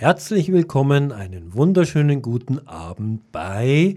herzlich 0.00 0.50
willkommen, 0.50 1.12
einen 1.12 1.52
wunderschönen 1.52 2.22
guten 2.22 2.66
Abend 2.66 3.30
bei 3.32 3.96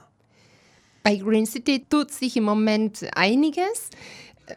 Bei 1.05 1.15
Green 1.15 1.47
City 1.47 1.85
tut 1.89 2.11
sich 2.11 2.37
im 2.37 2.43
Moment 2.43 3.07
einiges. 3.15 3.91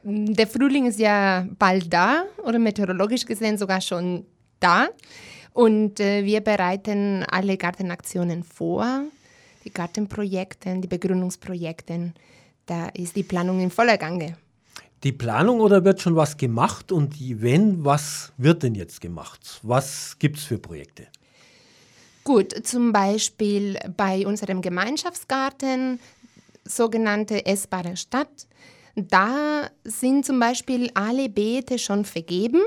Der 0.01 0.47
Frühling 0.47 0.87
ist 0.87 0.97
ja 0.97 1.47
bald 1.59 1.93
da 1.93 2.23
oder 2.43 2.57
meteorologisch 2.57 3.23
gesehen 3.23 3.59
sogar 3.59 3.81
schon 3.81 4.25
da. 4.59 4.87
Und 5.53 5.99
äh, 5.99 6.25
wir 6.25 6.41
bereiten 6.41 7.23
alle 7.29 7.55
Gartenaktionen 7.55 8.43
vor 8.43 9.03
die 9.63 9.71
Gartenprojekte, 9.71 10.79
die 10.79 10.87
Begründungsprojekte. 10.87 12.13
Da 12.65 12.87
ist 12.95 13.15
die 13.15 13.21
Planung 13.21 13.59
in 13.59 13.69
voller 13.69 13.99
Gange. 13.99 14.37
Die 15.03 15.13
Planung 15.13 15.61
oder 15.61 15.85
wird 15.85 16.01
schon 16.01 16.15
was 16.15 16.35
gemacht? 16.35 16.91
Und 16.91 17.15
wenn, 17.41 17.85
was 17.85 18.33
wird 18.37 18.63
denn 18.63 18.75
jetzt 18.75 18.99
gemacht? 18.99 19.59
Was 19.63 20.17
gibt 20.19 20.37
es 20.37 20.43
für 20.43 20.57
Projekte? 20.57 21.07
Gut, 22.25 22.53
zum 22.65 22.91
Beispiel 22.91 23.79
bei 23.95 24.27
unserem 24.27 24.61
Gemeinschaftsgarten, 24.61 25.99
sogenannte 26.65 27.45
essbare 27.45 27.95
Stadt. 27.95 28.47
Da 28.95 29.69
sind 29.83 30.25
zum 30.25 30.39
Beispiel 30.39 30.91
alle 30.93 31.29
Beete 31.29 31.79
schon 31.79 32.03
vergeben. 32.03 32.61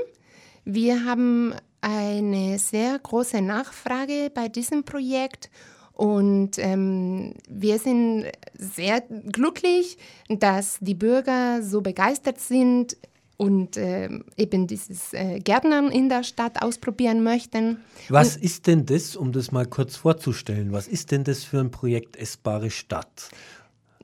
Wir 0.65 1.05
haben 1.05 1.53
eine 1.81 2.57
sehr 2.57 2.97
große 2.97 3.41
Nachfrage 3.41 4.31
bei 4.33 4.47
diesem 4.47 4.83
Projekt 4.83 5.51
und 5.93 6.57
ähm, 6.57 7.35
wir 7.47 7.77
sind 7.77 8.25
sehr 8.57 9.01
glücklich, 9.01 9.97
dass 10.27 10.77
die 10.81 10.95
Bürger 10.95 11.61
so 11.61 11.81
begeistert 11.81 12.39
sind 12.39 12.97
und 13.37 13.77
äh, 13.77 14.09
eben 14.37 14.67
dieses 14.67 15.13
äh, 15.13 15.39
Gärtnern 15.39 15.91
in 15.91 16.09
der 16.09 16.23
Stadt 16.23 16.61
ausprobieren 16.61 17.23
möchten. 17.23 17.77
Was 18.09 18.37
und, 18.37 18.43
ist 18.43 18.67
denn 18.67 18.85
das, 18.85 19.15
um 19.15 19.31
das 19.31 19.51
mal 19.51 19.65
kurz 19.65 19.95
vorzustellen, 19.95 20.71
was 20.71 20.87
ist 20.87 21.11
denn 21.11 21.23
das 21.23 21.43
für 21.43 21.59
ein 21.59 21.69
Projekt 21.69 22.15
Essbare 22.15 22.71
Stadt? 22.71 23.29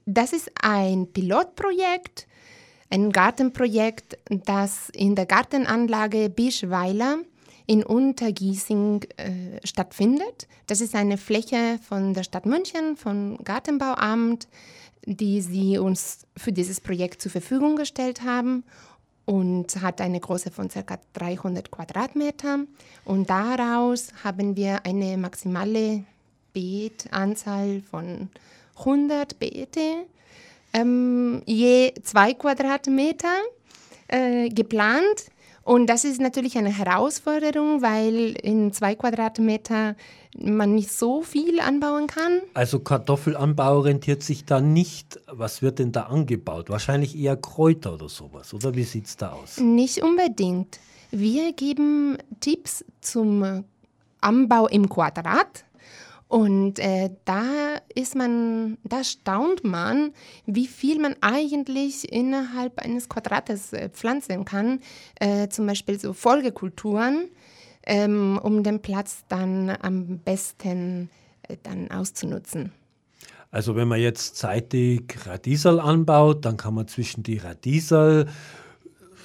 Das 0.05 0.33
ist 0.33 0.51
ein 0.61 1.07
Pilotprojekt, 1.11 2.27
ein 2.89 3.11
Gartenprojekt, 3.11 4.17
das 4.45 4.89
in 4.89 5.15
der 5.15 5.25
Gartenanlage 5.25 6.29
Bischweiler 6.29 7.19
in 7.69 7.83
Untergiesing 7.83 9.03
äh, 9.17 9.59
stattfindet. 9.63 10.47
Das 10.65 10.81
ist 10.81 10.95
eine 10.95 11.17
Fläche 11.19 11.77
von 11.87 12.15
der 12.15 12.23
Stadt 12.23 12.47
München, 12.47 12.97
vom 12.97 13.37
Gartenbauamt, 13.43 14.47
die 15.05 15.39
sie 15.41 15.77
uns 15.77 16.25
für 16.35 16.51
dieses 16.51 16.81
Projekt 16.81 17.21
zur 17.21 17.31
Verfügung 17.31 17.75
gestellt 17.75 18.23
haben 18.23 18.63
und 19.25 19.83
hat 19.83 20.01
eine 20.01 20.19
Größe 20.19 20.49
von 20.49 20.69
ca. 20.69 20.97
300 21.13 21.69
Quadratmeter. 21.69 22.61
Und 23.05 23.29
daraus 23.29 24.07
haben 24.23 24.55
wir 24.55 24.83
eine 24.83 25.15
maximale 25.17 26.05
Beetanzahl 26.53 27.83
von 27.83 28.29
100 28.79 29.37
Beete, 29.37 30.07
ähm, 30.73 31.43
je 31.45 31.93
zwei 32.01 32.33
Quadratmeter 32.33 33.37
äh, 34.07 34.49
geplant. 34.49 35.29
Und 35.69 35.85
das 35.85 36.03
ist 36.03 36.19
natürlich 36.19 36.57
eine 36.57 36.75
Herausforderung, 36.75 37.83
weil 37.83 38.31
in 38.41 38.73
zwei 38.73 38.95
Quadratmeter 38.95 39.95
man 40.35 40.73
nicht 40.73 40.91
so 40.91 41.21
viel 41.21 41.59
anbauen 41.59 42.07
kann. 42.07 42.41
Also 42.55 42.79
Kartoffelanbau 42.79 43.77
orientiert 43.77 44.23
sich 44.23 44.45
da 44.45 44.61
nicht. 44.61 45.19
Was 45.27 45.61
wird 45.61 45.77
denn 45.77 45.91
da 45.91 46.05
angebaut? 46.05 46.71
Wahrscheinlich 46.71 47.15
eher 47.15 47.37
Kräuter 47.37 47.93
oder 47.93 48.09
sowas, 48.09 48.51
oder 48.51 48.73
wie 48.73 48.81
sieht 48.81 49.05
es 49.05 49.17
da 49.17 49.33
aus? 49.33 49.59
Nicht 49.59 50.01
unbedingt. 50.01 50.79
Wir 51.11 51.53
geben 51.53 52.17
Tipps 52.39 52.83
zum 53.01 53.63
Anbau 54.21 54.65
im 54.65 54.89
Quadrat. 54.89 55.65
Und 56.29 56.77
äh, 56.77 57.09
da 57.25 57.77
ist 57.95 58.15
man, 58.15 58.77
da 58.83 59.03
staunt 59.03 59.63
man, 59.63 60.11
wie 60.45 60.67
viel 60.67 60.99
man 60.99 61.15
eigentlich 61.21 62.13
innerhalb 62.13 62.77
eines 62.77 63.09
Quadrates 63.09 63.73
äh, 63.73 63.89
pflanzen 63.89 64.45
kann. 64.45 64.79
Äh, 65.19 65.49
zum 65.49 65.65
Beispiel 65.65 65.99
so 65.99 66.13
Folgekulturen, 66.13 67.29
ähm, 67.83 68.39
um 68.43 68.61
den 68.61 68.79
Platz 68.79 69.23
dann 69.27 69.75
am 69.81 70.19
besten 70.19 71.09
äh, 71.47 71.57
dann 71.63 71.89
auszunutzen. 71.89 72.73
Also 73.49 73.75
wenn 73.75 73.87
man 73.87 73.99
jetzt 73.99 74.35
zeitig 74.35 75.17
Radiesel 75.25 75.79
anbaut, 75.79 76.45
dann 76.45 76.57
kann 76.57 76.75
man 76.75 76.87
zwischen 76.87 77.23
die 77.23 77.39
Radiesel 77.39 78.27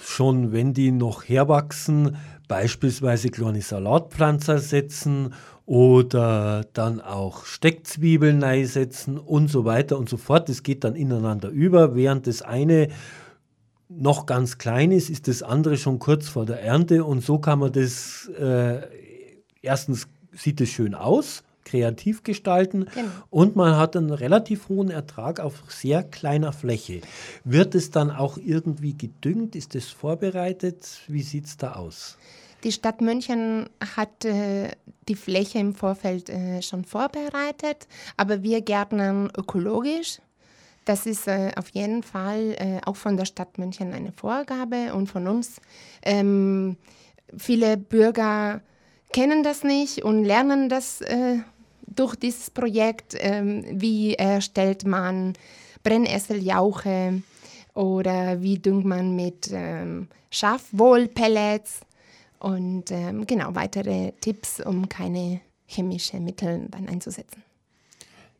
schon, 0.02 0.52
wenn 0.52 0.72
die 0.72 0.90
noch 0.90 1.24
herwachsen, 1.24 2.16
beispielsweise 2.48 3.28
kleine 3.28 3.60
Salatpflanzer 3.60 4.58
setzen 4.58 5.34
oder 5.66 6.66
dann 6.74 7.00
auch 7.00 7.46
Steckzwiebeln 7.46 8.42
einsetzen 8.44 9.18
und 9.18 9.48
so 9.48 9.64
weiter 9.64 9.98
und 9.98 10.08
so 10.08 10.16
fort. 10.16 10.48
Das 10.48 10.62
geht 10.62 10.84
dann 10.84 10.94
ineinander 10.94 11.48
über. 11.48 11.94
Während 11.94 12.26
das 12.26 12.42
eine 12.42 12.88
noch 13.88 14.26
ganz 14.26 14.58
klein 14.58 14.92
ist, 14.92 15.10
ist 15.10 15.28
das 15.28 15.42
andere 15.42 15.76
schon 15.76 15.98
kurz 15.98 16.28
vor 16.28 16.46
der 16.46 16.62
Ernte 16.62 17.04
und 17.04 17.22
so 17.22 17.38
kann 17.38 17.58
man 17.58 17.72
das, 17.72 18.28
äh, 18.38 18.80
erstens 19.62 20.08
sieht 20.32 20.60
es 20.60 20.70
schön 20.70 20.94
aus, 20.94 21.44
kreativ 21.64 22.22
gestalten 22.22 22.86
genau. 22.94 23.08
und 23.30 23.56
man 23.56 23.76
hat 23.76 23.96
einen 23.96 24.10
relativ 24.10 24.68
hohen 24.68 24.90
Ertrag 24.90 25.40
auf 25.40 25.62
sehr 25.68 26.02
kleiner 26.02 26.52
Fläche. 26.52 27.00
Wird 27.44 27.74
es 27.74 27.90
dann 27.90 28.10
auch 28.10 28.36
irgendwie 28.36 28.96
gedüngt? 28.96 29.54
Ist 29.54 29.74
es 29.74 29.88
vorbereitet? 29.88 31.00
Wie 31.08 31.22
sieht 31.22 31.46
es 31.46 31.56
da 31.56 31.74
aus? 31.74 32.18
Die 32.64 32.72
Stadt 32.72 33.02
München 33.02 33.68
hat 33.94 34.24
äh, 34.24 34.70
die 35.08 35.14
Fläche 35.14 35.58
im 35.58 35.74
Vorfeld 35.74 36.30
äh, 36.30 36.62
schon 36.62 36.84
vorbereitet, 36.84 37.86
aber 38.16 38.42
wir 38.42 38.62
gärtnern 38.62 39.30
ökologisch. 39.36 40.20
Das 40.86 41.04
ist 41.04 41.28
äh, 41.28 41.52
auf 41.56 41.68
jeden 41.70 42.02
Fall 42.02 42.56
äh, 42.58 42.80
auch 42.86 42.96
von 42.96 43.18
der 43.18 43.26
Stadt 43.26 43.58
München 43.58 43.92
eine 43.92 44.12
Vorgabe 44.12 44.94
und 44.94 45.08
von 45.08 45.28
uns. 45.28 45.60
Ähm, 46.02 46.76
viele 47.36 47.76
Bürger 47.76 48.62
kennen 49.12 49.42
das 49.42 49.62
nicht 49.62 50.02
und 50.02 50.24
lernen 50.24 50.70
das 50.70 51.02
äh, 51.02 51.40
durch 51.86 52.16
dieses 52.16 52.50
Projekt. 52.50 53.14
Ähm, 53.18 53.64
wie 53.72 54.14
erstellt 54.14 54.86
man 54.86 55.34
Brennesseljauche 55.82 57.22
oder 57.74 58.40
wie 58.40 58.58
düngt 58.58 58.86
man 58.86 59.14
mit 59.14 59.50
ähm, 59.52 60.08
Schafwohlpellets? 60.30 61.80
Und 62.44 62.90
ähm, 62.90 63.26
genau 63.26 63.54
weitere 63.54 64.12
Tipps, 64.20 64.60
um 64.60 64.88
keine 64.90 65.40
chemischen 65.66 66.24
Mittel 66.24 66.66
dann 66.70 66.88
einzusetzen. 66.88 67.42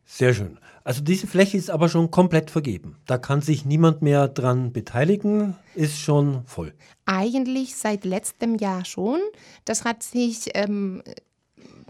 Sehr 0.05 0.35
schön. 0.35 0.59
Also 0.83 1.01
diese 1.01 1.25
Fläche 1.25 1.57
ist 1.57 1.71
aber 1.71 1.89
schon 1.89 2.11
komplett 2.11 2.51
vergeben. 2.51 2.97
Da 3.07 3.17
kann 3.17 3.41
sich 3.41 3.65
niemand 3.65 4.03
mehr 4.03 4.27
dran 4.27 4.71
beteiligen, 4.71 5.55
ist 5.73 5.97
schon 5.97 6.45
voll. 6.45 6.75
Eigentlich 7.07 7.75
seit 7.75 8.05
letztem 8.05 8.57
Jahr 8.57 8.85
schon. 8.85 9.19
Das 9.65 9.83
hat 9.83 10.03
sich 10.03 10.51
ähm, 10.53 11.01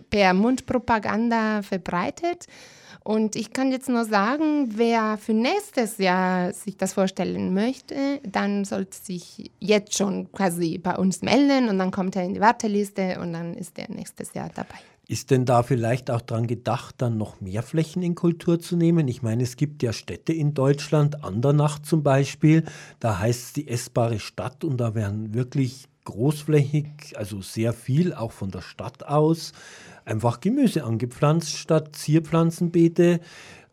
per 0.09 0.33
Mundpropaganda 0.33 1.61
verbreitet. 1.63 2.47
Und 3.07 3.35
ich 3.35 3.53
kann 3.53 3.71
jetzt 3.71 3.87
nur 3.87 4.03
sagen, 4.03 4.79
wer 4.79 5.19
für 5.19 5.35
nächstes 5.35 5.99
Jahr 5.99 6.51
sich 6.53 6.75
das 6.75 6.93
vorstellen 6.93 7.53
möchte, 7.53 8.19
dann 8.23 8.65
sollte 8.65 8.97
sich 8.97 9.51
jetzt 9.59 9.95
schon 9.95 10.31
quasi 10.31 10.79
bei 10.79 10.95
uns 10.95 11.21
melden 11.21 11.69
und 11.69 11.77
dann 11.77 11.91
kommt 11.91 12.15
er 12.15 12.23
in 12.23 12.33
die 12.33 12.41
Warteliste 12.41 13.19
und 13.21 13.33
dann 13.33 13.53
ist 13.53 13.77
er 13.77 13.91
nächstes 13.91 14.33
Jahr 14.33 14.49
dabei. 14.55 14.79
Ist 15.07 15.29
denn 15.29 15.45
da 15.45 15.61
vielleicht 15.61 16.09
auch 16.09 16.21
dran 16.21 16.47
gedacht, 16.47 16.95
dann 16.97 17.19
noch 17.19 17.41
mehr 17.41 17.61
Flächen 17.61 18.01
in 18.01 18.15
Kultur 18.15 18.59
zu 18.59 18.75
nehmen? 18.75 19.07
Ich 19.07 19.21
meine, 19.21 19.43
es 19.43 19.55
gibt 19.55 19.83
ja 19.83 19.93
Städte 19.93 20.33
in 20.33 20.55
Deutschland, 20.55 21.23
Andernach 21.23 21.77
zum 21.77 22.01
Beispiel, 22.01 22.63
da 22.99 23.19
heißt 23.19 23.43
es 23.43 23.53
die 23.53 23.67
essbare 23.67 24.17
Stadt 24.17 24.63
und 24.63 24.77
da 24.77 24.95
werden 24.95 25.35
wirklich 25.35 25.89
großflächig, 26.05 27.13
also 27.15 27.41
sehr 27.41 27.73
viel 27.73 28.15
auch 28.15 28.31
von 28.31 28.49
der 28.49 28.61
Stadt 28.61 29.05
aus, 29.05 29.51
einfach 30.05 30.39
Gemüse 30.39 30.83
angepflanzt 30.83 31.57
statt 31.57 31.95
Zierpflanzenbeete. 31.95 33.19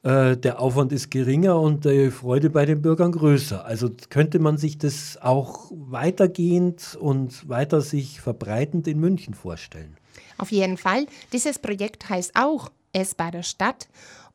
Äh, 0.02 0.36
der 0.36 0.60
Aufwand 0.60 0.92
ist 0.92 1.10
geringer 1.10 1.60
und 1.60 1.84
die 1.84 2.10
Freude 2.10 2.50
bei 2.50 2.66
den 2.66 2.82
Bürgern 2.82 3.12
größer. 3.12 3.64
Also 3.64 3.90
könnte 4.10 4.38
man 4.38 4.58
sich 4.58 4.78
das 4.78 5.18
auch 5.20 5.70
weitergehend 5.72 6.96
und 7.00 7.48
weiter 7.48 7.80
sich 7.80 8.20
verbreitend 8.20 8.88
in 8.88 8.98
München 8.98 9.34
vorstellen? 9.34 9.96
Auf 10.38 10.50
jeden 10.50 10.76
Fall. 10.76 11.06
Dieses 11.32 11.58
Projekt 11.58 12.08
heißt 12.08 12.32
auch 12.34 12.70
Essbare 12.92 13.42
Stadt 13.42 13.88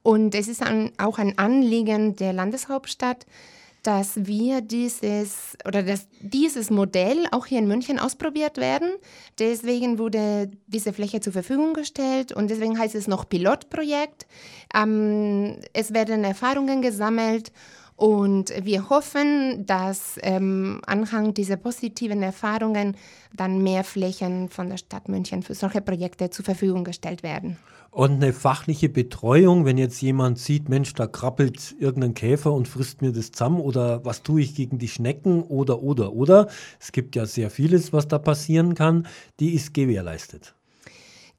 und 0.03 0.33
es 0.35 0.47
ist 0.47 0.63
ein, 0.63 0.93
auch 0.97 1.17
ein 1.17 1.37
Anliegen 1.37 2.15
der 2.15 2.31
Landeshauptstadt, 2.31 3.25
dass 3.83 4.25
wir 4.25 4.61
dieses 4.61 5.57
oder 5.65 5.83
dass 5.83 6.07
dieses 6.19 6.69
Modell 6.69 7.25
auch 7.31 7.45
hier 7.45 7.59
in 7.59 7.67
München 7.67 7.99
ausprobiert 7.99 8.57
werden. 8.57 8.89
Deswegen 9.39 9.97
wurde 9.97 10.51
diese 10.67 10.93
Fläche 10.93 11.21
zur 11.21 11.33
Verfügung 11.33 11.73
gestellt 11.73 12.31
und 12.31 12.49
deswegen 12.49 12.77
heißt 12.77 12.95
es 12.95 13.07
noch 13.07 13.29
Pilotprojekt. 13.29 14.27
Ähm, 14.75 15.57
es 15.73 15.93
werden 15.93 16.23
Erfahrungen 16.23 16.81
gesammelt 16.81 17.51
und 17.97 18.53
wir 18.63 18.89
hoffen, 18.91 19.65
dass 19.65 20.19
ähm, 20.21 20.81
anhand 20.85 21.35
dieser 21.37 21.57
positiven 21.57 22.21
Erfahrungen 22.21 22.95
dann 23.35 23.63
mehr 23.63 23.83
Flächen 23.83 24.49
von 24.49 24.69
der 24.69 24.77
Stadt 24.77 25.09
München 25.09 25.41
für 25.41 25.55
solche 25.55 25.81
Projekte 25.81 26.29
zur 26.29 26.45
Verfügung 26.45 26.83
gestellt 26.83 27.23
werden. 27.23 27.57
Und 27.89 28.21
eine 28.21 28.33
fachliche 28.33 28.89
Betreuung, 28.89 29.65
wenn 29.65 29.79
jetzt 29.79 29.99
jemand 29.99 30.37
sieht, 30.37 30.69
Mensch, 30.69 30.93
da 30.93 31.07
krabbelt 31.07 31.75
irgendein 31.79 32.13
Käfer 32.13 32.53
und 32.53 32.67
frisst 32.67 33.01
mir 33.01 33.11
das 33.11 33.31
zusammen 33.31 33.59
oder 33.59 34.05
was 34.05 34.21
tue 34.21 34.41
ich 34.41 34.53
gegen 34.53 34.77
die 34.77 34.89
Schnecken 34.89 35.41
oder, 35.41 35.81
oder, 35.81 36.13
oder. 36.13 36.49
Es 36.79 36.91
gibt 36.91 37.15
ja 37.15 37.25
sehr 37.25 37.49
vieles, 37.49 37.93
was 37.93 38.07
da 38.07 38.19
passieren 38.19 38.75
kann, 38.75 39.07
die 39.39 39.55
ist 39.55 39.73
gewährleistet. 39.73 40.53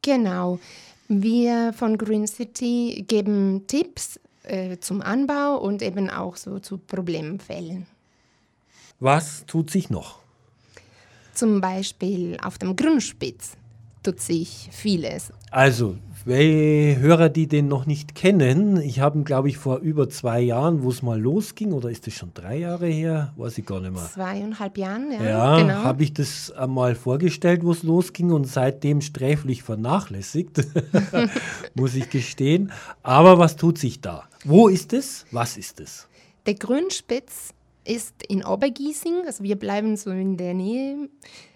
Genau. 0.03 0.59
Wir 1.07 1.73
von 1.73 1.97
Green 1.97 2.27
City 2.27 3.05
geben 3.07 3.69
Tipps 3.69 4.19
äh, 4.49 4.79
zum 4.81 5.03
Anbau 5.03 5.57
und 5.57 5.83
eben 5.83 6.11
auch 6.11 6.37
so 6.37 6.59
zu 6.59 6.79
Problemfällen. 6.79 7.87
Was 9.01 9.45
tut 9.47 9.71
sich 9.71 9.91
noch? 9.91 10.19
Zum 11.35 11.61
Beispiel 11.61 12.37
auf 12.43 12.59
dem 12.59 12.75
Grundspitz 12.75 13.57
tut 14.03 14.21
sich 14.21 14.69
vieles. 14.73 15.33
Also, 15.51 15.97
Hörer, 16.27 17.29
die 17.29 17.47
den 17.47 17.69
noch 17.69 17.87
nicht 17.87 18.15
kennen, 18.15 18.81
ich 18.81 19.01
habe 19.01 19.19
ihn, 19.19 19.25
glaube 19.25 19.49
ich, 19.49 19.57
vor 19.57 19.79
über 19.79 20.09
zwei 20.09 20.41
Jahren, 20.41 20.83
wo 20.83 20.91
es 20.91 21.03
mal 21.03 21.21
losging, 21.21 21.73
oder 21.73 21.91
ist 21.91 22.07
das 22.07 22.15
schon 22.15 22.33
drei 22.35 22.59
Jahre 22.59 22.87
her? 22.87 23.33
Weiß 23.37 23.59
ich 23.59 23.67
gar 23.67 23.81
nicht 23.81 23.93
mehr. 23.93 24.09
Zweieinhalb 24.13 24.79
Jahren, 24.79 25.13
ja. 25.13 25.23
Ja, 25.23 25.59
genau. 25.59 25.75
habe 25.85 26.03
ich 26.03 26.13
das 26.13 26.51
einmal 26.53 26.95
vorgestellt, 26.95 27.65
wo 27.65 27.73
es 27.73 27.83
losging 27.83 28.33
und 28.33 28.47
seitdem 28.47 29.01
sträflich 29.01 29.63
vernachlässigt, 29.63 30.67
muss 31.75 31.95
ich 31.95 32.11
gestehen. 32.11 32.73
Aber 33.03 33.39
was 33.39 33.57
tut 33.57 33.79
sich 33.79 34.01
da? 34.01 34.29
Wo 34.45 34.69
ist 34.69 34.93
es? 34.93 35.27
Was 35.31 35.57
ist 35.57 35.81
es? 35.81 36.09
Der 36.47 36.55
Grünspitz 36.55 37.55
ist 37.85 38.23
in 38.29 38.45
Obergiesing, 38.45 39.23
also 39.27 39.43
wir 39.45 39.57
bleiben 39.57 39.97
so 39.97 40.11
in 40.11 40.37
der 40.37 40.55
Nähe 40.55 41.09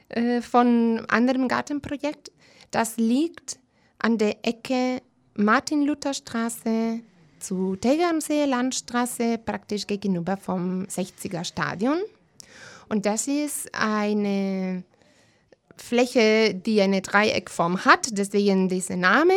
äh, 0.09 0.41
von 0.41 1.05
anderem 1.09 1.49
Gartenprojekt. 1.49 2.33
Das 2.71 2.97
liegt 2.97 3.59
an 4.03 4.19
der 4.19 4.45
Ecke 4.45 5.01
Martin-Luther-Straße 5.35 7.01
zu 7.39 7.77
Tegernseer 7.77 8.47
Landstraße, 8.47 9.39
praktisch 9.39 9.87
gegenüber 9.87 10.37
vom 10.37 10.83
60er 10.85 11.45
Stadion. 11.45 11.99
Und 12.89 13.07
das 13.07 13.27
ist 13.27 13.75
eine 13.75 14.83
Fläche, 15.77 16.55
die 16.55 16.81
eine 16.83 17.01
Dreieckform 17.01 17.85
hat, 17.85 18.09
deswegen 18.19 18.69
dieser 18.69 18.97
Name. 18.97 19.35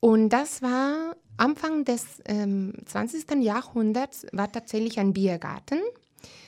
Und 0.00 0.30
das 0.30 0.60
war 0.60 1.14
Anfang 1.36 1.84
des 1.84 2.04
ähm, 2.24 2.74
20. 2.86 3.42
Jahrhunderts, 3.42 4.26
war 4.32 4.50
tatsächlich 4.50 4.98
ein 4.98 5.12
Biergarten. 5.12 5.78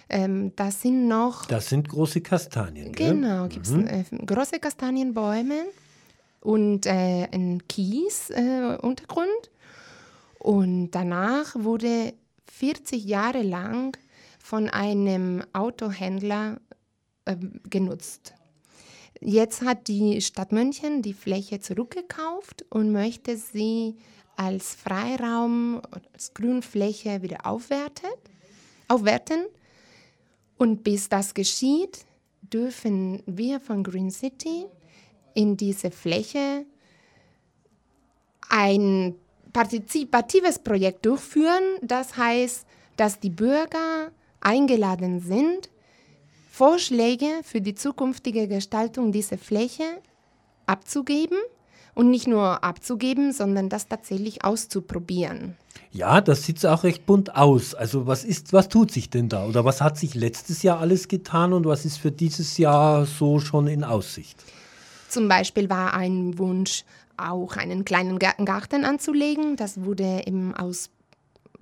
Ähm, 0.09 0.53
das 0.57 0.83
sind 0.83 1.07
noch. 1.07 1.47
Das 1.47 1.69
sind 1.69 1.89
große 1.89 2.21
Kastanien. 2.23 2.93
Genau, 2.93 3.47
gibt 3.49 3.67
es 3.67 3.73
mhm. 3.73 3.87
äh, 3.87 4.05
große 4.25 4.59
Kastanienbäume 4.59 5.67
und 6.47 6.87
äh, 6.87 7.27
ein 7.33 7.67
Kies-Untergrund. 7.67 9.29
Äh, 9.29 10.39
und 10.39 10.93
danach 10.93 11.57
wurde 11.57 12.15
40 12.53 13.05
Jahre 13.05 13.43
lang 13.43 13.99
von 14.39 14.71
einem 14.71 15.43
Autohändler 15.53 16.61
äh, 17.25 17.35
genutzt. 17.69 18.33
Jetzt 19.21 19.63
hat 19.63 19.89
die 19.89 20.21
Stadt 20.21 20.53
München 20.53 21.03
die 21.03 21.15
Fläche 21.15 21.59
zurückgekauft 21.59 22.65
und 22.71 22.93
möchte 22.93 23.37
sie 23.37 23.97
als 24.37 24.77
Freiraum, 24.77 25.83
als 26.13 26.33
Grünfläche 26.33 27.23
wieder 27.23 27.45
aufwerten. 27.45 28.11
aufwerten. 28.87 29.47
Und 30.59 30.85
bis 30.85 31.09
das 31.09 31.35
geschieht, 31.35 32.05
dürfen 32.41 33.25
wir 33.27 33.59
von 33.59 33.83
Green 33.83 34.13
City 34.13 34.67
in 35.37 35.57
diese 35.57 35.91
Fläche 35.91 36.65
ein 38.49 39.15
partizipatives 39.53 40.59
Projekt 40.59 41.07
durchführen. 41.07 41.63
Das 41.83 42.17
heißt, 42.17 42.67
dass 42.97 43.21
die 43.21 43.31
Bürger 43.31 44.11
eingeladen 44.41 45.21
sind, 45.21 45.71
Vorschläge 46.51 47.27
für 47.43 47.61
die 47.61 47.75
zukünftige 47.75 48.49
Gestaltung 48.49 49.13
dieser 49.13 49.37
Fläche 49.37 49.85
abzugeben 50.67 51.39
und 51.95 52.11
nicht 52.11 52.27
nur 52.27 52.65
abzugeben, 52.65 53.33
sondern 53.33 53.69
das 53.69 53.89
tatsächlich 53.89 54.45
auszuprobieren. 54.45 55.57
Ja, 55.93 56.21
das 56.21 56.45
sieht 56.45 56.65
auch 56.65 56.85
recht 56.85 57.05
bunt 57.05 57.35
aus. 57.37 57.75
Also 57.75 58.07
was 58.07 58.25
ist, 58.25 58.53
was 58.53 58.69
tut 58.69 58.91
sich 58.91 59.11
denn 59.11 59.29
da? 59.29 59.47
Oder 59.47 59.65
was 59.65 59.81
hat 59.81 59.99
sich 59.99 60.15
letztes 60.15 60.63
Jahr 60.63 60.81
alles 60.81 61.09
getan 61.09 61.53
und 61.53 61.67
was 61.67 61.85
ist 61.85 61.99
für 61.99 62.13
dieses 62.13 62.57
Jahr 62.59 63.05
so 63.05 63.39
schon 63.39 63.67
in 63.67 63.85
Aussicht? 63.85 64.43
Zum 65.09 65.29
Beispiel 65.29 65.71
war 65.71 65.95
ein 65.95 66.39
Wunsch, 66.39 66.85
auch 67.17 67.57
einen 67.57 67.85
kleinen 67.85 68.19
Garten 68.19 68.85
anzulegen. 68.85 69.57
Das 69.57 69.85
wurde 69.85 70.23
eben 70.27 70.55
aus 70.55 70.91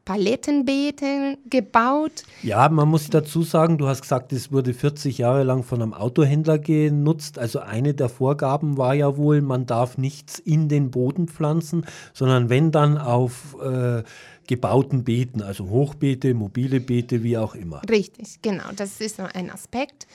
Palettenbeeten 0.04 1.38
gebaut. 1.48 2.24
Ja, 2.42 2.68
man 2.68 2.88
muss 2.88 3.08
dazu 3.08 3.42
sagen, 3.42 3.78
du 3.78 3.86
hast 3.86 4.02
gesagt, 4.02 4.32
es 4.32 4.52
wurde 4.52 4.74
40 4.74 5.18
Jahre 5.18 5.44
lang 5.44 5.62
von 5.62 5.80
einem 5.80 5.94
Autohändler 5.94 6.58
genutzt. 6.58 7.38
Also 7.38 7.60
eine 7.60 7.94
der 7.94 8.08
Vorgaben 8.08 8.76
war 8.76 8.94
ja 8.94 9.16
wohl, 9.16 9.40
man 9.40 9.66
darf 9.66 9.96
nichts 9.96 10.38
in 10.38 10.68
den 10.68 10.90
Boden 10.90 11.28
pflanzen, 11.28 11.86
sondern 12.12 12.50
wenn 12.50 12.70
dann 12.70 12.98
auf 12.98 13.56
äh, 13.62 14.02
gebauten 14.46 15.04
Beeten, 15.04 15.42
also 15.42 15.70
Hochbeete, 15.70 16.34
mobile 16.34 16.80
Beete, 16.80 17.22
wie 17.22 17.38
auch 17.38 17.54
immer. 17.54 17.80
Richtig, 17.88 18.42
genau, 18.42 18.64
das 18.76 19.00
ist 19.00 19.20
ein 19.20 19.50
Aspekt. 19.50 20.06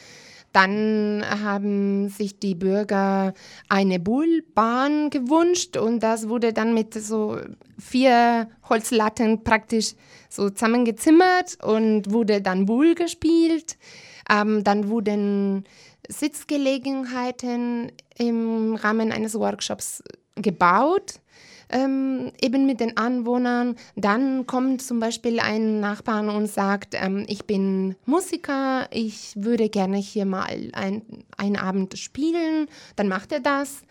Dann 0.52 1.24
haben 1.28 2.10
sich 2.10 2.40
die 2.40 2.56
Bürger 2.56 3.34
eine 3.68 4.00
Bullbahn 4.00 5.10
gewünscht 5.10 5.78
und 5.78 6.02
das 6.02 6.28
wurde 6.28 6.54
dann 6.54 6.74
mit 6.74 6.94
so 6.94 7.38
vier 7.78 8.50
Holzlatten 8.68 9.44
praktisch 9.44 9.94
so 10.30 10.50
zusammengezimmert 10.50 11.64
und 11.64 12.12
wurde 12.12 12.42
dann 12.42 12.66
Bull 12.66 12.96
gespielt. 12.96 13.78
Ähm, 14.30 14.64
dann 14.64 14.90
wurden 14.90 15.66
Sitzgelegenheiten 16.08 17.92
im 18.18 18.76
Rahmen 18.76 19.12
eines 19.12 19.36
Workshops 19.36 20.04
gebaut 20.36 21.20
ähm, 21.70 22.32
eben 22.42 22.66
mit 22.66 22.80
den 22.80 22.98
Anwohnern. 22.98 23.76
Dann 23.96 24.46
kommt 24.48 24.82
zum 24.82 25.00
Beispiel 25.00 25.40
ein 25.40 25.80
Nachbar 25.80 26.24
und 26.34 26.48
sagt, 26.48 26.96
ähm, 26.96 27.26
ich 27.28 27.46
bin 27.46 27.96
Musiker, 28.06 28.88
ich 28.92 29.34
würde 29.36 29.70
gerne 29.70 29.98
hier 29.98 30.26
mal 30.26 30.48
ein, 30.74 31.02
einen 31.38 31.58
Abend 31.58 31.98
spielen. 31.98 32.68
Dann 32.96 33.08
macht 33.08 33.32
er 33.32 33.40
das. 33.40 33.82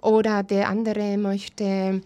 Oder 0.00 0.42
der 0.42 0.68
andere 0.68 1.16
möchte 1.16 2.02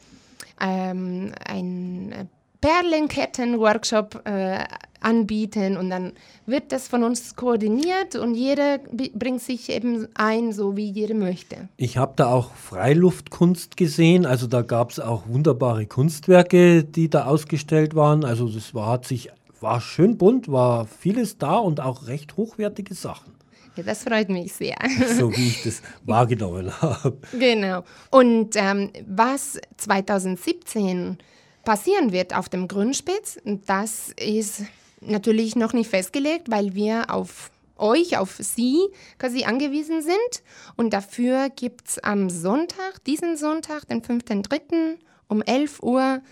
ähm, 0.61 1.33
ein 1.47 2.29
Perlenketten-Workshop 2.61 4.23
äh, 4.27 4.65
anbieten 5.05 5.77
und 5.77 5.91
dann 5.91 6.13
wird 6.47 6.73
das 6.73 6.89
von 6.89 7.05
uns 7.05 7.37
koordiniert 7.37 8.17
und 8.17 8.35
jeder 8.35 8.79
bringt 9.15 9.43
sich 9.43 9.71
eben 9.71 10.09
ein, 10.15 10.53
so 10.53 10.77
wie 10.77 10.91
jeder 10.91 11.15
möchte. 11.15 11.69
Ich 11.77 11.97
habe 11.97 12.13
da 12.17 12.27
auch 12.27 12.55
Freiluftkunst 12.55 13.77
gesehen, 13.77 14.27
also 14.27 14.47
da 14.47 14.63
gab 14.63 14.91
es 14.91 15.01
auch 15.01 15.27
wunderbare 15.27 15.87
Kunstwerke, 15.87 16.85
die 16.85 17.09
da 17.11 17.25
ausgestellt 17.27 17.95
waren. 17.95 18.25
Also 18.25 18.49
das 18.49 18.75
war, 18.75 18.89
hat 18.89 19.07
sich, 19.07 19.31
war 19.61 19.81
schön 19.81 20.19
bunt, 20.19 20.51
war 20.51 20.87
vieles 20.87 21.39
da 21.39 21.57
und 21.57 21.81
auch 21.81 22.07
recht 22.07 22.37
hochwertige 22.37 22.95
Sachen. 22.95 23.33
Ja, 23.77 23.83
das 23.83 24.05
freut 24.05 24.29
mich 24.29 24.53
sehr. 24.53 24.77
So 25.19 25.33
wie 25.33 25.49
ich 25.49 25.63
das 25.63 25.83
wahrgenommen 26.05 26.71
habe. 26.83 27.17
Genau. 27.33 27.85
Und 28.11 28.55
ähm, 28.57 28.91
was 29.07 29.59
2017 29.79 31.19
passieren 31.65 32.13
wird 32.13 32.37
auf 32.37 32.49
dem 32.49 32.69
Grünspitz, 32.69 33.39
das 33.45 34.13
ist 34.19 34.63
natürlich 35.07 35.57
noch 35.57 35.73
nicht 35.73 35.91
festgelegt, 35.91 36.51
weil 36.51 36.75
wir 36.75 37.11
auf 37.11 37.51
euch, 37.77 38.17
auf 38.17 38.37
Sie 38.39 38.79
quasi 39.19 39.45
angewiesen 39.45 40.03
sind. 40.03 40.43
Und 40.77 40.93
dafür 40.93 41.51
gibt 41.51 41.89
es 41.89 41.99
am 41.99 42.31
Sonntag, 42.31 43.05
diesen 43.07 43.37
Sonntag, 43.37 43.89
den 43.89 44.03
5.3. 44.03 44.99
um 45.29 45.43
11 45.43 45.83
Uhr, 45.83 46.23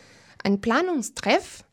ein 0.43 0.61
Planungstreff. 0.61 1.65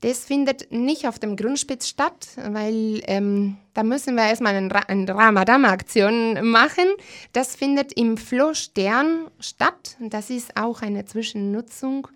Das 0.00 0.24
findet 0.24 0.72
nicht 0.72 1.06
auf 1.06 1.20
dem 1.20 1.36
Grundspitz 1.36 1.86
statt, 1.86 2.26
weil 2.36 3.02
ähm, 3.06 3.56
da 3.72 3.84
müssen 3.84 4.16
wir 4.16 4.24
erstmal 4.24 4.56
eine, 4.56 4.88
eine 4.88 5.14
Ramadan-Aktion 5.14 6.44
machen. 6.44 6.86
Das 7.32 7.54
findet 7.54 7.92
im 7.92 8.16
Flohstern 8.16 9.28
statt. 9.38 9.96
Das 10.00 10.28
ist 10.28 10.56
auch 10.56 10.82
eine 10.82 11.04
Zwischennutzung 11.04 12.08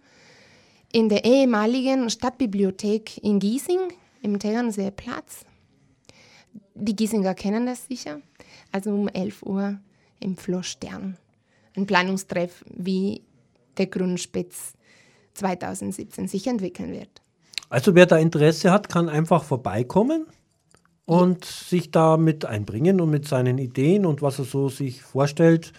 in 0.92 1.08
der 1.08 1.24
ehemaligen 1.24 2.10
Stadtbibliothek 2.10 3.22
in 3.22 3.38
Giesing, 3.38 3.92
im 4.26 4.38
Tegernseeplatz. 4.38 5.44
Die 6.74 6.94
Giesinger 6.94 7.34
kennen 7.34 7.66
das 7.66 7.86
sicher. 7.86 8.20
Also 8.72 8.90
um 8.90 9.08
11 9.08 9.42
Uhr 9.42 9.78
im 10.20 10.36
Flohstern. 10.36 11.16
Ein 11.76 11.86
Planungstreff, 11.86 12.64
wie 12.68 13.22
der 13.78 13.86
Grundspitz 13.86 14.74
2017 15.34 16.28
sich 16.28 16.46
entwickeln 16.46 16.92
wird. 16.92 17.22
Also 17.68 17.94
wer 17.94 18.06
da 18.06 18.16
Interesse 18.16 18.70
hat, 18.70 18.88
kann 18.88 19.08
einfach 19.08 19.44
vorbeikommen 19.44 20.26
und 21.04 21.44
ja. 21.44 21.50
sich 21.50 21.90
da 21.90 22.16
mit 22.16 22.44
einbringen 22.44 23.00
und 23.00 23.10
mit 23.10 23.26
seinen 23.28 23.58
Ideen 23.58 24.06
und 24.06 24.22
was 24.22 24.38
er 24.38 24.44
so 24.44 24.68
sich 24.68 25.02
vorstellt, 25.02 25.72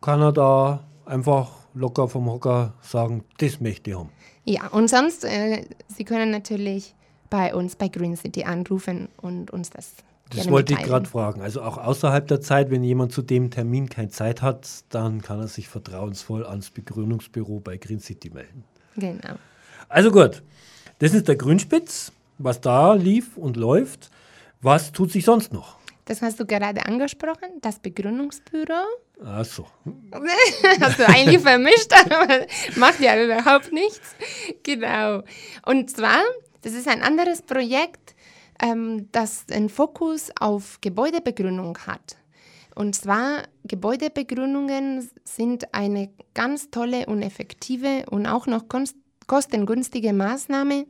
kann 0.00 0.20
er 0.20 0.32
da 0.32 0.84
einfach 1.04 1.50
locker 1.74 2.08
vom 2.08 2.30
Hocker 2.30 2.74
sagen, 2.80 3.24
das 3.38 3.60
möchte 3.60 3.90
ich 3.90 3.96
haben. 3.96 4.10
Ja, 4.44 4.68
und 4.68 4.88
sonst, 4.88 5.24
äh, 5.24 5.64
Sie 5.88 6.04
können 6.04 6.30
natürlich 6.30 6.94
bei 7.30 7.54
uns 7.54 7.76
bei 7.76 7.88
Green 7.88 8.16
City 8.16 8.44
anrufen 8.44 9.08
und 9.20 9.50
uns 9.50 9.70
das 9.70 9.94
das 10.34 10.50
wollte 10.50 10.72
ich 10.72 10.82
gerade 10.82 11.08
fragen. 11.08 11.40
Also 11.40 11.62
auch 11.62 11.78
außerhalb 11.78 12.26
der 12.26 12.40
Zeit, 12.40 12.70
wenn 12.70 12.82
jemand 12.82 13.12
zu 13.12 13.22
dem 13.22 13.50
Termin 13.50 13.88
keine 13.88 14.08
Zeit 14.08 14.42
hat, 14.42 14.68
dann 14.88 15.22
kann 15.22 15.38
er 15.38 15.46
sich 15.46 15.68
vertrauensvoll 15.68 16.44
ans 16.44 16.70
Begrünungsbüro 16.70 17.60
bei 17.60 17.76
Green 17.76 18.00
City 18.00 18.30
melden. 18.30 18.64
Genau. 18.96 19.36
Also 19.88 20.10
gut, 20.10 20.42
das 20.98 21.14
ist 21.14 21.28
der 21.28 21.36
Grünspitz, 21.36 22.10
was 22.38 22.60
da 22.60 22.94
lief 22.94 23.36
und 23.36 23.56
läuft. 23.56 24.10
Was 24.62 24.90
tut 24.90 25.12
sich 25.12 25.24
sonst 25.24 25.52
noch? 25.52 25.76
Das 26.06 26.22
hast 26.22 26.38
du 26.40 26.46
gerade 26.46 26.86
angesprochen, 26.86 27.60
das 27.62 27.78
Begründungsbüro. 27.80 28.84
Ach 29.24 29.44
so. 29.44 29.66
hast 30.80 30.98
du 30.98 31.08
eigentlich 31.08 31.40
vermischt, 31.40 31.92
aber 31.92 32.46
macht 32.76 33.00
ja 33.00 33.22
überhaupt 33.22 33.72
nichts. 33.72 34.14
Genau. 34.62 35.22
Und 35.64 35.90
zwar, 35.90 36.22
das 36.66 36.74
ist 36.74 36.88
ein 36.88 37.00
anderes 37.00 37.42
Projekt, 37.42 38.16
ähm, 38.60 39.08
das 39.12 39.44
einen 39.52 39.68
Fokus 39.68 40.32
auf 40.40 40.80
Gebäudebegrünung 40.80 41.78
hat. 41.86 42.16
Und 42.74 42.96
zwar, 42.96 43.44
Gebäudebegrünungen 43.62 45.08
sind 45.22 45.72
eine 45.72 46.10
ganz 46.34 46.72
tolle 46.72 47.06
und 47.06 47.22
effektive 47.22 48.06
und 48.10 48.26
auch 48.26 48.48
noch 48.48 48.64
kostengünstige 49.28 50.12
Maßnahme, 50.12 50.86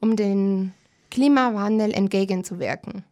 um 0.00 0.14
den 0.14 0.72
Klimawandel 1.10 1.92
entgegenzuwirken. 1.92 3.02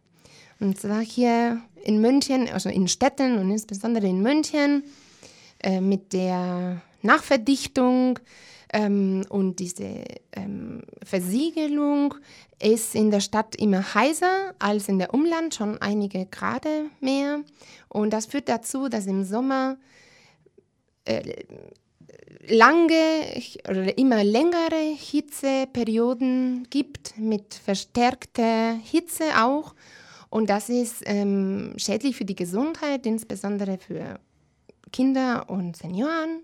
Und 0.61 0.79
zwar 0.79 1.01
hier 1.01 1.61
in 1.83 1.99
München, 1.99 2.47
also 2.47 2.69
in 2.69 2.87
Städten 2.87 3.37
und 3.39 3.51
insbesondere 3.51 4.07
in 4.07 4.21
München, 4.21 4.83
äh, 5.59 5.81
mit 5.81 6.13
der 6.13 6.81
Nachverdichtung 7.01 8.19
ähm, 8.75 9.25
und 9.29 9.59
diese 9.59 10.03
ähm, 10.33 10.81
Versiegelung 11.01 12.15
ist 12.61 12.93
in 12.93 13.09
der 13.09 13.21
Stadt 13.21 13.55
immer 13.55 13.95
heißer 13.95 14.53
als 14.59 14.89
in 14.89 14.99
der 14.99 15.13
Umland, 15.13 15.55
schon 15.55 15.81
einige 15.81 16.25
Grade 16.25 16.87
mehr. 16.99 17.41
Und 17.87 18.11
das 18.11 18.25
führt 18.25 18.49
dazu, 18.49 18.89
dass 18.89 19.05
im 19.05 19.23
Sommer 19.23 19.77
äh, 21.05 21.45
lange 22.49 23.41
oder 23.69 23.97
immer 23.97 24.25
längere 24.25 24.93
Hitzeperioden 24.97 26.67
gibt, 26.69 27.17
mit 27.17 27.53
verstärkter 27.53 28.73
Hitze 28.73 29.41
auch. 29.41 29.73
Und 30.29 30.49
das 30.49 30.67
ist 30.67 31.01
ähm, 31.05 31.75
schädlich 31.77 32.17
für 32.17 32.25
die 32.25 32.35
Gesundheit, 32.35 33.05
insbesondere 33.05 33.77
für 33.77 34.19
Kinder 34.91 35.49
und 35.49 35.77
Senioren. 35.77 36.41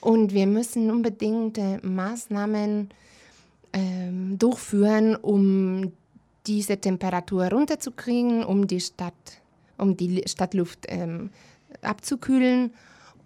Und 0.00 0.32
wir 0.32 0.46
müssen 0.46 0.90
unbedingt 0.90 1.58
äh, 1.58 1.78
Maßnahmen 1.82 2.90
ähm, 3.72 4.38
durchführen, 4.38 5.16
um 5.16 5.92
diese 6.46 6.78
Temperatur 6.78 7.46
runterzukriegen, 7.48 8.44
um 8.44 8.66
die 8.66 8.80
Stadt, 8.80 9.14
um 9.76 9.96
die 9.96 10.22
Stadtluft 10.26 10.86
ähm, 10.88 11.30
abzukühlen. 11.82 12.72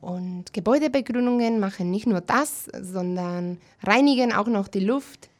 Und 0.00 0.52
Gebäudebegrünungen 0.52 1.60
machen 1.60 1.90
nicht 1.90 2.06
nur 2.06 2.20
das, 2.20 2.66
sondern 2.80 3.58
reinigen 3.84 4.32
auch 4.32 4.48
noch 4.48 4.66
die 4.66 4.80
Luft 4.80 5.30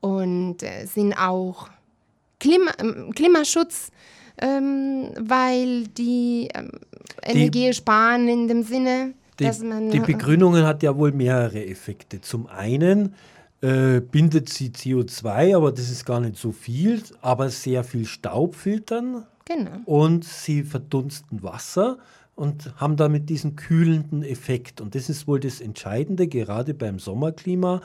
und 0.00 0.62
äh, 0.62 0.86
sind 0.86 1.14
auch 1.14 1.68
Klima, 2.38 2.70
äh, 2.78 3.10
Klimaschutz, 3.12 3.90
ähm, 4.40 5.10
weil 5.18 5.88
die, 5.88 6.48
ähm, 6.54 6.70
Energie 7.24 7.72
sparen 7.72 8.28
in 8.28 8.46
dem 8.46 8.62
Sinne, 8.62 9.14
die. 9.38 9.50
Die 9.90 10.00
Begrünungen 10.00 10.64
hat 10.64 10.82
ja 10.82 10.96
wohl 10.96 11.12
mehrere 11.12 11.64
Effekte. 11.64 12.20
Zum 12.20 12.46
einen 12.46 13.14
äh, 13.60 14.00
bindet 14.00 14.48
sie 14.48 14.70
CO2, 14.70 15.56
aber 15.56 15.72
das 15.72 15.90
ist 15.90 16.04
gar 16.04 16.20
nicht 16.20 16.36
so 16.36 16.52
viel, 16.52 17.02
aber 17.20 17.50
sehr 17.50 17.84
viel 17.84 18.06
Staub 18.06 18.54
filtern. 18.54 19.24
Genau. 19.44 19.78
Und 19.84 20.24
sie 20.24 20.62
verdunsten 20.62 21.42
Wasser 21.42 21.98
und 22.38 22.72
haben 22.76 22.96
damit 22.96 23.28
diesen 23.28 23.56
kühlenden 23.56 24.22
Effekt. 24.22 24.80
Und 24.80 24.94
das 24.94 25.08
ist 25.08 25.26
wohl 25.26 25.40
das 25.40 25.60
Entscheidende, 25.60 26.28
gerade 26.28 26.72
beim 26.72 27.00
Sommerklima, 27.00 27.80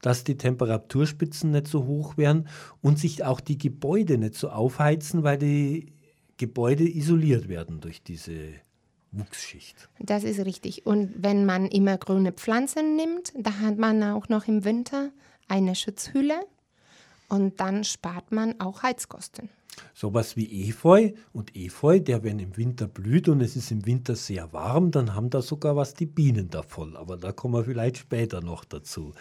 dass 0.00 0.22
die 0.22 0.36
Temperaturspitzen 0.36 1.50
nicht 1.50 1.66
so 1.66 1.86
hoch 1.86 2.16
werden 2.16 2.46
und 2.82 3.00
sich 3.00 3.24
auch 3.24 3.40
die 3.40 3.58
Gebäude 3.58 4.18
nicht 4.18 4.34
so 4.34 4.50
aufheizen, 4.50 5.24
weil 5.24 5.38
die 5.38 5.92
Gebäude 6.36 6.84
isoliert 6.84 7.48
werden 7.48 7.80
durch 7.80 8.02
diese 8.02 8.32
Wuchsschicht. 9.12 9.88
Das 9.98 10.24
ist 10.24 10.44
richtig. 10.44 10.86
Und 10.86 11.14
wenn 11.16 11.46
man 11.46 11.66
immer 11.66 11.96
grüne 11.98 12.32
Pflanzen 12.32 12.96
nimmt, 12.96 13.32
da 13.36 13.58
hat 13.60 13.78
man 13.78 14.02
auch 14.02 14.28
noch 14.28 14.46
im 14.46 14.64
Winter 14.64 15.10
eine 15.48 15.74
Schutzhülle 15.74 16.40
und 17.28 17.60
dann 17.60 17.84
spart 17.84 18.32
man 18.32 18.60
auch 18.60 18.82
Heizkosten. 18.82 19.48
Sowas 19.94 20.36
wie 20.36 20.68
Efeu 20.68 21.12
und 21.32 21.54
Efeu, 21.54 22.00
der 22.00 22.22
wenn 22.22 22.38
im 22.38 22.56
Winter 22.56 22.86
blüht 22.88 23.28
und 23.28 23.40
es 23.40 23.56
ist 23.56 23.70
im 23.70 23.84
Winter 23.84 24.16
sehr 24.16 24.52
warm, 24.52 24.90
dann 24.90 25.14
haben 25.14 25.28
da 25.28 25.42
sogar 25.42 25.76
was 25.76 25.94
die 25.94 26.06
Bienen 26.06 26.48
davon. 26.48 26.96
Aber 26.96 27.16
da 27.16 27.32
kommen 27.32 27.54
wir 27.54 27.64
vielleicht 27.64 27.98
später 27.98 28.40
noch 28.40 28.64
dazu. 28.64 29.12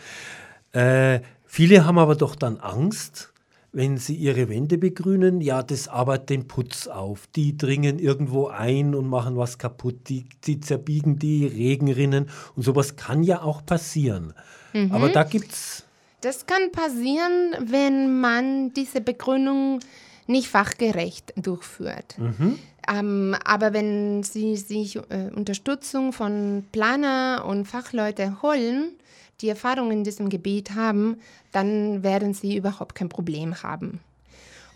Äh, 0.71 1.21
viele 1.45 1.85
haben 1.85 1.97
aber 1.97 2.15
doch 2.15 2.35
dann 2.35 2.57
Angst, 2.57 3.33
wenn 3.75 3.97
sie 3.97 4.15
ihre 4.15 4.47
Wände 4.47 4.77
begrünen, 4.77 5.41
ja, 5.41 5.61
das 5.61 5.89
arbeitet 5.89 6.29
den 6.29 6.47
Putz 6.47 6.87
auf. 6.87 7.27
Die 7.35 7.57
dringen 7.57 7.99
irgendwo 7.99 8.47
ein 8.47 8.95
und 8.95 9.05
machen 9.07 9.35
was 9.35 9.57
kaputt, 9.57 10.07
die, 10.07 10.25
die 10.45 10.61
zerbiegen 10.61 11.19
die 11.19 11.45
Regenrinnen 11.45 12.29
und 12.55 12.63
sowas 12.63 12.95
kann 12.95 13.21
ja 13.21 13.41
auch 13.41 13.65
passieren. 13.65 14.33
Mhm. 14.71 14.93
Aber 14.93 15.09
da 15.09 15.23
gibt's. 15.23 15.83
Das 16.21 16.45
kann 16.45 16.71
passieren, 16.71 17.53
wenn 17.65 18.19
man 18.21 18.73
diese 18.73 19.01
Begrünung 19.01 19.79
nicht 20.25 20.47
fachgerecht 20.47 21.33
durchführt. 21.35 22.17
Mhm. 22.17 22.57
Ähm, 22.87 23.35
aber 23.43 23.73
wenn 23.73 24.23
Sie 24.23 24.55
sich 24.55 24.95
äh, 24.95 25.31
Unterstützung 25.35 26.13
von 26.13 26.63
Planer 26.71 27.43
und 27.45 27.65
Fachleute 27.65 28.41
holen, 28.41 28.93
die 29.41 29.49
Erfahrung 29.49 29.91
in 29.91 30.03
diesem 30.03 30.29
Gebiet 30.29 30.75
haben, 30.75 31.17
dann 31.51 32.03
werden 32.03 32.33
sie 32.33 32.55
überhaupt 32.55 32.95
kein 32.95 33.09
Problem 33.09 33.63
haben. 33.63 33.99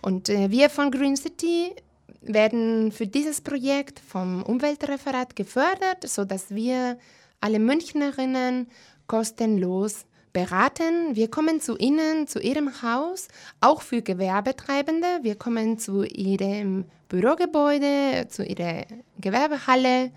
Und 0.02 0.30
äh, 0.30 0.50
wir 0.52 0.70
von 0.70 0.92
Green 0.92 1.16
City 1.16 1.76
werden 2.22 2.92
für 2.92 3.08
dieses 3.08 3.42
Projekt 3.42 4.00
vom 4.00 4.44
Umweltreferat 4.44 5.36
gefördert, 5.36 6.08
sodass 6.08 6.54
wir 6.54 6.98
alle 7.42 7.60
Münchnerinnen 7.60 8.68
kostenlos 9.08 10.06
beraten. 10.34 11.16
Wir 11.16 11.30
kommen 11.30 11.62
zu 11.62 11.78
Ihnen, 11.78 12.28
zu 12.28 12.40
Ihrem 12.40 12.82
Haus, 12.82 13.28
auch 13.62 13.82
für 13.82 14.02
Gewerbetreibende. 14.02 15.08
Wir 15.22 15.36
kommen 15.36 15.80
zu 15.80 16.04
Ihrem 16.04 16.86
Bürogebäude, 17.08 18.28
zu 18.30 18.46
Ihrer 18.46 18.86
Gewerbehalle 19.20 20.12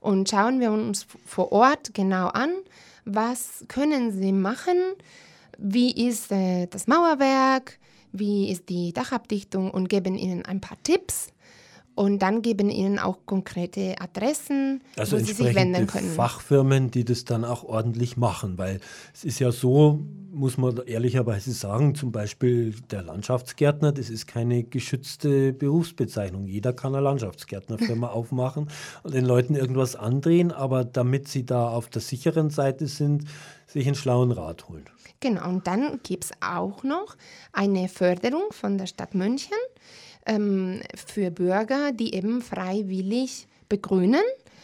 und 0.00 0.28
schauen 0.28 0.60
wir 0.60 0.72
uns 0.72 1.06
vor 1.24 1.52
Ort 1.52 1.94
genau 1.94 2.28
an, 2.28 2.50
was 3.04 3.64
können 3.68 4.12
sie 4.12 4.32
machen, 4.32 4.76
wie 5.58 6.08
ist 6.08 6.30
äh, 6.32 6.66
das 6.66 6.86
Mauerwerk, 6.86 7.78
wie 8.12 8.50
ist 8.50 8.68
die 8.68 8.92
Dachabdichtung 8.92 9.70
und 9.70 9.88
geben 9.88 10.16
ihnen 10.16 10.44
ein 10.44 10.60
paar 10.60 10.82
Tipps. 10.82 11.31
Und 11.94 12.20
dann 12.20 12.40
geben 12.40 12.70
ihnen 12.70 12.98
auch 12.98 13.18
konkrete 13.26 13.96
Adressen, 14.00 14.80
also 14.96 15.18
wo 15.18 15.24
sie 15.24 15.34
sich 15.34 15.54
wenden 15.54 15.86
können. 15.86 16.08
Fachfirmen, 16.08 16.90
die 16.90 17.04
das 17.04 17.24
dann 17.24 17.44
auch 17.44 17.64
ordentlich 17.64 18.16
machen, 18.16 18.56
weil 18.56 18.80
es 19.12 19.24
ist 19.24 19.38
ja 19.40 19.52
so, 19.52 20.00
muss 20.32 20.56
man 20.56 20.78
ehrlicherweise 20.86 21.52
sagen, 21.52 21.94
zum 21.94 22.10
Beispiel 22.10 22.74
der 22.90 23.02
Landschaftsgärtner, 23.02 23.92
das 23.92 24.08
ist 24.08 24.26
keine 24.26 24.62
geschützte 24.64 25.52
Berufsbezeichnung. 25.52 26.46
Jeder 26.46 26.72
kann 26.72 26.94
eine 26.94 27.04
Landschaftsgärtnerfirma 27.04 28.06
aufmachen 28.10 28.68
und 29.02 29.12
den 29.12 29.26
Leuten 29.26 29.54
irgendwas 29.54 29.94
andrehen, 29.94 30.50
aber 30.50 30.84
damit 30.84 31.28
sie 31.28 31.44
da 31.44 31.68
auf 31.68 31.88
der 31.88 32.00
sicheren 32.00 32.48
Seite 32.48 32.86
sind, 32.86 33.24
sich 33.66 33.86
einen 33.86 33.96
schlauen 33.96 34.32
Rat 34.32 34.68
holen. 34.68 34.84
Genau, 35.20 35.48
und 35.48 35.66
dann 35.66 36.00
gibt 36.02 36.24
es 36.24 36.30
auch 36.40 36.82
noch 36.82 37.16
eine 37.52 37.88
Förderung 37.88 38.44
von 38.50 38.76
der 38.76 38.86
Stadt 38.86 39.14
München 39.14 39.56
ähm, 40.26 40.80
für 40.94 41.30
Bürger, 41.30 41.92
die 41.92 42.14
eben 42.14 42.42
freiwillig 42.42 43.46
begrünen. 43.68 44.22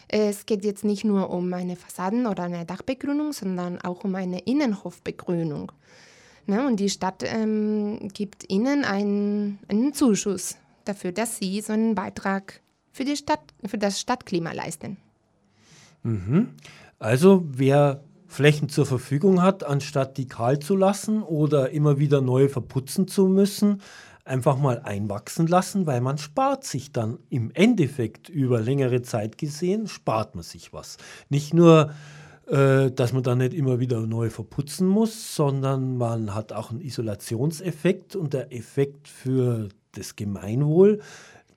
Es 0.09 0.47
geht 0.47 0.65
jetzt 0.65 0.85
nicht 0.85 1.05
nur 1.05 1.31
um 1.31 1.53
eine 1.53 1.77
Fassaden- 1.77 2.27
oder 2.27 2.45
eine 2.45 2.65
Dachbegrünung, 2.65 3.33
sondern 3.33 3.81
auch 3.81 4.05
um 4.05 4.15
eine 4.15 4.41
Innenhofbegrünung. 4.41 5.73
Ne? 6.47 6.67
Und 6.67 6.81
die 6.81 6.89
Stadt 6.89 7.23
ähm, 7.27 8.09
gibt 8.15 8.51
ihnen 8.51 8.85
einen, 8.85 9.59
einen 9.69 9.93
Zuschuss 9.93 10.57
dafür, 10.85 11.13
dass 11.13 11.37
sie 11.37 11.61
so 11.61 11.75
einen 11.75 11.95
Beitrag 11.95 12.61
für, 12.91 13.05
die 13.05 13.17
Stadt, 13.17 13.41
für 13.67 13.77
das 13.77 14.01
Stadtklima 14.01 14.53
leisten. 14.53 14.97
Mhm. 16.03 16.49
Also 16.99 17.45
wer 17.47 18.03
Flächen 18.27 18.69
zur 18.69 18.87
Verfügung 18.87 19.43
hat, 19.43 19.65
anstatt 19.65 20.17
die 20.17 20.27
kahl 20.27 20.59
zu 20.59 20.75
lassen 20.75 21.23
oder 21.23 21.71
immer 21.71 21.99
wieder 21.99 22.21
neu 22.21 22.49
verputzen 22.49 23.09
zu 23.09 23.27
müssen, 23.27 23.83
einfach 24.29 24.59
mal 24.59 24.81
einwachsen 24.81 25.47
lassen, 25.47 25.87
weil 25.87 26.01
man 26.01 26.19
spart 26.19 26.65
sich 26.65 26.93
dann 26.93 27.19
im 27.31 27.51
Endeffekt 27.53 28.29
über 28.29 28.61
längere 28.61 29.03
Zeit 29.03 29.39
gesehen, 29.39 29.89
spart 29.89 30.35
man 30.35 30.45
sich 30.45 30.73
was. 30.73 30.99
Nicht 31.29 31.55
nur, 31.55 31.91
äh, 32.47 32.91
dass 32.91 33.13
man 33.13 33.23
dann 33.23 33.39
nicht 33.39 33.55
immer 33.55 33.81
wieder 33.81 34.01
neu 34.01 34.31
verputzen 34.31 34.87
muss, 34.87 35.35
sondern 35.35 35.97
man 35.97 36.35
hat 36.35 36.53
auch 36.53 36.71
einen 36.71 36.81
Isolationseffekt 36.81 38.17
und 38.17 38.35
der 38.35 38.53
Effekt 38.53 39.09
für 39.09 39.69
das 39.93 40.17
Gemeinwohl, 40.17 41.01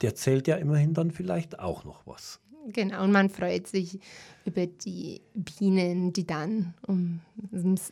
der 0.01 0.15
zählt 0.15 0.47
ja 0.47 0.55
immerhin 0.55 0.93
dann 0.93 1.11
vielleicht 1.11 1.59
auch 1.59 1.83
noch 1.83 2.07
was. 2.07 2.39
Genau, 2.67 3.03
und 3.03 3.11
man 3.11 3.29
freut 3.29 3.67
sich 3.67 3.99
über 4.45 4.65
die 4.65 5.21
Bienen, 5.33 6.13
die 6.13 6.25
dann 6.25 6.73
um, 6.87 7.21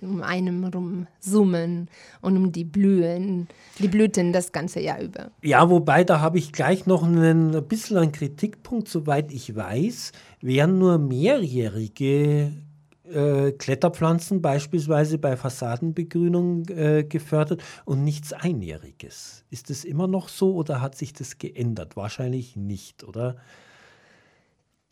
um 0.01 0.21
einem 0.21 0.63
rum 0.65 1.07
summen 1.19 1.89
und 2.21 2.38
um 2.38 2.51
die 2.51 2.63
Blühen, 2.63 3.47
die 3.79 3.88
Blüten 3.88 4.33
das 4.33 4.51
ganze 4.51 4.79
Jahr 4.79 5.01
über. 5.01 5.31
Ja, 5.41 5.69
wobei 5.69 6.03
da 6.03 6.19
habe 6.19 6.38
ich 6.38 6.51
gleich 6.51 6.85
noch 6.85 7.03
einen, 7.03 7.55
ein 7.55 7.67
bisschen 7.67 7.97
einen 7.97 8.11
Kritikpunkt, 8.11 8.88
soweit 8.88 9.31
ich 9.31 9.55
weiß, 9.55 10.11
werden 10.41 10.79
nur 10.79 10.97
mehrjährige 10.97 12.51
äh, 13.11 13.51
Kletterpflanzen 13.53 14.41
beispielsweise 14.41 15.17
bei 15.17 15.35
Fassadenbegrünung 15.35 16.67
äh, 16.69 17.03
gefördert 17.03 17.63
und 17.85 18.03
nichts 18.03 18.33
Einjähriges. 18.33 19.45
Ist 19.49 19.69
es 19.69 19.83
immer 19.83 20.07
noch 20.07 20.29
so 20.29 20.53
oder 20.53 20.81
hat 20.81 20.95
sich 20.95 21.13
das 21.13 21.38
geändert? 21.38 21.95
Wahrscheinlich 21.95 22.55
nicht, 22.55 23.03
oder? 23.03 23.35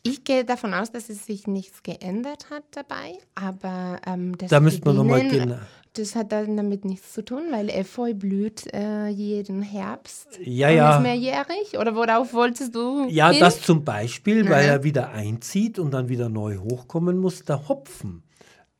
Ich 0.08 0.24
gehe 0.24 0.44
davon 0.44 0.72
aus, 0.72 0.90
dass 0.90 1.10
es 1.10 1.26
sich 1.26 1.46
nichts 1.46 1.82
geändert 1.82 2.48
hat 2.50 2.64
dabei, 2.70 3.18
aber 3.34 4.00
ähm, 4.06 4.36
das 4.38 4.48
da 4.48 4.58
müsste 4.60 4.84
man 4.86 4.96
nochmal 4.96 5.28
gehen. 5.28 5.54
Das 5.92 6.14
hat 6.14 6.32
dann 6.32 6.56
damit 6.56 6.84
nichts 6.84 7.12
zu 7.12 7.24
tun, 7.24 7.42
weil 7.50 7.68
Efeu 7.68 8.14
blüht 8.14 8.72
äh, 8.72 9.08
jeden 9.08 9.62
Herbst. 9.62 10.28
Ja, 10.42 10.70
ja. 10.70 10.96
ist 10.96 11.02
mehrjährig? 11.02 11.78
Oder 11.78 11.94
worauf 11.94 12.32
wolltest 12.32 12.74
du? 12.74 13.06
Ja, 13.08 13.30
hin? 13.30 13.40
das 13.40 13.60
zum 13.62 13.84
Beispiel, 13.84 14.48
weil 14.48 14.66
ja. 14.66 14.74
er 14.74 14.84
wieder 14.84 15.10
einzieht 15.10 15.78
und 15.78 15.90
dann 15.90 16.08
wieder 16.08 16.28
neu 16.28 16.56
hochkommen 16.58 17.18
muss, 17.18 17.42
der 17.44 17.68
Hopfen. 17.68 18.22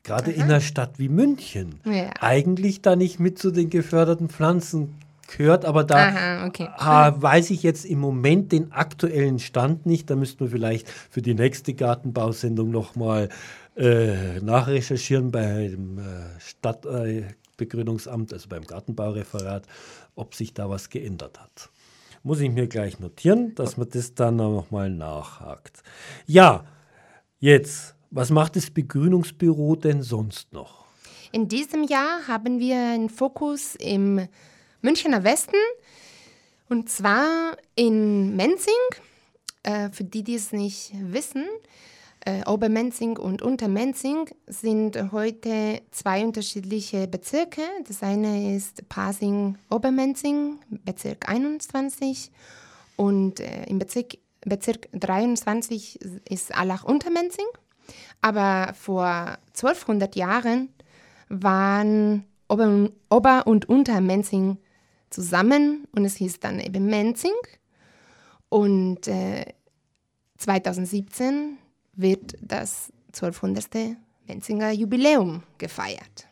Gerade 0.04 0.30
Aha. 0.30 0.36
in 0.36 0.42
einer 0.44 0.60
Stadt 0.60 0.98
wie 0.98 1.08
München. 1.08 1.80
Ja. 1.84 2.10
Eigentlich 2.20 2.80
da 2.80 2.96
nicht 2.96 3.18
mit 3.20 3.38
zu 3.38 3.50
den 3.50 3.68
geförderten 3.68 4.28
Pflanzen 4.28 4.94
gehört, 5.28 5.64
aber 5.64 5.84
da 5.84 6.08
Aha, 6.08 6.46
okay. 6.46 6.68
äh, 6.78 7.22
weiß 7.22 7.50
ich 7.50 7.62
jetzt 7.62 7.84
im 7.84 8.00
Moment 8.00 8.52
den 8.52 8.72
aktuellen 8.72 9.38
Stand 9.38 9.86
nicht. 9.86 10.10
Da 10.10 10.16
müssten 10.16 10.40
wir 10.40 10.48
vielleicht 10.48 10.88
für 10.88 11.22
die 11.22 11.34
nächste 11.34 11.74
Gartenbausendung 11.74 12.70
nochmal 12.70 13.28
äh, 13.76 14.40
nachrecherchieren 14.40 15.30
beim 15.30 15.98
äh, 15.98 16.40
Stadtbegrünungsamt, 16.40 18.32
also 18.32 18.48
beim 18.48 18.64
Gartenbaureferat, 18.64 19.66
ob 20.16 20.34
sich 20.34 20.52
da 20.52 20.68
was 20.68 20.90
geändert 20.90 21.38
hat. 21.38 21.70
Muss 22.24 22.40
ich 22.40 22.50
mir 22.50 22.66
gleich 22.66 22.98
notieren, 22.98 23.54
dass 23.54 23.76
man 23.76 23.88
das 23.90 24.14
dann 24.14 24.36
nochmal 24.36 24.90
nachhakt. 24.90 25.82
Ja, 26.26 26.64
jetzt, 27.38 27.94
was 28.10 28.30
macht 28.30 28.56
das 28.56 28.70
Begrünungsbüro 28.70 29.76
denn 29.76 30.02
sonst 30.02 30.52
noch? 30.52 30.86
In 31.30 31.46
diesem 31.46 31.84
Jahr 31.84 32.26
haben 32.26 32.58
wir 32.58 32.76
einen 32.76 33.10
Fokus 33.10 33.76
im 33.76 34.26
Münchner 34.80 35.24
Westen 35.24 35.56
und 36.68 36.88
zwar 36.88 37.56
in 37.74 38.36
Menzing. 38.36 38.74
Äh, 39.64 39.90
für 39.90 40.04
die, 40.04 40.22
die 40.22 40.36
es 40.36 40.52
nicht 40.52 40.92
wissen, 40.94 41.44
äh, 42.24 42.44
Obermenzing 42.48 43.16
und 43.16 43.42
Untermenzing 43.42 44.30
sind 44.46 45.12
heute 45.12 45.82
zwei 45.90 46.24
unterschiedliche 46.24 47.08
Bezirke. 47.08 47.62
Das 47.86 48.02
eine 48.02 48.54
ist 48.54 48.88
Pasing-Obermenzing, 48.88 50.60
Bezirk 50.84 51.28
21 51.28 52.30
und 52.96 53.40
äh, 53.40 53.64
im 53.64 53.78
Bezirk, 53.78 54.18
Bezirk 54.42 54.88
23 54.92 56.00
ist 56.28 56.54
Allach-Untermenzing. 56.54 57.46
Aber 58.20 58.74
vor 58.74 59.38
1200 59.56 60.14
Jahren 60.14 60.68
waren 61.28 62.24
Ober-, 62.48 62.90
Ober 63.10 63.46
und 63.46 63.68
Untermenzing 63.68 64.58
zusammen 65.10 65.86
und 65.92 66.04
es 66.04 66.16
hieß 66.16 66.40
dann 66.40 66.60
eben 66.60 66.86
Menzing. 66.86 67.32
Und 68.48 69.08
äh, 69.08 69.44
2017 70.38 71.58
wird 71.94 72.36
das 72.40 72.92
1200. 73.08 73.96
Menzinger 74.26 74.72
Jubiläum 74.72 75.42
gefeiert. 75.56 76.28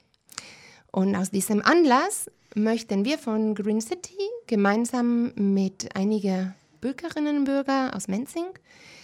Und 0.93 1.17
aus 1.17 1.31
diesem 1.31 1.62
Anlass 1.62 2.31
möchten 2.55 3.05
wir 3.05 3.19
von 3.19 3.55
Green 3.55 3.81
City 3.81 4.19
gemeinsam 4.47 5.33
mit 5.35 5.97
einigen 5.97 6.55
Bürgerinnen 6.81 7.39
und 7.39 7.45
Bürgern 7.45 7.91
aus 7.91 8.07
Menzing 8.07 8.47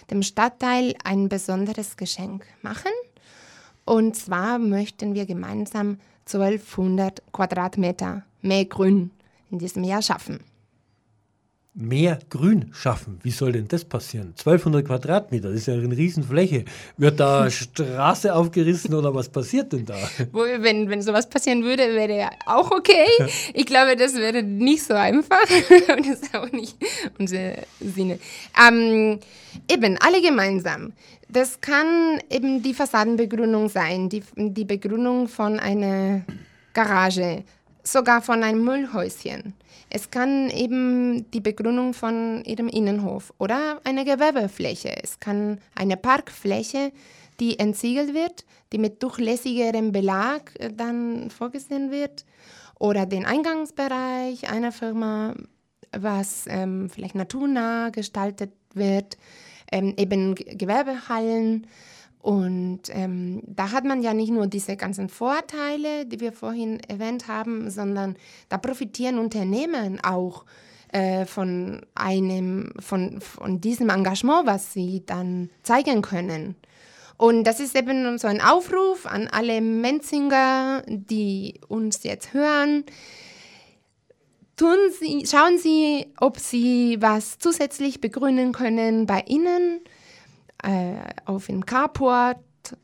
dem 0.09 0.21
Stadtteil 0.21 0.95
ein 1.03 1.29
besonderes 1.29 1.97
Geschenk 1.97 2.45
machen. 2.61 2.91
Und 3.85 4.15
zwar 4.15 4.59
möchten 4.59 5.13
wir 5.13 5.25
gemeinsam 5.25 5.97
1200 6.25 7.21
Quadratmeter 7.31 8.23
mehr 8.41 8.65
Grün 8.65 9.11
in 9.53 9.59
diesem 9.59 9.83
Jahr 9.83 10.01
schaffen. 10.01 10.39
Mehr 11.75 12.19
Grün 12.29 12.69
schaffen. 12.71 13.19
Wie 13.23 13.31
soll 13.31 13.53
denn 13.53 13.67
das 13.67 13.83
passieren? 13.83 14.35
1200 14.37 14.85
Quadratmeter, 14.85 15.49
das 15.49 15.61
ist 15.61 15.67
ja 15.67 15.73
eine 15.73 15.97
Riesenfläche. 15.97 16.65
Wird 16.97 17.19
da 17.19 17.49
Straße 17.61 18.33
aufgerissen 18.33 18.93
oder 18.93 19.13
was 19.15 19.29
passiert 19.29 19.73
denn 19.73 19.85
da? 19.85 19.97
Wenn, 20.31 20.89
wenn 20.89 21.01
sowas 21.01 21.27
passieren 21.27 21.63
würde, 21.63 21.83
wäre 21.95 22.15
ja 22.15 22.29
auch 22.45 22.69
okay. 22.69 23.07
Ich 23.53 23.65
glaube, 23.65 23.95
das 23.95 24.13
wäre 24.15 24.43
nicht 24.43 24.83
so 24.83 24.93
einfach 24.93 25.41
und 25.95 26.07
das 26.07 26.21
ist 26.21 26.35
auch 26.35 26.51
nicht 26.51 26.77
unser 27.17 27.53
Sinne. 27.79 28.19
Ähm, 28.67 29.19
eben, 29.71 29.97
alle 29.99 30.21
gemeinsam. 30.21 30.93
Das 31.27 31.59
kann 31.59 32.19
eben 32.29 32.61
die 32.61 32.75
Fassadenbegrünung 32.75 33.67
sein, 33.69 34.09
die, 34.09 34.23
die 34.35 34.65
Begrünung 34.65 35.27
von 35.27 35.59
einer 35.59 36.21
Garage, 36.73 37.43
sogar 37.83 38.21
von 38.21 38.43
einem 38.43 38.63
Müllhäuschen. 38.63 39.53
Es 39.89 40.09
kann 40.09 40.49
eben 40.49 41.29
die 41.31 41.41
Begrünung 41.41 41.93
von 41.93 42.43
Ihrem 42.45 42.67
Innenhof 42.67 43.33
oder 43.37 43.79
eine 43.83 44.05
Gewerbefläche. 44.05 44.95
Es 45.03 45.19
kann 45.19 45.59
eine 45.75 45.97
Parkfläche, 45.97 46.91
die 47.39 47.59
entsiegelt 47.59 48.13
wird, 48.13 48.45
die 48.71 48.77
mit 48.77 49.03
durchlässigerem 49.03 49.91
Belag 49.91 50.51
äh, 50.59 50.71
dann 50.73 51.29
vorgesehen 51.29 51.91
wird. 51.91 52.25
Oder 52.79 53.05
den 53.05 53.25
Eingangsbereich 53.25 54.49
einer 54.49 54.71
Firma, 54.71 55.35
was 55.91 56.45
ähm, 56.47 56.89
vielleicht 56.89 57.15
naturnah 57.15 57.89
gestaltet 57.89 58.51
wird. 58.73 59.17
Ähm, 59.71 59.93
eben 59.97 60.35
Gewerbehallen 60.35 61.67
und 62.23 62.83
ähm, 62.87 63.43
da 63.45 63.73
hat 63.73 63.83
man 63.83 64.01
ja 64.01 64.13
nicht 64.13 64.31
nur 64.31 64.47
diese 64.47 64.77
ganzen 64.77 65.09
Vorteile, 65.09 66.05
die 66.05 66.21
wir 66.21 66.31
vorhin 66.31 66.79
erwähnt 66.87 67.27
haben, 67.27 67.69
sondern 67.69 68.15
da 68.47 68.57
profitieren 68.57 69.19
Unternehmen 69.19 69.99
auch 70.01 70.45
äh, 70.93 71.25
von 71.25 71.81
einem, 71.95 72.71
von, 72.79 73.19
von 73.19 73.59
diesem 73.59 73.89
Engagement, 73.89 74.47
was 74.47 74.71
sie 74.71 75.03
dann 75.05 75.49
zeigen 75.63 76.01
können. 76.01 76.55
Und 77.17 77.43
das 77.43 77.59
ist 77.59 77.75
eben 77.75 78.17
so 78.17 78.29
ein 78.29 78.39
Aufruf 78.39 79.05
an 79.05 79.27
alle 79.27 79.59
Menzinger, 79.59 80.83
die 80.87 81.59
uns 81.67 82.03
jetzt 82.03 82.33
hören. 82.33 82.85
tun 84.55 84.77
Sie, 84.97 85.25
schauen 85.29 85.57
Sie, 85.57 86.05
ob 86.21 86.39
Sie 86.39 86.95
was 87.01 87.37
zusätzlich 87.37 87.99
begrünen 87.99 88.53
können 88.53 89.07
bei 89.07 89.25
Ihnen, 89.27 89.81
äh, 90.63 90.95
auf 91.25 91.47
dem 91.47 91.65
Carport 91.65 92.39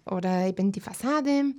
oder 0.06 0.46
eben 0.48 0.72
die 0.72 0.80
Fassade. 0.80 1.54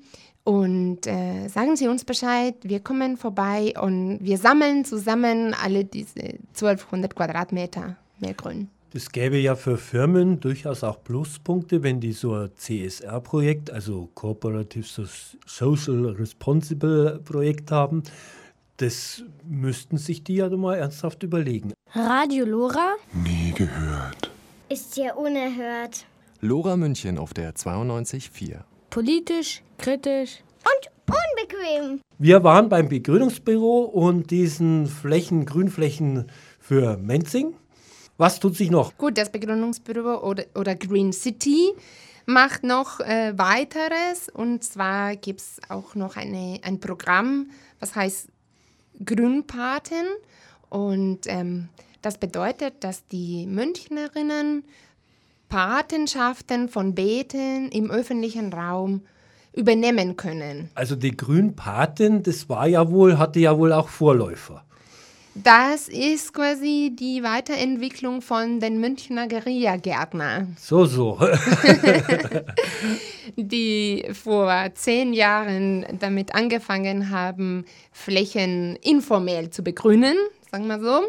Und 0.45 1.07
äh, 1.07 1.49
sagen 1.49 1.77
Sie 1.77 1.89
uns 1.89 2.05
Bescheid, 2.05 2.55
wir 2.63 2.81
kommen 2.81 3.17
vorbei 3.17 3.75
und 3.81 4.19
wir 4.21 4.39
sammeln 4.39 4.85
zusammen 4.85 5.55
alle 5.55 5.85
diese 5.85 6.21
1200 6.55 7.15
Quadratmeter 7.15 7.97
mehr 8.19 8.35
Grün. 8.35 8.69
Das 8.93 9.13
gäbe 9.13 9.39
ja 9.39 9.55
für 9.55 9.79
Firmen 9.79 10.41
durchaus 10.41 10.83
auch 10.83 11.05
Pluspunkte, 11.05 11.85
wenn 11.85 12.01
die 12.01 12.13
so 12.13 12.35
ein 12.35 12.51
CSR-Projekt, 12.57 13.71
also 13.71 14.09
Cooperative 14.15 15.07
Social 15.47 16.07
Responsible 16.07 17.21
Projekt 17.25 17.71
haben. 17.71 18.03
Das 18.79 19.23
müssten 19.45 19.99
sich 19.99 20.25
die 20.25 20.37
ja 20.37 20.49
mal 20.49 20.77
ernsthaft 20.77 21.23
überlegen. 21.23 21.73
Radio 21.93 22.45
Lora? 22.45 22.95
Nie 23.13 23.53
gehört. 23.53 24.31
Ist 24.69 24.97
ja 24.97 25.15
unerhört. 25.15 26.07
Lora 26.43 26.79
München 26.79 27.19
auf 27.19 27.35
der 27.35 27.55
92.4. 27.55 28.61
Politisch, 28.89 29.63
kritisch 29.77 30.43
und 30.65 31.15
unbequem. 31.15 32.01
Wir 32.17 32.43
waren 32.43 32.71
beim 32.71 32.89
Begrünungsbüro 32.89 33.83
und 33.83 34.31
diesen 34.31 34.87
Flächen, 34.87 35.45
Grünflächen 35.45 36.31
für 36.59 36.97
Menzing. 36.97 37.55
Was 38.17 38.41
tut 38.41 38.57
sich 38.57 38.71
noch? 38.71 38.97
Gut, 38.97 39.19
das 39.19 39.31
Begrünungsbüro 39.31 40.27
oder, 40.27 40.45
oder 40.55 40.75
Green 40.77 41.13
City 41.13 41.73
macht 42.25 42.65
noch 42.65 43.01
äh, 43.01 43.37
weiteres. 43.37 44.31
Und 44.33 44.65
zwar 44.65 45.17
gibt 45.17 45.41
es 45.41 45.61
auch 45.69 45.95
noch 45.95 46.17
eine, 46.17 46.59
ein 46.63 46.81
Programm, 46.81 47.51
was 47.81 47.95
heißt 47.95 48.29
Grünpaten. 49.05 50.07
Und 50.71 51.27
ähm, 51.27 51.69
das 52.01 52.17
bedeutet, 52.17 52.83
dass 52.83 53.07
die 53.09 53.47
Münchnerinnen 53.47 54.65
Patenschaften 55.51 56.69
von 56.69 56.95
Beeten 56.95 57.69
im 57.71 57.91
öffentlichen 57.91 58.53
Raum 58.53 59.03
übernehmen 59.53 60.17
können. 60.17 60.71
Also 60.75 60.97
die 60.97 61.17
Grünpaten, 61.17 62.23
das 62.23 62.49
war 62.49 62.67
ja 62.67 62.91
wohl, 62.91 63.19
hatte 63.19 63.41
ja 63.41 63.59
wohl 63.59 63.73
auch 63.73 63.89
Vorläufer. 63.89 64.65
Das 65.35 65.89
ist 65.89 66.33
quasi 66.33 66.93
die 66.99 67.23
Weiterentwicklung 67.23 68.23
von 68.23 68.61
den 68.61 68.81
Münchner 68.81 69.29
Guerilla-Gärtner. 69.29 70.47
So, 70.57 70.87
so. 70.87 71.21
die 73.37 74.07
vor 74.13 74.71
zehn 74.75 75.13
Jahren 75.13 75.87
damit 75.99 76.35
angefangen 76.35 77.11
haben, 77.11 77.65
Flächen 77.93 78.77
informell 78.83 79.51
zu 79.51 79.63
begrünen, 79.63 80.17
sagen 80.51 80.67
wir 80.67 80.81
so. 80.81 81.03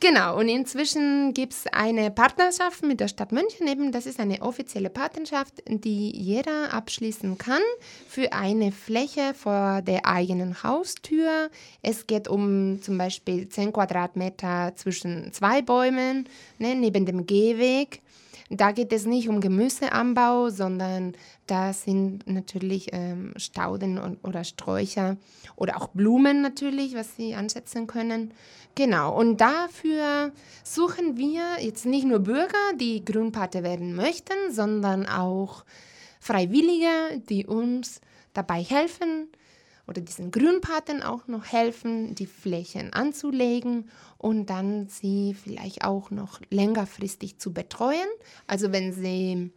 Genau, 0.00 0.38
und 0.38 0.48
inzwischen 0.48 1.32
gibt 1.32 1.54
es 1.54 1.66
eine 1.72 2.10
Partnerschaft 2.10 2.82
mit 2.82 3.00
der 3.00 3.08
Stadt 3.08 3.32
München. 3.32 3.66
Eben, 3.68 3.90
das 3.90 4.04
ist 4.06 4.20
eine 4.20 4.42
offizielle 4.42 4.90
Patenschaft, 4.90 5.62
die 5.66 6.10
jeder 6.10 6.74
abschließen 6.74 7.38
kann 7.38 7.62
für 8.06 8.32
eine 8.32 8.70
Fläche 8.70 9.32
vor 9.34 9.80
der 9.82 10.06
eigenen 10.06 10.62
Haustür. 10.62 11.50
Es 11.80 12.06
geht 12.06 12.28
um 12.28 12.82
zum 12.82 12.98
Beispiel 12.98 13.48
10 13.48 13.72
Quadratmeter 13.72 14.72
zwischen 14.76 15.32
zwei 15.32 15.62
Bäumen, 15.62 16.28
ne, 16.58 16.74
neben 16.74 17.06
dem 17.06 17.26
Gehweg. 17.26 18.02
Da 18.50 18.72
geht 18.72 18.92
es 18.92 19.06
nicht 19.06 19.28
um 19.28 19.40
Gemüseanbau, 19.40 20.50
sondern 20.50 21.14
da 21.46 21.72
sind 21.72 22.26
natürlich 22.26 22.88
ähm, 22.92 23.32
Stauden 23.36 23.98
und, 23.98 24.22
oder 24.22 24.44
Sträucher 24.44 25.16
oder 25.56 25.78
auch 25.78 25.88
Blumen 25.88 26.42
natürlich, 26.42 26.94
was 26.94 27.16
Sie 27.16 27.34
ansetzen 27.34 27.86
können. 27.86 28.32
Genau, 28.74 29.16
und 29.16 29.40
dafür 29.40 30.32
suchen 30.62 31.16
wir 31.16 31.42
jetzt 31.60 31.86
nicht 31.86 32.06
nur 32.06 32.18
Bürger, 32.18 32.72
die 32.78 33.04
Grünpate 33.04 33.62
werden 33.62 33.94
möchten, 33.94 34.50
sondern 34.50 35.06
auch 35.06 35.64
Freiwillige, 36.20 37.22
die 37.28 37.46
uns 37.46 38.00
dabei 38.34 38.62
helfen 38.62 39.28
oder 39.86 40.00
diesen 40.00 40.30
Grünpaten 40.30 41.02
auch 41.02 41.26
noch 41.28 41.44
helfen, 41.44 42.14
die 42.14 42.26
Flächen 42.26 42.92
anzulegen 42.92 43.90
und 44.18 44.48
dann 44.50 44.88
sie 44.88 45.34
vielleicht 45.34 45.84
auch 45.84 46.10
noch 46.10 46.40
längerfristig 46.50 47.38
zu 47.38 47.52
betreuen. 47.52 48.08
Also 48.46 48.72
wenn 48.72 48.92
sie 48.92 49.50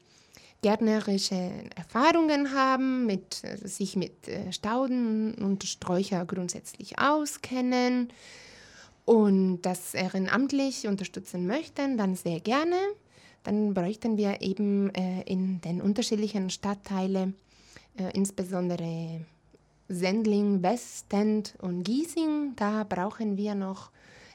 gärtnerische 0.62 1.52
Erfahrungen 1.76 2.54
haben, 2.54 3.06
mit, 3.06 3.42
also 3.44 3.68
sich 3.68 3.96
mit 3.96 4.28
äh, 4.28 4.52
Stauden 4.52 5.36
und 5.36 5.63
Sträucher 5.63 6.26
grundsätzlich 6.26 7.00
auskennen 7.00 8.12
und 9.06 9.62
das 9.62 9.94
ehrenamtlich 9.94 10.88
unterstützen 10.88 11.48
möchten, 11.48 11.98
dann 11.98 12.16
sehr 12.16 12.40
gerne. 12.40 12.76
Dann 13.44 13.74
bräuchten 13.74 14.18
wir 14.18 14.42
eben 14.42 14.94
äh, 14.94 15.22
in 15.22 15.62
den 15.62 15.82
unterschiedlichen 15.82 16.50
Stadtteilen, 16.50 17.36
äh, 17.98 18.12
insbesondere 18.13 19.22
Sendling, 19.89 20.63
Westend 20.63 21.56
und 21.60 21.84
Giesing, 21.84 22.54
da 22.56 22.84
brauchen 22.84 23.38
wir 23.38 23.56
noch 23.56 23.91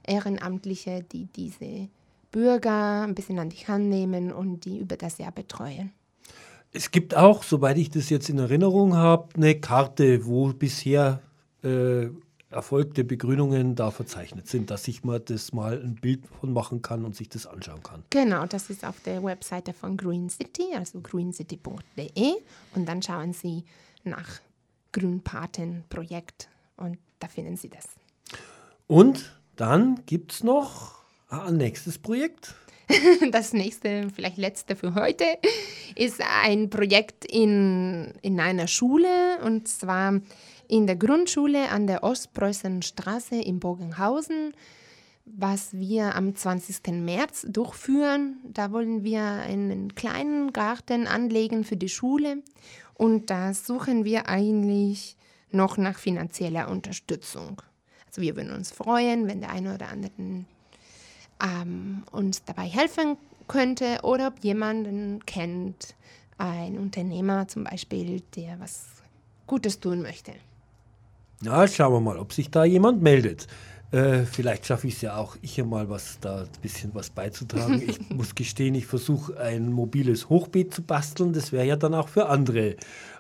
Ehrenamtliche, 0.07 1.05
die 1.11 1.27
diese 1.27 1.89
Bürger 2.31 3.03
ein 3.03 3.15
bisschen 3.15 3.39
an 3.39 3.51
die 3.51 3.67
Hand 3.67 3.89
nehmen 3.89 4.33
und 4.33 4.65
die 4.65 4.79
über 4.79 4.97
das 4.97 5.19
Jahr 5.19 5.33
betreuen. 5.33 5.93
Es 6.73 6.91
gibt 6.91 7.15
auch, 7.15 7.43
soweit 7.43 7.77
ich 7.77 7.91
das 7.91 8.09
jetzt 8.09 8.31
in 8.31 8.39
Erinnerung 8.39 8.97
habe, 8.97 9.29
eine 9.37 9.61
Karte, 9.61 10.25
wo 10.25 10.53
bisher 10.55 11.21
äh, 11.63 12.09
erfolgte 12.53 13.05
Begrünungen 13.05 13.75
da 13.75 13.91
verzeichnet 13.91 14.49
sind, 14.49 14.71
dass 14.71 14.89
ich 14.89 15.05
mal 15.05 15.21
das 15.21 15.53
mal 15.53 15.81
ein 15.83 15.97
Bild 15.97 16.27
von 16.41 16.53
machen 16.53 16.81
kann 16.81 17.05
und 17.05 17.15
sich 17.15 17.29
das 17.29 17.47
anschauen 17.47 17.83
kann. 17.83 18.03
Genau, 18.11 18.47
das 18.47 18.71
ist 18.71 18.87
auf 18.87 19.01
der 19.01 19.23
Webseite 19.23 19.73
von 19.73 19.97
Green 19.97 20.31
City, 20.31 20.65
also 20.75 21.01
greencity.de 21.01 22.33
und 22.75 22.89
dann 22.89 23.03
schauen 23.03 23.33
Sie 23.33 23.65
nach 24.05 24.41
Grünpatenprojekt 24.93 26.49
und 26.77 26.99
da 27.19 27.29
finden 27.29 27.57
Sie 27.57 27.69
das. 27.69 27.85
Und 28.87 29.41
dann 29.57 30.03
gibt 30.07 30.33
es 30.33 30.45
noch 30.45 31.03
ein 31.29 31.57
nächstes 31.57 31.99
Projekt. 31.99 32.55
Das 33.31 33.55
nächste, 33.55 34.11
vielleicht 34.15 34.37
letzte 34.37 34.77
für 34.77 34.95
heute, 34.95 35.25
ist 35.95 36.21
ein 36.43 36.69
Projekt 36.69 37.25
in, 37.25 38.13
in 38.21 38.39
einer 38.39 38.67
Schule 38.67 39.39
und 39.43 39.67
zwar 39.67 40.21
in 40.69 40.87
der 40.87 40.97
Grundschule 40.97 41.71
an 41.71 41.87
der 41.87 42.03
Ostpreußenstraße 42.03 43.37
in 43.37 43.61
Bogenhausen, 43.61 44.53
was 45.25 45.73
wir 45.73 46.15
am 46.17 46.35
20. 46.35 46.89
März 46.89 47.47
durchführen. 47.49 48.39
Da 48.45 48.73
wollen 48.73 49.05
wir 49.05 49.23
einen 49.23 49.95
kleinen 49.95 50.53
Garten 50.53 51.07
anlegen 51.07 51.65
für 51.65 51.77
die 51.77 51.89
Schule 51.89 52.43
und 52.95 53.31
da 53.31 53.55
suchen 53.55 54.05
wir 54.05 54.29
eigentlich 54.29 55.17
noch 55.51 55.77
nach 55.77 55.99
finanzieller 55.99 56.69
Unterstützung. 56.69 57.63
Also 58.07 58.23
wir 58.23 58.37
würden 58.37 58.53
uns 58.53 58.71
freuen, 58.71 59.27
wenn 59.29 59.41
der 59.41 59.51
eine 59.51 59.75
oder 59.75 59.89
andere 59.89 60.13
ähm, 61.43 62.03
uns 62.11 62.45
dabei 62.45 62.65
helfen 62.65 63.17
könnte 63.49 63.99
oder 64.03 64.29
ob 64.29 64.45
jemanden 64.45 65.25
kennt, 65.27 65.95
ein 66.39 66.79
Unternehmer 66.79 67.47
zum 67.49 67.65
Beispiel, 67.65 68.23
der 68.37 68.59
was 68.59 68.87
Gutes 69.47 69.81
tun 69.81 70.03
möchte. 70.03 70.33
Na, 71.41 71.67
schauen 71.67 71.93
wir 71.93 72.01
mal, 72.01 72.19
ob 72.19 72.33
sich 72.33 72.51
da 72.51 72.65
jemand 72.65 73.03
meldet. 73.03 73.47
Äh, 73.93 74.25
vielleicht 74.25 74.65
schaffe 74.65 74.87
ich 74.87 74.95
es 74.95 75.03
ja 75.03 75.17
auch, 75.17 75.37
ich 75.43 75.55
hier 75.55 75.67
mal 75.67 75.91
was 75.91 76.19
da 76.19 76.41
ein 76.41 76.49
bisschen 76.63 76.95
was 76.95 77.11
beizutragen. 77.11 77.83
ich 77.87 78.01
muss 78.11 78.35
gestehen, 78.35 78.75
ich 78.75 78.87
versuche 78.87 79.39
ein 79.39 79.71
mobiles 79.71 80.31
Hochbeet 80.31 80.73
zu 80.73 80.83
basteln. 80.83 81.35
Das 81.35 81.53
wäre 81.53 81.67
ja 81.67 81.77
dann 81.77 81.95
auch 81.95 82.09
für 82.09 82.27
andere 82.31 82.77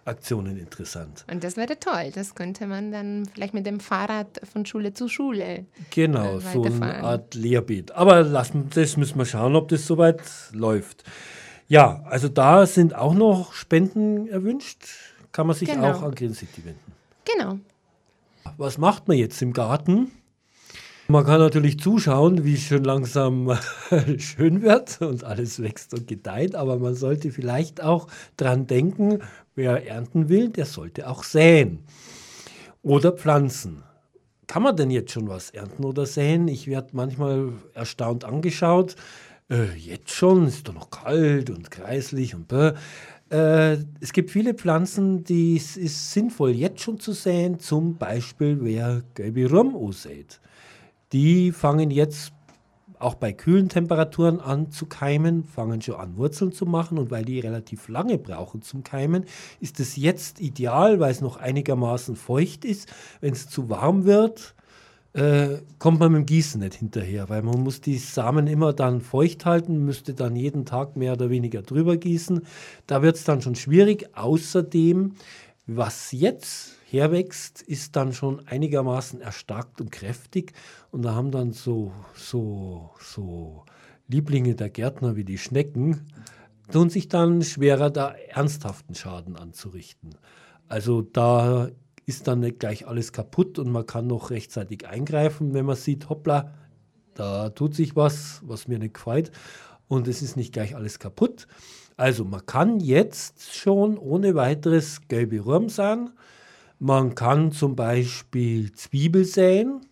Aktionen 0.06 0.56
interessant. 0.56 1.26
Und 1.30 1.44
das 1.44 1.58
wäre 1.58 1.78
toll. 1.78 2.10
Das 2.14 2.34
könnte 2.34 2.66
man 2.66 2.90
dann 2.90 3.26
vielleicht 3.34 3.52
mit 3.52 3.66
dem 3.66 3.80
Fahrrad 3.80 4.40
von 4.50 4.64
Schule 4.64 4.94
zu 4.94 5.08
Schule. 5.08 5.66
Genau, 5.90 6.38
äh, 6.38 6.40
so 6.40 6.64
eine 6.64 7.04
Art 7.04 7.34
Lehrbeet. 7.34 7.92
Aber 7.92 8.22
lassen, 8.22 8.70
das 8.74 8.96
müssen 8.96 9.18
wir 9.18 9.26
schauen, 9.26 9.54
ob 9.56 9.68
das 9.68 9.86
soweit 9.86 10.22
läuft. 10.52 11.04
Ja, 11.68 12.02
also 12.06 12.28
da 12.28 12.64
sind 12.64 12.94
auch 12.94 13.14
noch 13.14 13.52
Spenden 13.52 14.26
erwünscht. 14.26 14.86
Kann 15.32 15.46
man 15.46 15.54
sich 15.54 15.68
genau. 15.68 15.92
auch 15.92 16.02
an 16.02 16.14
Green 16.14 16.32
City 16.32 16.64
wenden. 16.64 16.92
Genau. 17.26 17.58
Was 18.56 18.78
macht 18.78 19.06
man 19.06 19.18
jetzt 19.18 19.40
im 19.42 19.52
Garten? 19.52 20.10
Man 21.12 21.26
kann 21.26 21.40
natürlich 21.40 21.78
zuschauen, 21.78 22.42
wie 22.42 22.54
es 22.54 22.62
schon 22.62 22.84
langsam 22.84 23.54
schön 24.16 24.62
wird 24.62 25.02
und 25.02 25.24
alles 25.24 25.62
wächst 25.62 25.92
und 25.92 26.08
gedeiht, 26.08 26.54
aber 26.54 26.78
man 26.78 26.94
sollte 26.94 27.30
vielleicht 27.30 27.82
auch 27.82 28.06
dran 28.38 28.66
denken, 28.66 29.18
wer 29.54 29.86
ernten 29.86 30.30
will, 30.30 30.48
der 30.48 30.64
sollte 30.64 31.10
auch 31.10 31.22
säen 31.22 31.80
oder 32.82 33.12
pflanzen. 33.12 33.82
Kann 34.46 34.62
man 34.62 34.74
denn 34.74 34.90
jetzt 34.90 35.12
schon 35.12 35.28
was 35.28 35.50
ernten 35.50 35.84
oder 35.84 36.06
säen? 36.06 36.48
Ich 36.48 36.66
werde 36.66 36.88
manchmal 36.92 37.52
erstaunt 37.74 38.24
angeschaut. 38.24 38.96
Äh, 39.50 39.74
jetzt 39.76 40.12
schon, 40.12 40.46
ist 40.46 40.66
doch 40.66 40.72
noch 40.72 40.88
kalt 40.88 41.50
und 41.50 41.70
kreislich 41.70 42.34
und 42.34 42.48
bäh. 42.48 42.72
Äh, 43.28 43.84
es 44.00 44.14
gibt 44.14 44.30
viele 44.30 44.54
Pflanzen, 44.54 45.24
die 45.24 45.58
es 45.58 45.76
ist 45.76 46.12
sinnvoll 46.12 46.52
jetzt 46.52 46.80
schon 46.80 46.98
zu 46.98 47.12
säen, 47.12 47.58
zum 47.58 47.98
Beispiel 47.98 48.56
wer 48.62 49.02
gelbe 49.14 49.50
Rum 49.50 49.92
sät 49.92 50.40
die 51.12 51.52
fangen 51.52 51.90
jetzt 51.90 52.32
auch 52.98 53.14
bei 53.14 53.32
kühlen 53.32 53.68
Temperaturen 53.68 54.40
an 54.40 54.70
zu 54.70 54.86
keimen, 54.86 55.44
fangen 55.44 55.82
schon 55.82 55.96
an 55.96 56.16
Wurzeln 56.16 56.52
zu 56.52 56.66
machen 56.66 56.98
und 56.98 57.10
weil 57.10 57.24
die 57.24 57.40
relativ 57.40 57.88
lange 57.88 58.16
brauchen 58.16 58.62
zum 58.62 58.84
Keimen, 58.84 59.24
ist 59.60 59.80
es 59.80 59.96
jetzt 59.96 60.40
ideal, 60.40 61.00
weil 61.00 61.10
es 61.10 61.20
noch 61.20 61.36
einigermaßen 61.36 62.16
feucht 62.16 62.64
ist. 62.64 62.92
Wenn 63.20 63.32
es 63.32 63.48
zu 63.48 63.68
warm 63.68 64.04
wird, 64.04 64.54
äh, 65.14 65.58
kommt 65.78 66.00
man 66.00 66.12
mit 66.12 66.20
dem 66.20 66.26
Gießen 66.26 66.60
nicht 66.60 66.74
hinterher, 66.74 67.28
weil 67.28 67.42
man 67.42 67.60
muss 67.60 67.80
die 67.80 67.98
Samen 67.98 68.46
immer 68.46 68.72
dann 68.72 69.00
feucht 69.00 69.44
halten, 69.44 69.84
müsste 69.84 70.14
dann 70.14 70.36
jeden 70.36 70.64
Tag 70.64 70.96
mehr 70.96 71.12
oder 71.14 71.28
weniger 71.28 71.62
drüber 71.62 71.96
gießen. 71.96 72.42
Da 72.86 73.02
wird 73.02 73.16
es 73.16 73.24
dann 73.24 73.42
schon 73.42 73.54
schwierig. 73.54 74.16
Außerdem, 74.16 75.12
was 75.66 76.12
jetzt 76.12 76.78
herwächst, 76.92 77.62
ist 77.62 77.96
dann 77.96 78.12
schon 78.12 78.46
einigermaßen 78.46 79.20
erstarkt 79.20 79.80
und 79.80 79.90
kräftig. 79.90 80.52
Und 80.90 81.02
da 81.02 81.14
haben 81.14 81.30
dann 81.30 81.52
so, 81.52 81.92
so, 82.14 82.90
so 83.00 83.64
Lieblinge 84.08 84.54
der 84.54 84.70
Gärtner 84.70 85.16
wie 85.16 85.24
die 85.24 85.38
Schnecken, 85.38 86.06
tun 86.70 86.90
sich 86.90 87.08
dann 87.08 87.42
schwerer, 87.42 87.90
da 87.90 88.10
ernsthaften 88.10 88.94
Schaden 88.94 89.36
anzurichten. 89.36 90.14
Also 90.68 91.02
da 91.02 91.68
ist 92.06 92.26
dann 92.28 92.40
nicht 92.40 92.58
gleich 92.58 92.86
alles 92.86 93.12
kaputt 93.12 93.58
und 93.58 93.70
man 93.70 93.86
kann 93.86 94.06
noch 94.06 94.30
rechtzeitig 94.30 94.86
eingreifen, 94.86 95.54
wenn 95.54 95.66
man 95.66 95.76
sieht, 95.76 96.08
hoppla, 96.08 96.52
da 97.14 97.50
tut 97.50 97.74
sich 97.74 97.94
was, 97.94 98.40
was 98.44 98.68
mir 98.68 98.78
nicht 98.78 98.94
gefällt 98.94 99.30
und 99.88 100.08
es 100.08 100.22
ist 100.22 100.36
nicht 100.36 100.52
gleich 100.52 100.74
alles 100.74 100.98
kaputt. 100.98 101.46
Also 101.96 102.24
man 102.24 102.44
kann 102.46 102.80
jetzt 102.80 103.54
schon 103.54 103.98
ohne 103.98 104.34
weiteres 104.34 105.06
gelbe 105.08 105.44
Wurm 105.44 105.68
sein. 105.68 106.10
Man 106.84 107.14
kann 107.14 107.52
zum 107.52 107.76
Beispiel 107.76 108.72
Zwiebel 108.72 109.24
säen, 109.24 109.82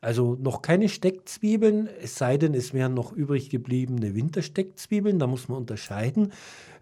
also 0.00 0.34
noch 0.34 0.60
keine 0.60 0.88
Steckzwiebeln, 0.88 1.88
es 2.02 2.16
sei 2.16 2.36
denn, 2.36 2.52
es 2.54 2.74
wären 2.74 2.94
noch 2.94 3.12
übrig 3.12 3.48
gebliebene 3.48 4.16
Wintersteckzwiebeln. 4.16 5.20
Da 5.20 5.28
muss 5.28 5.46
man 5.46 5.58
unterscheiden. 5.58 6.32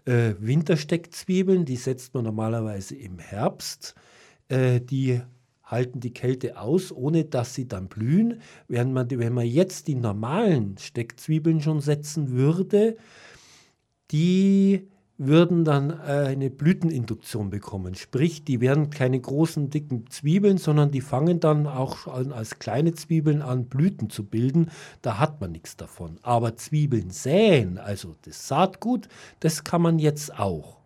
Äh, 0.05 0.33
Wintersteckzwiebeln, 0.39 1.65
die 1.65 1.75
setzt 1.75 2.15
man 2.15 2.23
normalerweise 2.23 2.95
im 2.95 3.19
Herbst 3.19 3.93
äh, 4.49 4.81
die 4.81 5.21
halten 5.63 5.99
die 5.99 6.11
Kälte 6.11 6.59
aus, 6.59 6.91
ohne 6.91 7.25
dass 7.25 7.53
sie 7.53 7.67
dann 7.67 7.87
blühen. 7.87 8.41
Während 8.67 8.93
man, 8.93 9.11
wenn 9.11 9.33
man 9.33 9.45
jetzt 9.45 9.87
die 9.87 9.93
normalen 9.93 10.79
Steckzwiebeln 10.79 11.61
schon 11.61 11.81
setzen 11.81 12.31
würde, 12.31 12.97
die 14.09 14.87
würden 15.17 15.65
dann 15.65 15.99
eine 16.01 16.49
Blüteninduktion 16.49 17.51
bekommen. 17.51 17.93
Sprich, 17.95 18.43
die 18.43 18.59
werden 18.59 18.89
keine 18.89 19.19
großen, 19.19 19.69
dicken 19.69 20.09
Zwiebeln, 20.09 20.57
sondern 20.57 20.89
die 20.89 21.01
fangen 21.01 21.39
dann 21.39 21.67
auch 21.67 22.07
als 22.07 22.57
kleine 22.57 22.93
Zwiebeln 22.93 23.41
an, 23.41 23.65
Blüten 23.65 24.09
zu 24.09 24.25
bilden. 24.25 24.71
Da 25.01 25.19
hat 25.19 25.39
man 25.39 25.51
nichts 25.51 25.77
davon. 25.77 26.17
Aber 26.23 26.55
Zwiebeln 26.55 27.11
säen, 27.11 27.77
also 27.77 28.15
das 28.23 28.47
Saatgut, 28.47 29.09
das 29.39 29.63
kann 29.63 29.83
man 29.83 29.99
jetzt 29.99 30.39
auch. 30.39 30.81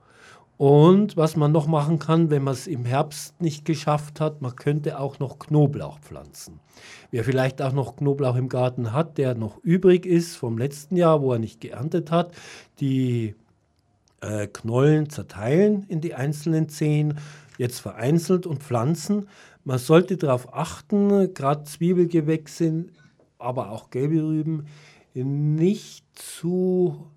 Und 0.58 1.18
was 1.18 1.36
man 1.36 1.52
noch 1.52 1.68
machen 1.68 2.00
kann, 2.00 2.30
wenn 2.30 2.44
man 2.44 2.54
es 2.54 2.68
im 2.68 2.86
Herbst 2.86 3.42
nicht 3.42 3.66
geschafft 3.66 4.22
hat, 4.22 4.42
man 4.42 4.56
könnte 4.56 5.00
auch 5.00 5.20
noch 5.20 5.38
Knoblauch 5.38 6.00
pflanzen. 6.00 6.60
Wer 7.12 7.26
vielleicht 7.26 7.62
auch 7.62 7.74
noch 7.74 7.98
Knoblauch 7.98 8.38
im 8.38 8.48
Garten 8.48 8.94
hat, 8.94 9.18
der 9.18 9.36
noch 9.36 9.58
übrig 9.64 10.06
ist 10.06 10.38
vom 10.38 10.58
letzten 10.58 10.96
Jahr, 10.96 11.22
wo 11.22 11.34
er 11.34 11.40
nicht 11.40 11.60
geerntet 11.60 12.10
hat, 12.10 12.34
die 12.80 13.36
äh, 14.26 14.48
Knollen 14.48 15.10
zerteilen 15.10 15.86
in 15.88 16.02
die 16.02 16.14
einzelnen 16.14 16.70
Zehen, 16.70 17.20
jetzt 17.58 17.80
vereinzelt 17.80 18.46
und 18.46 18.64
pflanzen. 18.64 19.28
Man 19.64 19.80
sollte 19.80 20.18
darauf 20.18 20.54
achten, 20.54 21.34
gerade 21.34 21.64
Zwiebelgewächse, 21.64 22.86
aber 23.38 23.72
auch 23.72 23.90
gelbe 23.90 24.22
Rüben, 24.22 24.68
nicht 25.14 26.06
zu 26.14 27.12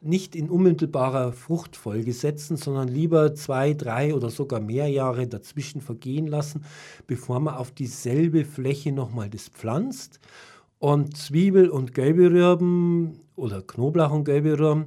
nicht 0.00 0.36
in 0.36 0.48
unmittelbarer 0.48 1.32
Fruchtfolge 1.32 2.12
setzen, 2.12 2.56
sondern 2.56 2.88
lieber 2.88 3.34
zwei, 3.34 3.74
drei 3.74 4.14
oder 4.14 4.30
sogar 4.30 4.60
mehr 4.60 4.88
Jahre 4.88 5.26
dazwischen 5.26 5.80
vergehen 5.80 6.26
lassen, 6.26 6.64
bevor 7.06 7.40
man 7.40 7.54
auf 7.54 7.72
dieselbe 7.72 8.44
Fläche 8.44 8.92
nochmal 8.92 9.28
das 9.28 9.48
pflanzt. 9.48 10.20
Und 10.78 11.16
Zwiebel 11.16 11.68
und 11.68 11.94
gelbe 11.94 12.30
Rüben 12.30 13.18
oder 13.34 13.62
Knoblauch 13.62 14.12
und 14.12 14.24
gelbe 14.24 14.58
Rüben 14.58 14.86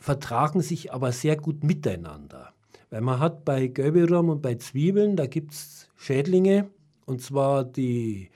vertragen 0.00 0.62
sich 0.62 0.92
aber 0.92 1.12
sehr 1.12 1.36
gut 1.36 1.62
miteinander. 1.62 2.52
Weil 2.90 3.02
man 3.02 3.20
hat 3.20 3.44
bei 3.44 3.72
Rüben 3.78 4.30
und 4.30 4.42
bei 4.42 4.56
Zwiebeln, 4.56 5.14
da 5.14 5.26
gibt 5.26 5.52
es 5.52 5.88
Schädlinge, 5.96 6.68
und 7.06 7.22
zwar 7.22 7.64
die 7.64 8.30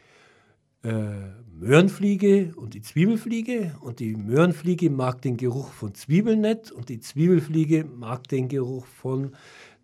äh, 0.84 0.90
Möhrenfliege 1.58 2.52
und 2.56 2.74
die 2.74 2.82
Zwiebelfliege. 2.82 3.74
Und 3.80 4.00
die 4.00 4.14
Möhrenfliege 4.14 4.90
mag 4.90 5.22
den 5.22 5.36
Geruch 5.36 5.70
von 5.70 5.94
Zwiebeln 5.94 6.42
nicht 6.42 6.70
und 6.70 6.88
die 6.88 7.00
Zwiebelfliege 7.00 7.84
mag 7.84 8.28
den 8.28 8.48
Geruch 8.48 8.86
von 8.86 9.32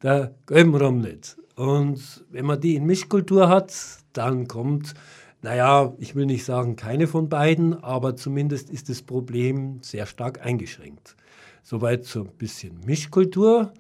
der 0.02 0.34
Gelbenraum 0.46 1.00
nicht. 1.00 1.36
Und 1.56 2.24
wenn 2.30 2.46
man 2.46 2.60
die 2.60 2.74
in 2.76 2.86
Mischkultur 2.86 3.48
hat, 3.48 3.72
dann 4.12 4.48
kommt, 4.48 4.94
naja, 5.42 5.94
ich 5.98 6.14
will 6.14 6.26
nicht 6.26 6.44
sagen 6.44 6.76
keine 6.76 7.06
von 7.06 7.28
beiden, 7.28 7.74
aber 7.82 8.16
zumindest 8.16 8.70
ist 8.70 8.88
das 8.88 9.02
Problem 9.02 9.78
sehr 9.82 10.06
stark 10.06 10.44
eingeschränkt. 10.44 11.16
Soweit 11.62 12.04
so 12.04 12.22
ein 12.22 12.32
bisschen 12.38 12.80
Mischkultur. 12.84 13.72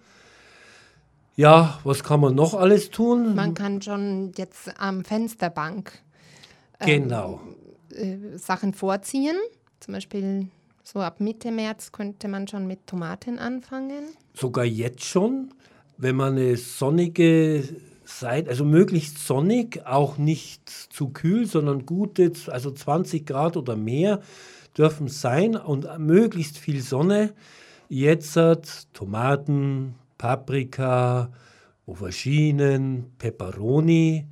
Ja, 1.36 1.78
was 1.84 2.04
kann 2.04 2.20
man 2.20 2.34
noch 2.34 2.54
alles 2.54 2.90
tun? 2.90 3.34
Man 3.34 3.54
kann 3.54 3.80
schon 3.80 4.32
jetzt 4.36 4.72
am 4.78 5.04
Fensterbank 5.04 6.02
Genau. 6.80 7.40
Ähm, 7.94 8.34
äh, 8.34 8.38
Sachen 8.38 8.74
vorziehen. 8.74 9.36
Zum 9.80 9.94
Beispiel 9.94 10.48
so 10.82 11.00
ab 11.00 11.20
Mitte 11.20 11.50
März 11.50 11.92
könnte 11.92 12.28
man 12.28 12.48
schon 12.48 12.66
mit 12.66 12.86
Tomaten 12.86 13.38
anfangen. 13.38 14.04
Sogar 14.34 14.64
jetzt 14.64 15.04
schon, 15.04 15.52
wenn 15.98 16.16
man 16.16 16.34
eine 16.34 16.56
sonnige 16.56 17.64
Seite, 18.04 18.50
also 18.50 18.64
möglichst 18.64 19.18
sonnig, 19.24 19.86
auch 19.86 20.18
nicht 20.18 20.68
zu 20.68 21.10
kühl, 21.10 21.46
sondern 21.46 21.86
gute, 21.86 22.32
also 22.48 22.70
20 22.70 23.26
Grad 23.26 23.56
oder 23.56 23.76
mehr 23.76 24.20
dürfen 24.76 25.08
sein 25.08 25.56
und 25.56 25.86
möglichst 25.98 26.58
viel 26.58 26.80
Sonne. 26.80 27.32
Jetzt 27.92 28.36
hat 28.36 28.86
Tomaten, 28.92 29.96
Paprika, 30.16 31.32
Auberginen, 31.88 33.06
Peperoni, 33.18 34.28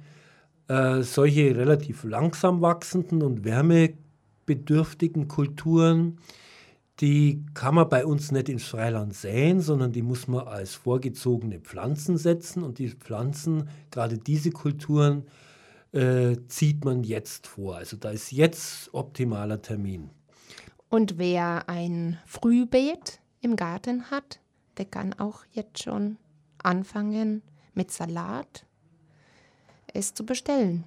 äh, 0.68 1.03
solche 1.03 1.57
relativ 1.57 2.05
langsam 2.05 2.61
wachsenden 2.61 3.21
und 3.21 3.42
wärmebedürftigen 3.42 5.27
Kulturen, 5.27 6.21
die 7.01 7.44
kann 7.55 7.75
man 7.75 7.88
bei 7.88 8.07
uns 8.07 8.31
nicht 8.31 8.49
ins 8.49 8.62
Freiland 8.62 9.12
säen, 9.12 9.61
sondern 9.61 9.90
die 9.90 10.03
muss 10.03 10.29
man 10.29 10.47
als 10.47 10.77
vorgezogene 10.77 11.59
Pflanzen 11.59 12.16
setzen. 12.16 12.62
Und 12.62 12.79
die 12.79 12.90
Pflanzen, 12.90 13.68
gerade 13.90 14.18
diese 14.18 14.53
Kulturen, 14.53 15.25
äh, 15.90 16.37
zieht 16.47 16.85
man 16.85 17.03
jetzt 17.03 17.49
vor. 17.49 17.75
Also 17.75 17.97
da 17.97 18.11
ist 18.11 18.31
jetzt 18.31 18.94
optimaler 18.94 19.61
Termin. 19.61 20.11
Und 20.90 21.18
wer 21.18 21.68
ein 21.68 22.18
Frühbeet 22.25 23.21
im 23.40 23.57
Garten 23.57 24.11
hat, 24.11 24.40
der 24.77 24.85
kann 24.85 25.14
auch 25.18 25.44
jetzt 25.53 25.83
schon 25.83 26.16
anfangen 26.62 27.42
mit 27.74 27.90
Salat 27.90 28.64
es 29.94 30.14
zu 30.14 30.24
bestellen. 30.24 30.85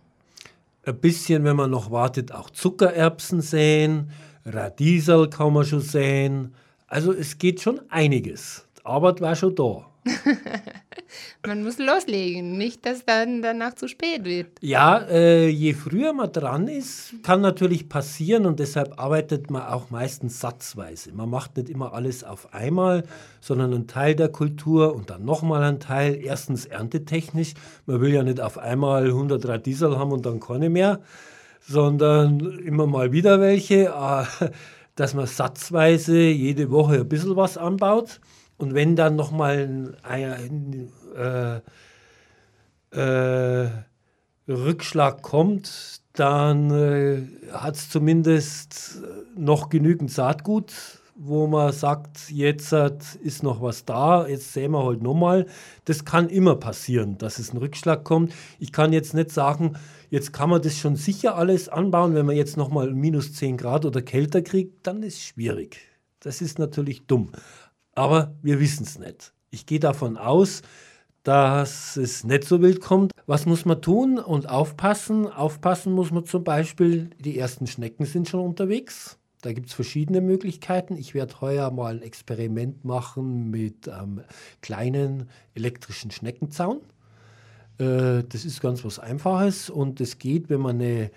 Ein 0.85 0.99
bisschen, 0.99 1.43
wenn 1.43 1.55
man 1.55 1.69
noch 1.69 1.91
wartet, 1.91 2.31
auch 2.31 2.49
Zuckererbsen 2.49 3.41
säen, 3.41 4.11
Radiesel 4.45 5.29
kann 5.29 5.53
man 5.53 5.65
schon 5.65 5.81
säen. 5.81 6.55
Also 6.87 7.11
es 7.13 7.37
geht 7.37 7.61
schon 7.61 7.81
einiges. 7.89 8.67
Die 8.79 8.85
Arbeit 8.85 9.21
war 9.21 9.35
schon 9.35 9.55
da. 9.55 9.90
man 11.45 11.63
muss 11.63 11.77
loslegen, 11.77 12.57
nicht, 12.57 12.85
dass 12.85 13.05
dann 13.05 13.41
danach 13.41 13.75
zu 13.75 13.87
spät 13.87 14.25
wird. 14.25 14.47
Ja, 14.61 14.97
äh, 15.09 15.47
je 15.47 15.73
früher 15.73 16.13
man 16.13 16.31
dran 16.31 16.67
ist, 16.67 17.21
kann 17.23 17.41
natürlich 17.41 17.87
passieren 17.87 18.45
und 18.45 18.59
deshalb 18.59 18.99
arbeitet 18.99 19.51
man 19.51 19.63
auch 19.63 19.91
meistens 19.91 20.39
satzweise. 20.39 21.11
Man 21.13 21.29
macht 21.29 21.57
nicht 21.57 21.69
immer 21.69 21.93
alles 21.93 22.23
auf 22.23 22.53
einmal, 22.53 23.03
sondern 23.41 23.73
einen 23.73 23.87
Teil 23.87 24.15
der 24.15 24.29
Kultur 24.29 24.95
und 24.95 25.09
dann 25.09 25.23
nochmal 25.23 25.63
einen 25.63 25.79
Teil. 25.79 26.19
Erstens 26.21 26.65
erntetechnisch. 26.65 27.53
Man 27.85 28.01
will 28.01 28.13
ja 28.13 28.23
nicht 28.23 28.41
auf 28.41 28.57
einmal 28.57 29.05
100 29.05 29.47
Radiesel 29.47 29.99
haben 29.99 30.11
und 30.11 30.25
dann 30.25 30.39
keine 30.39 30.69
mehr, 30.69 31.01
sondern 31.61 32.39
immer 32.59 32.87
mal 32.87 33.11
wieder 33.11 33.39
welche, 33.39 33.85
äh, 33.85 34.49
dass 34.95 35.13
man 35.13 35.27
satzweise 35.27 36.17
jede 36.19 36.71
Woche 36.71 36.95
ein 36.95 37.09
bisschen 37.09 37.35
was 37.35 37.57
anbaut. 37.57 38.19
Und 38.61 38.75
wenn 38.75 38.95
dann 38.95 39.15
nochmal 39.15 39.57
ein, 39.57 39.95
ein 40.03 40.91
äh, 41.15 41.61
äh, 42.91 43.69
Rückschlag 44.47 45.21
kommt, 45.21 46.01
dann 46.13 46.71
äh, 46.71 47.23
hat 47.51 47.75
es 47.75 47.89
zumindest 47.89 49.01
noch 49.35 49.69
genügend 49.69 50.11
Saatgut, 50.11 50.73
wo 51.15 51.47
man 51.47 51.71
sagt, 51.71 52.29
jetzt 52.29 52.73
ist 52.73 53.43
noch 53.43 53.61
was 53.61 53.85
da, 53.85 54.27
jetzt 54.27 54.53
sehen 54.53 54.71
wir 54.71 54.83
halt 54.83 55.01
nochmal. 55.01 55.45
Das 55.85 56.05
kann 56.05 56.29
immer 56.29 56.55
passieren, 56.55 57.17
dass 57.17 57.39
es 57.39 57.53
ein 57.53 57.57
Rückschlag 57.57 58.03
kommt. 58.03 58.33
Ich 58.59 58.71
kann 58.71 58.93
jetzt 58.93 59.13
nicht 59.13 59.31
sagen, 59.31 59.77
jetzt 60.09 60.33
kann 60.33 60.49
man 60.49 60.61
das 60.61 60.77
schon 60.77 60.95
sicher 60.95 61.35
alles 61.35 61.69
anbauen. 61.69 62.13
Wenn 62.13 62.25
man 62.25 62.35
jetzt 62.35 62.57
nochmal 62.57 62.91
minus 62.91 63.33
10 63.33 63.57
Grad 63.57 63.85
oder 63.85 64.01
kälter 64.01 64.41
kriegt, 64.41 64.85
dann 64.85 65.03
ist 65.03 65.15
es 65.15 65.23
schwierig. 65.23 65.77
Das 66.19 66.41
ist 66.41 66.59
natürlich 66.59 67.07
dumm. 67.07 67.31
Aber 67.93 68.35
wir 68.41 68.59
wissen 68.59 68.83
es 68.83 68.97
nicht. 68.97 69.33
Ich 69.49 69.65
gehe 69.65 69.79
davon 69.79 70.17
aus, 70.17 70.61
dass 71.23 71.97
es 71.97 72.23
nicht 72.23 72.45
so 72.45 72.61
wild 72.61 72.81
kommt. 72.81 73.11
Was 73.27 73.45
muss 73.45 73.65
man 73.65 73.81
tun 73.81 74.17
und 74.17 74.49
aufpassen? 74.49 75.27
Aufpassen 75.27 75.93
muss 75.93 76.11
man 76.11 76.25
zum 76.25 76.43
Beispiel, 76.43 77.11
die 77.19 77.37
ersten 77.37 77.67
Schnecken 77.67 78.05
sind 78.05 78.27
schon 78.27 78.39
unterwegs. 78.41 79.17
Da 79.41 79.53
gibt 79.53 79.69
es 79.69 79.73
verschiedene 79.73 80.21
Möglichkeiten. 80.21 80.95
Ich 80.95 81.13
werde 81.13 81.41
heuer 81.41 81.71
mal 81.71 81.95
ein 81.95 82.01
Experiment 82.01 82.85
machen 82.85 83.49
mit 83.49 83.89
einem 83.89 84.21
kleinen 84.61 85.29
elektrischen 85.55 86.11
Schneckenzaun. 86.11 86.81
Äh, 87.77 88.23
das 88.27 88.45
ist 88.45 88.61
ganz 88.61 88.85
was 88.85 88.99
Einfaches 88.99 89.69
und 89.69 89.99
es 89.99 90.19
geht, 90.19 90.49
wenn 90.49 90.61
man 90.61 90.79
eine 90.79 91.11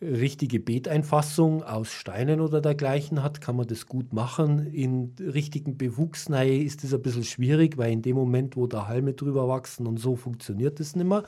richtige 0.00 0.60
Beeteinfassung 0.60 1.62
aus 1.64 1.92
Steinen 1.92 2.40
oder 2.40 2.60
dergleichen 2.60 3.22
hat, 3.22 3.40
kann 3.40 3.56
man 3.56 3.66
das 3.66 3.86
gut 3.86 4.12
machen. 4.12 4.66
In 4.72 5.14
richtigen 5.18 5.76
Bewuchsnähe 5.76 6.62
ist 6.62 6.84
das 6.84 6.94
ein 6.94 7.02
bisschen 7.02 7.24
schwierig, 7.24 7.78
weil 7.78 7.92
in 7.92 8.02
dem 8.02 8.16
Moment, 8.16 8.56
wo 8.56 8.66
da 8.66 8.86
Halme 8.86 9.14
drüber 9.14 9.48
wachsen 9.48 9.86
und 9.86 9.98
so 9.98 10.14
funktioniert 10.14 10.78
das 10.78 10.94
nicht 10.94 11.06
mehr. 11.06 11.24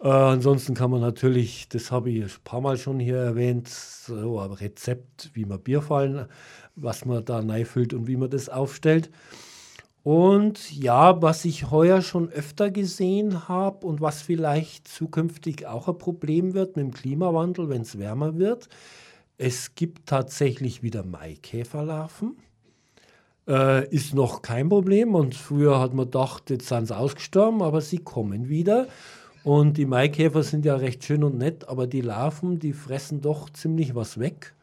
Äh, 0.00 0.08
ansonsten 0.08 0.74
kann 0.74 0.90
man 0.90 1.00
natürlich, 1.00 1.68
das 1.68 1.90
habe 1.90 2.10
ich 2.10 2.22
ein 2.22 2.30
paar 2.44 2.60
Mal 2.60 2.76
schon 2.76 2.98
hier 3.00 3.18
erwähnt, 3.18 3.68
so 3.68 4.40
ein 4.40 4.52
Rezept, 4.52 5.30
wie 5.34 5.44
man 5.44 5.60
Bierfallen, 5.60 6.26
was 6.76 7.04
man 7.04 7.24
da 7.24 7.42
füllt 7.64 7.94
und 7.94 8.06
wie 8.06 8.16
man 8.16 8.30
das 8.30 8.48
aufstellt. 8.48 9.10
Und 10.08 10.72
ja, 10.72 11.20
was 11.20 11.44
ich 11.44 11.70
heuer 11.70 12.00
schon 12.00 12.30
öfter 12.30 12.70
gesehen 12.70 13.46
habe 13.46 13.86
und 13.86 14.00
was 14.00 14.22
vielleicht 14.22 14.88
zukünftig 14.88 15.66
auch 15.66 15.86
ein 15.86 15.98
Problem 15.98 16.54
wird 16.54 16.76
mit 16.76 16.86
dem 16.86 16.94
Klimawandel, 16.94 17.68
wenn 17.68 17.82
es 17.82 17.98
wärmer 17.98 18.38
wird, 18.38 18.70
es 19.36 19.74
gibt 19.74 20.08
tatsächlich 20.08 20.82
wieder 20.82 21.04
Maikäferlarven. 21.04 22.38
Äh, 23.46 23.86
ist 23.94 24.14
noch 24.14 24.40
kein 24.40 24.70
Problem 24.70 25.14
und 25.14 25.34
früher 25.34 25.78
hat 25.78 25.92
man 25.92 26.06
gedacht, 26.06 26.48
jetzt 26.48 26.68
sind 26.68 26.88
sie 26.88 26.96
ausgestorben, 26.96 27.60
aber 27.60 27.82
sie 27.82 27.98
kommen 27.98 28.48
wieder. 28.48 28.86
Und 29.44 29.76
die 29.76 29.84
Maikäfer 29.84 30.42
sind 30.42 30.64
ja 30.64 30.76
recht 30.76 31.04
schön 31.04 31.22
und 31.22 31.36
nett, 31.36 31.68
aber 31.68 31.86
die 31.86 32.00
Larven, 32.00 32.58
die 32.58 32.72
fressen 32.72 33.20
doch 33.20 33.50
ziemlich 33.50 33.94
was 33.94 34.18
weg. 34.18 34.54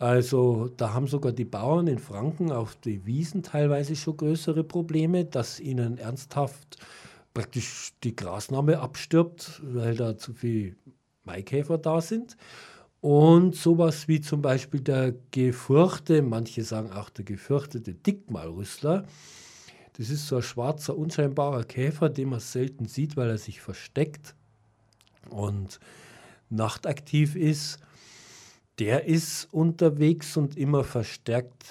Also 0.00 0.70
da 0.78 0.94
haben 0.94 1.08
sogar 1.08 1.30
die 1.30 1.44
Bauern 1.44 1.86
in 1.86 1.98
Franken 1.98 2.50
auf 2.52 2.74
die 2.74 3.04
Wiesen 3.04 3.42
teilweise 3.42 3.94
schon 3.94 4.16
größere 4.16 4.64
Probleme, 4.64 5.26
dass 5.26 5.60
ihnen 5.60 5.98
ernsthaft 5.98 6.78
praktisch 7.34 7.92
die 8.02 8.16
Grasnahme 8.16 8.80
abstirbt, 8.80 9.60
weil 9.62 9.94
da 9.94 10.16
zu 10.16 10.32
viele 10.32 10.74
Maikäfer 11.24 11.76
da 11.76 12.00
sind. 12.00 12.38
Und 13.02 13.54
sowas 13.54 14.08
wie 14.08 14.22
zum 14.22 14.40
Beispiel 14.40 14.80
der 14.80 15.14
gefürchte, 15.32 16.22
manche 16.22 16.64
sagen 16.64 16.92
auch 16.92 17.10
der 17.10 17.26
gefürchtete 17.26 17.92
Dickmalrüssler, 17.92 19.04
das 19.98 20.08
ist 20.08 20.26
so 20.26 20.36
ein 20.36 20.42
schwarzer, 20.42 20.96
unscheinbarer 20.96 21.64
Käfer, 21.64 22.08
den 22.08 22.30
man 22.30 22.40
selten 22.40 22.86
sieht, 22.86 23.18
weil 23.18 23.28
er 23.28 23.36
sich 23.36 23.60
versteckt 23.60 24.34
und 25.28 25.78
nachtaktiv 26.48 27.36
ist. 27.36 27.80
Der 28.80 29.04
ist 29.04 29.46
unterwegs 29.52 30.36
und 30.38 30.56
immer 30.56 30.82
verstärkt, 30.84 31.66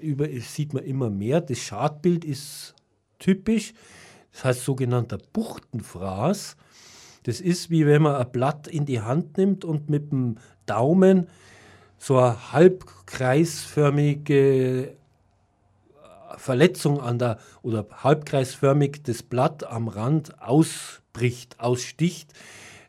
über, 0.00 0.28
sieht 0.40 0.72
man 0.72 0.84
immer 0.84 1.10
mehr. 1.10 1.40
Das 1.40 1.58
Schadbild 1.58 2.24
ist 2.24 2.76
typisch, 3.18 3.74
das 4.32 4.44
heißt 4.44 4.64
sogenannter 4.64 5.18
Buchtenfraß. 5.32 6.56
Das 7.24 7.40
ist 7.40 7.70
wie 7.70 7.84
wenn 7.84 8.02
man 8.02 8.14
ein 8.14 8.30
Blatt 8.30 8.68
in 8.68 8.86
die 8.86 9.00
Hand 9.00 9.38
nimmt 9.38 9.64
und 9.64 9.90
mit 9.90 10.12
dem 10.12 10.36
Daumen 10.66 11.26
so 11.98 12.16
eine 12.16 12.52
halbkreisförmige 12.52 14.94
Verletzung 16.36 17.00
an 17.00 17.18
der 17.18 17.40
oder 17.62 17.84
halbkreisförmig 18.04 19.02
das 19.02 19.24
Blatt 19.24 19.64
am 19.64 19.88
Rand 19.88 20.40
ausbricht, 20.40 21.58
aussticht. 21.58 22.32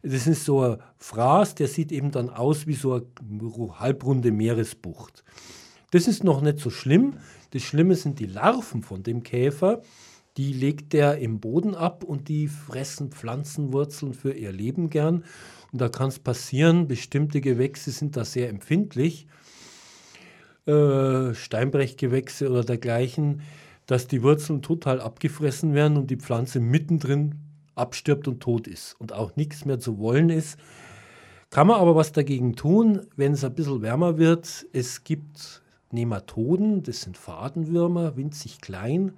Das 0.03 0.27
ist 0.27 0.45
so 0.45 0.61
ein 0.61 0.77
Fraß, 1.01 1.55
der 1.55 1.67
sieht 1.67 1.91
eben 1.91 2.11
dann 2.11 2.29
aus 2.29 2.67
wie 2.67 2.75
so 2.75 2.93
eine 2.93 3.79
halbrunde 3.79 4.31
Meeresbucht. 4.31 5.23
Das 5.91 6.07
ist 6.07 6.23
noch 6.23 6.41
nicht 6.41 6.59
so 6.59 6.69
schlimm. 6.69 7.17
Das 7.51 7.63
Schlimme 7.63 7.95
sind 7.95 8.19
die 8.19 8.27
Larven 8.27 8.83
von 8.83 9.03
dem 9.03 9.23
Käfer. 9.23 9.81
Die 10.37 10.53
legt 10.53 10.93
er 10.93 11.17
im 11.17 11.39
Boden 11.39 11.75
ab 11.75 12.03
und 12.03 12.29
die 12.29 12.47
fressen 12.47 13.11
Pflanzenwurzeln 13.11 14.13
für 14.13 14.31
ihr 14.31 14.51
Leben 14.51 14.89
gern. 14.89 15.25
Und 15.71 15.81
da 15.81 15.89
kann 15.89 16.09
es 16.09 16.19
passieren, 16.19 16.87
bestimmte 16.87 17.41
Gewächse 17.41 17.91
sind 17.91 18.15
da 18.15 18.23
sehr 18.23 18.49
empfindlich 18.49 19.27
äh, 20.67 21.33
Steinbrechgewächse 21.33 22.49
oder 22.49 22.63
dergleichen, 22.63 23.41
dass 23.87 24.07
die 24.07 24.21
Wurzeln 24.21 24.61
total 24.61 25.01
abgefressen 25.01 25.73
werden 25.73 25.97
und 25.97 26.11
die 26.11 26.17
Pflanze 26.17 26.59
mittendrin 26.59 27.35
abstirbt 27.73 28.27
und 28.27 28.41
tot 28.41 28.67
ist 28.67 28.95
und 28.99 29.13
auch 29.13 29.35
nichts 29.35 29.65
mehr 29.65 29.79
zu 29.79 29.97
wollen 29.97 30.29
ist. 30.29 30.59
Kann 31.51 31.67
man 31.67 31.79
aber 31.79 31.95
was 31.95 32.13
dagegen 32.13 32.55
tun, 32.55 33.05
wenn 33.15 33.33
es 33.33 33.43
ein 33.43 33.53
bisschen 33.53 33.81
wärmer 33.81 34.17
wird. 34.17 34.65
Es 34.73 35.03
gibt 35.03 35.61
Nematoden, 35.91 36.81
das 36.81 37.01
sind 37.01 37.17
Fadenwürmer, 37.17 38.15
winzig 38.17 38.61
klein. 38.61 39.11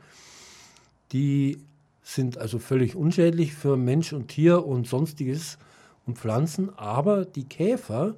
Die 1.12 1.60
sind 2.02 2.38
also 2.38 2.60
völlig 2.60 2.96
unschädlich 2.96 3.54
für 3.54 3.78
Mensch 3.78 4.12
und 4.12 4.28
Tier 4.28 4.66
und 4.66 4.88
sonstiges 4.88 5.58
und 6.06 6.18
Pflanzen, 6.18 6.76
aber 6.76 7.24
die 7.24 7.46
Käfer, 7.46 8.16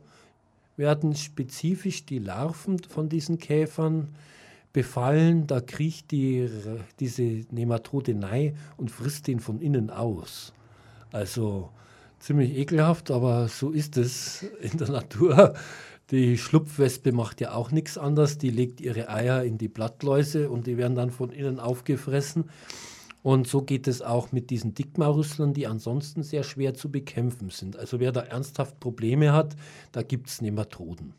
werden 0.77 1.15
spezifisch 1.15 2.05
die 2.05 2.19
Larven 2.19 2.79
von 2.79 3.09
diesen 3.09 3.39
Käfern 3.39 4.09
befallen. 4.73 5.47
Da 5.47 5.61
kriecht 5.61 6.11
die, 6.11 6.49
diese 6.99 7.45
Nematode 7.51 8.15
rein 8.21 8.57
und 8.77 8.91
frisst 8.91 9.27
den 9.27 9.39
von 9.39 9.61
innen 9.61 9.89
aus. 9.89 10.53
Also 11.11 11.69
ziemlich 12.25 12.57
ekelhaft, 12.57 13.11
aber 13.11 13.47
so 13.47 13.69
ist 13.69 13.97
es 13.97 14.43
in 14.61 14.77
der 14.77 14.89
Natur. 14.89 15.53
Die 16.11 16.37
Schlupfwespe 16.37 17.11
macht 17.11 17.41
ja 17.41 17.53
auch 17.53 17.71
nichts 17.71 17.97
anderes. 17.97 18.37
Die 18.37 18.49
legt 18.49 18.81
ihre 18.81 19.09
Eier 19.09 19.43
in 19.43 19.57
die 19.57 19.67
Blattläuse 19.67 20.49
und 20.49 20.67
die 20.67 20.77
werden 20.77 20.95
dann 20.95 21.11
von 21.11 21.31
innen 21.31 21.59
aufgefressen. 21.59 22.49
Und 23.23 23.47
so 23.47 23.63
geht 23.63 23.87
es 23.87 24.03
auch 24.03 24.31
mit 24.31 24.51
diesen 24.51 24.75
Dickmaurüsslern, 24.75 25.53
die 25.53 25.65
ansonsten 25.65 26.21
sehr 26.21 26.43
schwer 26.43 26.75
zu 26.75 26.91
bekämpfen 26.91 27.49
sind. 27.49 27.75
Also 27.75 27.99
wer 27.99 28.11
da 28.11 28.21
ernsthaft 28.21 28.79
Probleme 28.79 29.33
hat, 29.33 29.55
da 29.91 30.03
gibt 30.03 30.29
es 30.29 30.41
Nematoden. 30.41 31.13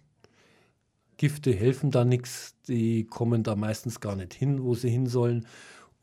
Gifte 1.16 1.52
helfen 1.52 1.90
da 1.90 2.04
nichts, 2.04 2.54
die 2.68 3.04
kommen 3.04 3.42
da 3.42 3.56
meistens 3.56 4.00
gar 4.00 4.14
nicht 4.14 4.34
hin, 4.34 4.62
wo 4.62 4.74
sie 4.74 4.90
hin 4.90 5.06
sollen 5.06 5.46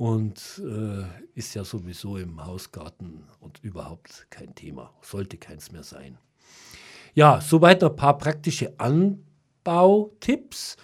und 0.04 0.62
äh, 0.66 1.06
ist 1.34 1.54
ja 1.54 1.64
sowieso 1.64 2.18
im 2.18 2.46
Hausgarten 2.46 3.24
und 3.40 3.60
überhaupt 3.64 4.28
kein 4.30 4.54
Thema, 4.54 4.92
sollte 5.02 5.38
keins 5.38 5.72
mehr 5.72 5.84
sein. 5.84 6.18
Ja, 7.14 7.40
soweit 7.40 7.82
ein 7.86 7.96
paar 7.96 8.18
praktische 8.18 8.74
Anbautipps. 8.82 10.76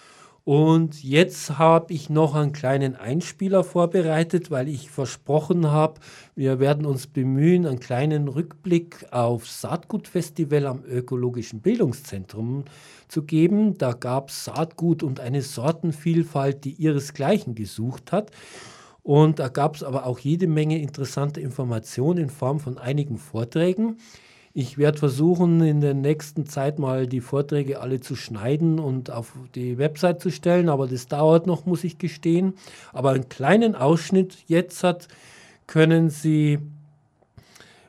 Und 0.46 1.04
jetzt 1.04 1.60
habe 1.60 1.94
ich 1.94 2.10
noch 2.10 2.34
einen 2.34 2.54
kleinen 2.54 2.96
Einspieler 2.96 3.66
vorbereitet, 3.66 4.52
weil 4.52 4.70
ich 4.70 4.90
versprochen 4.90 5.70
habe, 5.70 6.00
wir 6.34 6.62
werden 6.62 6.86
uns 6.86 7.06
bemühen, 7.06 7.66
einen 7.66 7.82
kleinen 7.82 8.30
Rückblick 8.30 9.06
auf 9.12 9.50
Saatgutfestival 9.50 10.66
am 10.66 10.86
Ökologischen 10.86 11.60
Bildungszentrum 11.60 12.64
zu 13.10 13.24
geben. 13.24 13.78
Da 13.78 13.92
gab 13.92 14.30
es 14.30 14.46
Saatgut 14.46 15.04
und 15.04 15.20
eine 15.20 15.42
Sortenvielfalt, 15.42 16.64
die 16.64 16.72
ihresgleichen 16.72 17.54
gesucht 17.54 18.14
hat. 18.14 18.32
Und 19.04 19.40
da 19.40 19.48
gab 19.48 19.76
es 19.76 19.84
aber 19.84 20.06
auch 20.06 20.20
jede 20.20 20.48
Menge 20.48 20.80
interessante 20.80 21.42
Informationen 21.42 22.20
in 22.20 22.30
Form 22.30 22.60
von 22.60 22.78
einigen 22.78 23.18
Vorträgen. 23.18 23.98
Ich 24.54 24.78
werde 24.78 24.98
versuchen, 24.98 25.62
in 25.62 25.80
der 25.80 25.94
nächsten 25.94 26.46
Zeit 26.46 26.80
mal 26.80 27.08
die 27.08 27.22
Vorträge 27.22 27.82
alle 27.82 28.00
zu 28.02 28.16
schneiden 28.16 28.80
und 28.80 29.12
auf 29.12 29.34
die 29.56 29.78
Website 29.78 30.22
zu 30.22 30.32
stellen, 30.32 30.70
aber 30.70 30.88
das 30.88 31.08
dauert 31.08 31.46
noch, 31.46 31.66
muss 31.66 31.84
ich 31.84 31.98
gestehen. 31.98 32.54
Aber 32.92 33.12
einen 33.12 33.30
kleinen 33.30 33.76
Ausschnitt 33.76 34.38
jetzt 34.48 34.84
hat, 34.84 35.08
können 35.68 36.10
Sie 36.10 36.58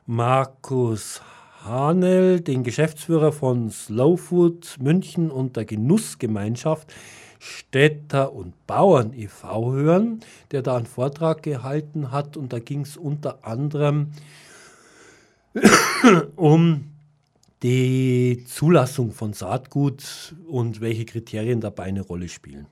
Markus 0.07 1.23
Hanel, 1.65 2.41
den 2.41 2.63
Geschäftsführer 2.63 3.33
von 3.33 3.71
Slow 3.71 4.17
Food 4.17 4.77
München 4.81 5.31
und 5.31 5.57
der 5.57 5.65
Genussgemeinschaft 5.65 6.93
Städter 7.41 8.33
und 8.33 8.67
Bauern 8.67 9.13
e.V. 9.15 9.73
hören, 9.73 10.21
der 10.53 10.63
da 10.63 10.77
einen 10.77 10.87
Vortrag 10.87 11.43
gehalten 11.43 12.13
hat 12.13 12.37
und 12.37 12.53
da 12.53 12.59
ging 12.59 12.83
es 12.83 12.97
unter 12.97 13.45
anderem 13.45 14.13
um 16.37 16.85
die 17.63 18.45
Zulassung 18.47 19.13
von 19.13 19.33
Saatgut 19.33 20.35
und 20.47 20.81
welche 20.81 21.07
Kriterien 21.07 21.61
dabei 21.61 21.85
eine 21.85 22.03
Rolle 22.03 22.29
spielen. 22.29 22.67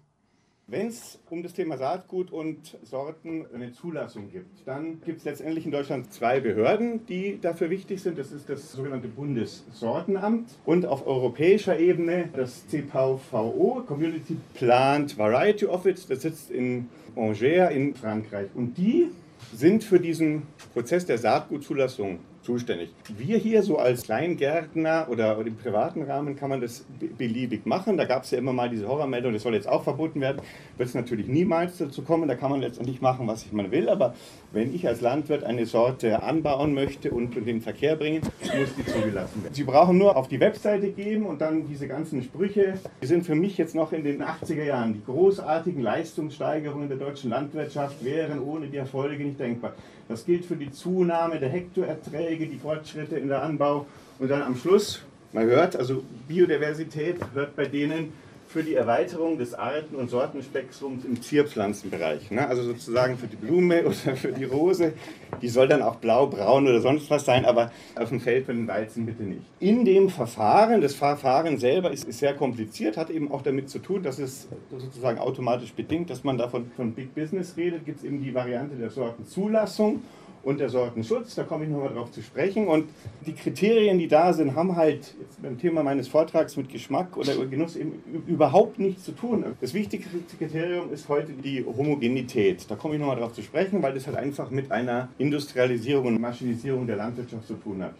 Wenn 0.71 0.89
es 0.89 1.19
um 1.31 1.43
das 1.43 1.55
Thema 1.55 1.79
Saatgut 1.79 2.31
und 2.31 2.77
Sorten 2.83 3.47
eine 3.55 3.73
Zulassung 3.73 4.31
gibt, 4.31 4.67
dann 4.67 5.01
gibt 5.03 5.21
es 5.21 5.25
letztendlich 5.25 5.65
in 5.65 5.71
Deutschland 5.71 6.13
zwei 6.13 6.41
Behörden, 6.41 7.07
die 7.07 7.39
dafür 7.41 7.71
wichtig 7.71 8.03
sind. 8.03 8.19
Das 8.19 8.33
ist 8.33 8.51
das 8.51 8.73
sogenannte 8.73 9.09
Bundessortenamt 9.09 10.51
und 10.67 10.85
auf 10.85 11.07
europäischer 11.07 11.79
Ebene 11.79 12.29
das 12.37 12.69
CVVO, 12.69 13.85
Community 13.87 14.37
Plant 14.53 15.17
Variety 15.17 15.65
Office, 15.65 16.07
das 16.07 16.21
sitzt 16.21 16.51
in 16.51 16.91
Angers 17.17 17.73
in 17.73 17.95
Frankreich. 17.95 18.49
Und 18.55 18.77
die 18.77 19.09
sind 19.55 19.83
für 19.83 19.99
diesen 19.99 20.43
Prozess 20.75 21.07
der 21.07 21.17
Saatgutzulassung 21.17 22.19
zuständig. 22.49 22.89
Wir 23.19 23.37
hier 23.37 23.63
so 23.63 23.77
als 23.77 24.05
Kleingärtner 24.05 25.09
oder 25.11 25.39
im 25.39 25.55
privaten 25.55 26.03
Rahmen 26.05 26.35
kann 26.35 26.49
man 26.49 26.63
das 26.63 26.87
beliebig 27.19 27.67
machen. 27.67 27.99
Da 27.99 28.07
gab 28.07 28.23
es 28.25 28.31
ja 28.31 28.39
immer 28.39 28.55
mal 28.55 28.71
diese 28.71 28.89
Horrormeldung, 28.89 29.35
das 29.35 29.43
soll 29.43 29.53
jetzt 29.53 29.69
auch 29.69 29.85
verboten 29.85 30.23
werden. 30.23 30.41
Wird 30.79 30.89
es 30.89 30.95
natürlich 30.95 31.29
niemals 31.29 31.77
dazu 31.77 32.01
kommen. 32.01 32.27
Da 32.27 32.37
kann 32.37 32.51
man 32.51 32.61
letztendlich 32.61 33.03
machen, 33.03 33.27
was 33.27 33.45
ich 33.45 33.53
mal 33.53 33.71
will. 33.71 33.91
Aber 33.91 34.15
wenn 34.51 34.75
ich 34.75 34.89
als 34.89 35.03
Landwirt 35.03 35.45
eine 35.45 35.67
Sorte 35.67 36.23
anbauen 36.23 36.73
möchte 36.73 37.11
und 37.11 37.37
in 37.37 37.45
den 37.45 37.61
Verkehr 37.61 37.97
bringen, 37.97 38.23
muss 38.23 38.75
die 38.79 38.87
zugelassen 38.87 39.43
werden. 39.43 39.55
Sie 39.55 39.65
brauchen 39.65 39.99
nur 39.99 40.17
auf 40.17 40.29
die 40.29 40.41
Webseite 40.41 40.89
gehen 40.93 41.27
und 41.27 41.43
dann 41.43 41.69
diese 41.69 41.87
ganzen 41.87 42.23
Sprüche. 42.23 42.79
Die 43.03 43.07
sind 43.07 43.27
für 43.27 43.35
mich 43.35 43.59
jetzt 43.59 43.75
noch 43.75 43.93
in 43.93 44.05
den 44.05 44.23
80er 44.23 44.65
Jahren. 44.65 44.95
Die 44.95 45.05
großartigen 45.05 45.83
Leistungssteigerungen 45.83 46.89
der 46.89 46.97
deutschen 46.97 47.29
Landwirtschaft 47.29 48.03
wären 48.03 48.41
ohne 48.41 48.69
die 48.69 48.79
Erfolge 48.79 49.23
nicht 49.23 49.39
denkbar. 49.39 49.75
Das 50.09 50.25
gilt 50.25 50.47
für 50.47 50.57
die 50.57 50.73
Zunahme 50.73 51.39
der 51.39 51.51
Hektoerträge, 51.51 52.47
die 52.47 52.59
Fortschritte 52.59 53.17
in 53.19 53.29
der 53.29 53.43
Anbau. 53.43 53.87
Und 54.19 54.31
dann 54.31 54.43
am 54.43 54.57
Schluss, 54.57 55.03
man 55.33 55.45
hört, 55.45 55.77
also 55.77 56.03
Biodiversität 56.27 57.17
hört 57.35 57.55
bei 57.55 57.67
denen 57.67 58.13
für 58.49 58.63
die 58.63 58.75
Erweiterung 58.75 59.37
des 59.37 59.53
Arten- 59.55 59.95
und 59.95 60.09
Sortenspektrums 60.09 61.05
im 61.05 61.21
Zierpflanzenbereich. 61.21 62.31
Ne? 62.31 62.49
Also 62.49 62.63
sozusagen 62.63 63.19
für 63.19 63.27
die 63.27 63.37
Blume 63.37 63.83
oder 63.85 64.17
für 64.17 64.33
die 64.33 64.45
Rose, 64.45 64.95
die 65.43 65.49
soll 65.49 65.69
dann 65.69 65.83
auch 65.83 65.97
blau, 65.97 66.27
braun 66.27 66.67
oder 66.67 66.81
sonst 66.81 67.11
was 67.11 67.27
sein, 67.27 67.45
aber 67.45 67.71
auf 67.95 68.09
dem 68.09 68.21
Feld 68.21 68.47
für 68.47 68.55
den 68.55 68.67
Weizen 68.67 69.05
bitte 69.05 69.23
nicht. 69.23 69.43
In 69.61 69.85
dem 69.85 70.09
Verfahren, 70.09 70.81
das 70.81 70.95
Verfahren 70.95 71.59
selber 71.59 71.91
ist, 71.91 72.05
ist 72.05 72.21
sehr 72.21 72.35
kompliziert, 72.35 72.97
hat 72.97 73.11
eben 73.11 73.31
auch 73.31 73.43
damit 73.43 73.69
zu 73.69 73.81
tun, 73.81 74.03
dass 74.03 74.19
es 74.19 74.49
sozusagen 74.71 75.19
automatisch 75.19 75.73
bedingt, 75.73 76.09
dass 76.09 76.25
man 76.25 76.39
davon 76.39 76.71
von 76.75 76.93
Big 76.93 77.15
Business 77.15 77.55
redet, 77.57 77.85
gibt 77.85 77.99
es 77.99 78.05
eben 78.05 78.23
die 78.23 78.35
Variante 78.35 78.77
der 78.77 78.91
Sortenzulassung 78.91 80.03
und 80.49 80.61
der 80.61 80.71
Sortenschutz. 80.71 81.35
Da 81.35 81.45
komme 81.45 81.65
ich 81.65 81.71
nochmal 81.71 81.91
drauf 81.91 82.11
zu 82.11 82.23
sprechen. 82.23 82.69
Und 82.69 82.89
die 83.27 83.35
Kriterien, 83.35 83.99
die 83.99 84.09
da 84.09 84.33
sind, 84.33 84.55
haben 84.57 84.77
halt 84.77 85.15
beim 85.43 85.59
Thema 85.59 85.83
meines 85.83 86.09
Vortrags 86.09 86.57
mit 86.57 86.71
Geschmack 86.71 87.19
oder 87.19 87.35
Genuss 87.45 87.77
eben 87.77 88.03
überhaupt 88.27 88.79
nichts 88.79 89.05
zu 89.05 89.13
tun. 89.13 89.45
Das 89.61 89.75
wichtigste 89.75 90.09
Kriterium 90.39 90.91
ist 90.91 91.07
heute 91.11 91.33
die 91.33 91.67
Homogenität. 91.67 92.65
Da 92.71 92.77
komme 92.77 92.95
ich 92.95 93.01
nochmal 93.01 93.17
drauf 93.17 93.35
zu 93.35 93.43
sprechen, 93.43 93.83
weil 93.83 93.93
das 93.93 94.07
halt 94.07 94.17
einfach 94.17 94.51
mit 94.51 94.73
einer 94.73 95.11
Industrialisierung 95.19 96.07
und 96.07 96.21
Maschinisierung 96.21 96.87
der 96.87 96.97
Landwirtschaft 96.97 97.47
zu 97.47 97.55
tun 97.55 97.83
hat. 97.83 97.93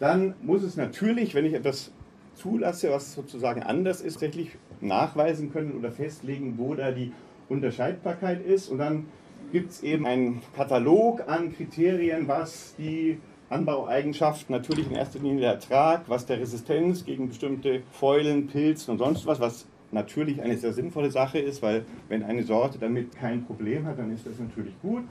Dann 0.00 0.34
muss 0.42 0.64
es 0.64 0.76
natürlich, 0.76 1.36
wenn 1.36 1.44
ich 1.44 1.54
etwas 1.54 1.92
zulasse, 2.34 2.90
was 2.90 3.14
sozusagen 3.14 3.62
anders 3.62 4.00
ist, 4.00 4.14
tatsächlich 4.14 4.56
nachweisen 4.80 5.52
können 5.52 5.78
oder 5.78 5.92
festlegen, 5.92 6.54
wo 6.58 6.74
da 6.74 6.90
die 6.90 7.12
Unterscheidbarkeit 7.48 8.44
ist. 8.44 8.68
Und 8.70 8.78
dann 8.78 9.06
gibt 9.52 9.70
es 9.70 9.82
eben 9.82 10.06
einen 10.06 10.42
Katalog 10.56 11.28
an 11.28 11.54
Kriterien, 11.54 12.26
was 12.26 12.74
die 12.78 13.18
Anbaueigenschaften, 13.50 14.54
natürlich 14.54 14.90
in 14.90 14.96
erster 14.96 15.18
Linie 15.18 15.40
der 15.42 15.52
Ertrag, 15.52 16.08
was 16.08 16.24
der 16.24 16.40
Resistenz 16.40 17.04
gegen 17.04 17.28
bestimmte 17.28 17.82
Fäulen, 17.92 18.46
Pilzen 18.46 18.92
und 18.92 18.98
sonst 18.98 19.26
was, 19.26 19.40
was 19.40 19.66
natürlich 19.92 20.40
eine 20.40 20.56
sehr 20.56 20.72
sinnvolle 20.72 21.10
Sache 21.10 21.38
ist, 21.38 21.62
weil 21.62 21.84
wenn 22.08 22.22
eine 22.22 22.42
Sorte 22.44 22.78
damit 22.78 23.14
kein 23.14 23.44
Problem 23.44 23.86
hat, 23.86 23.98
dann 23.98 24.12
ist 24.12 24.26
das 24.26 24.38
natürlich 24.38 24.72
gut. 24.80 25.02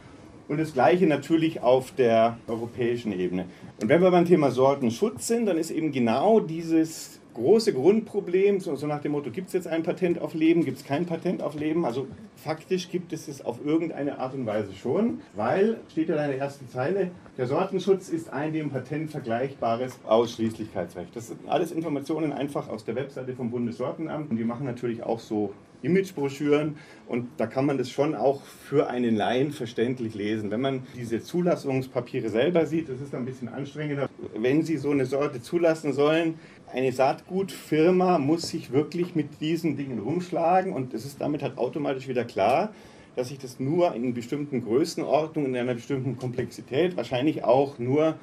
Und 0.47 0.59
das 0.59 0.73
Gleiche 0.73 1.05
natürlich 1.05 1.61
auf 1.61 1.91
der 1.91 2.37
europäischen 2.47 3.13
Ebene. 3.13 3.45
Und 3.79 3.87
wenn 3.87 4.01
wir 4.01 4.11
beim 4.11 4.25
Thema 4.25 4.51
Sortenschutz 4.51 5.27
sind, 5.27 5.45
dann 5.45 5.57
ist 5.57 5.69
eben 5.71 5.91
genau 5.91 6.39
dieses 6.39 7.20
große 7.33 7.73
Grundproblem, 7.73 8.59
so, 8.59 8.75
so, 8.75 8.87
nach 8.87 9.01
dem 9.01 9.13
Motto, 9.13 9.31
gibt 9.31 9.47
es 9.47 9.53
jetzt 9.53 9.67
ein 9.67 9.83
Patent 9.83 10.19
auf 10.19 10.33
Leben, 10.33 10.65
gibt 10.65 10.77
es 10.77 10.83
kein 10.83 11.05
Patent 11.05 11.41
auf 11.41 11.55
Leben? 11.55 11.85
Also 11.85 12.07
faktisch 12.35 12.89
gibt 12.89 13.13
es 13.13 13.27
es 13.27 13.43
auf 13.43 13.65
irgendeine 13.65 14.19
Art 14.19 14.33
und 14.33 14.45
Weise 14.45 14.73
schon, 14.73 15.21
weil, 15.35 15.77
steht 15.89 16.09
ja 16.09 16.15
in 16.23 16.31
der 16.31 16.39
ersten 16.39 16.67
Zeile, 16.69 17.11
der 17.37 17.47
Sortenschutz 17.47 18.09
ist 18.09 18.31
ein 18.31 18.53
dem 18.53 18.69
Patent 18.69 19.11
vergleichbares 19.11 19.99
Ausschließlichkeitsrecht. 20.05 21.15
Das 21.15 21.27
sind 21.27 21.47
alles 21.47 21.71
Informationen 21.71 22.33
einfach 22.33 22.69
aus 22.69 22.83
der 22.85 22.95
Webseite 22.95 23.33
vom 23.33 23.51
Bundessortenamt 23.51 24.31
und 24.31 24.37
die 24.37 24.43
machen 24.43 24.65
natürlich 24.65 25.03
auch 25.03 25.19
so 25.19 25.53
Imagebroschüren 25.83 26.75
und 27.07 27.27
da 27.37 27.47
kann 27.47 27.65
man 27.65 27.77
das 27.77 27.89
schon 27.89 28.15
auch 28.15 28.43
für 28.43 28.87
einen 28.87 29.15
Laien 29.15 29.51
verständlich 29.51 30.13
lesen. 30.13 30.51
Wenn 30.51 30.61
man 30.61 30.83
diese 30.95 31.21
Zulassungspapiere 31.21 32.29
selber 32.29 32.65
sieht, 32.65 32.89
das 32.89 33.01
ist 33.01 33.15
ein 33.15 33.25
bisschen 33.25 33.49
anstrengender. 33.49 34.09
Wenn 34.35 34.63
Sie 34.63 34.77
so 34.77 34.91
eine 34.91 35.05
Sorte 35.05 35.41
zulassen 35.41 35.93
sollen, 35.93 36.35
eine 36.73 36.91
Saatgutfirma 36.91 38.17
muss 38.17 38.43
sich 38.43 38.71
wirklich 38.71 39.15
mit 39.15 39.41
diesen 39.41 39.75
Dingen 39.75 39.99
rumschlagen 39.99 40.73
und 40.73 40.93
es 40.93 41.05
ist 41.05 41.19
damit 41.19 41.43
halt 41.43 41.57
automatisch 41.57 42.07
wieder 42.07 42.23
klar, 42.23 42.69
dass 43.15 43.29
ich 43.29 43.39
das 43.39 43.59
nur 43.59 43.93
in 43.93 44.13
bestimmten 44.13 44.63
Größenordnungen, 44.63 45.53
in 45.53 45.59
einer 45.59 45.73
bestimmten 45.73 46.17
Komplexität, 46.17 46.95
wahrscheinlich 46.95 47.43
auch 47.43 47.77
nur 47.77 48.15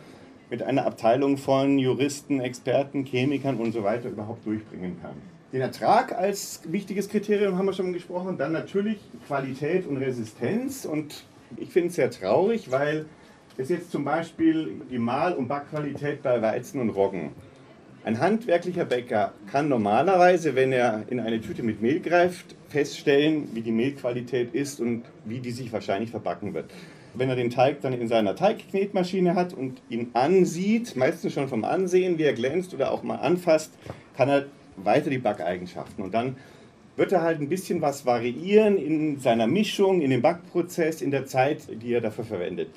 mit 0.51 0.63
einer 0.63 0.87
Abteilung 0.87 1.37
von 1.37 1.79
Juristen, 1.79 2.41
Experten, 2.41 3.05
Chemikern 3.05 3.57
und 3.57 3.73
so 3.73 3.85
weiter 3.85 4.09
überhaupt 4.09 4.47
durchbringen 4.47 4.97
kann. 5.03 5.17
Den 5.53 5.61
Ertrag 5.61 6.13
als 6.13 6.63
wichtiges 6.67 7.09
Kriterium 7.09 7.59
haben 7.59 7.67
wir 7.67 7.73
schon 7.75 7.93
gesprochen, 7.93 8.39
dann 8.39 8.53
natürlich 8.53 8.99
Qualität 9.27 9.87
und 9.87 9.99
Resistenz 9.99 10.87
und 10.87 11.25
ich 11.57 11.71
finde 11.71 11.89
es 11.89 11.97
sehr 11.97 12.11
traurig, 12.11 12.71
weil 12.71 13.07
es 13.59 13.69
jetzt 13.69 13.91
zum 13.91 14.05
Beispiel 14.05 14.81
die 14.91 14.99
Mahl- 14.99 15.35
und 15.35 15.49
Backqualität 15.49 16.23
bei 16.23 16.41
Weizen 16.41 16.81
und 16.81 16.91
Roggen 16.91 17.33
ein 18.05 18.21
handwerklicher 18.21 18.85
Bäcker 18.85 19.33
kann 19.51 19.69
normalerweise, 19.69 20.55
wenn 20.55 20.73
er 20.73 21.03
in 21.11 21.21
eine 21.21 21.41
Tüte 21.41 21.63
mit 21.63 21.83
Mehl 21.83 22.01
greift, 22.01 22.55
feststellen, 22.69 23.49
wie 23.55 23.61
die 23.61 23.73
Mehlqualität 23.73 24.55
ist 24.55 24.81
und 24.81 25.03
wie 25.25 25.41
die 25.41 25.51
sich 25.51 25.73
wahrscheinlich 25.73 26.11
verbacken 26.11 26.55
wird. 26.55 26.71
Wenn 27.15 27.29
er 27.29 27.37
den 27.37 27.51
Teig 27.51 27.81
dann 27.81 27.93
in 27.93 28.07
seiner 28.07 28.37
Teigknetmaschine 28.37 29.35
hat 29.35 29.53
und 29.53 29.83
ihn 29.91 30.11
ansieht, 30.13 30.95
meistens 30.97 31.33
schon 31.33 31.49
vom 31.49 31.65
Ansehen, 31.65 32.19
wie 32.19 32.23
er 32.23 32.35
glänzt 32.35 32.73
oder 32.73 32.93
auch 32.93 33.03
mal 33.03 33.17
anfasst, 33.17 33.73
kann 34.17 34.29
er 34.29 34.47
weiter 34.77 35.11
die 35.11 35.19
Backeigenschaften. 35.19 36.05
Und 36.05 36.15
dann 36.15 36.37
wird 36.97 37.13
er 37.13 37.23
halt 37.23 37.41
ein 37.41 37.49
bisschen 37.49 37.81
was 37.81 38.07
variieren 38.07 38.79
in 38.79 39.19
seiner 39.19 39.47
Mischung, 39.47 40.03
in 40.03 40.11
dem 40.11 40.23
Backprozess, 40.23 41.03
in 41.03 41.11
der 41.11 41.27
Zeit, 41.27 41.63
die 41.83 41.93
er 41.93 42.01
dafür 42.01 42.25
verwendet 42.25 42.69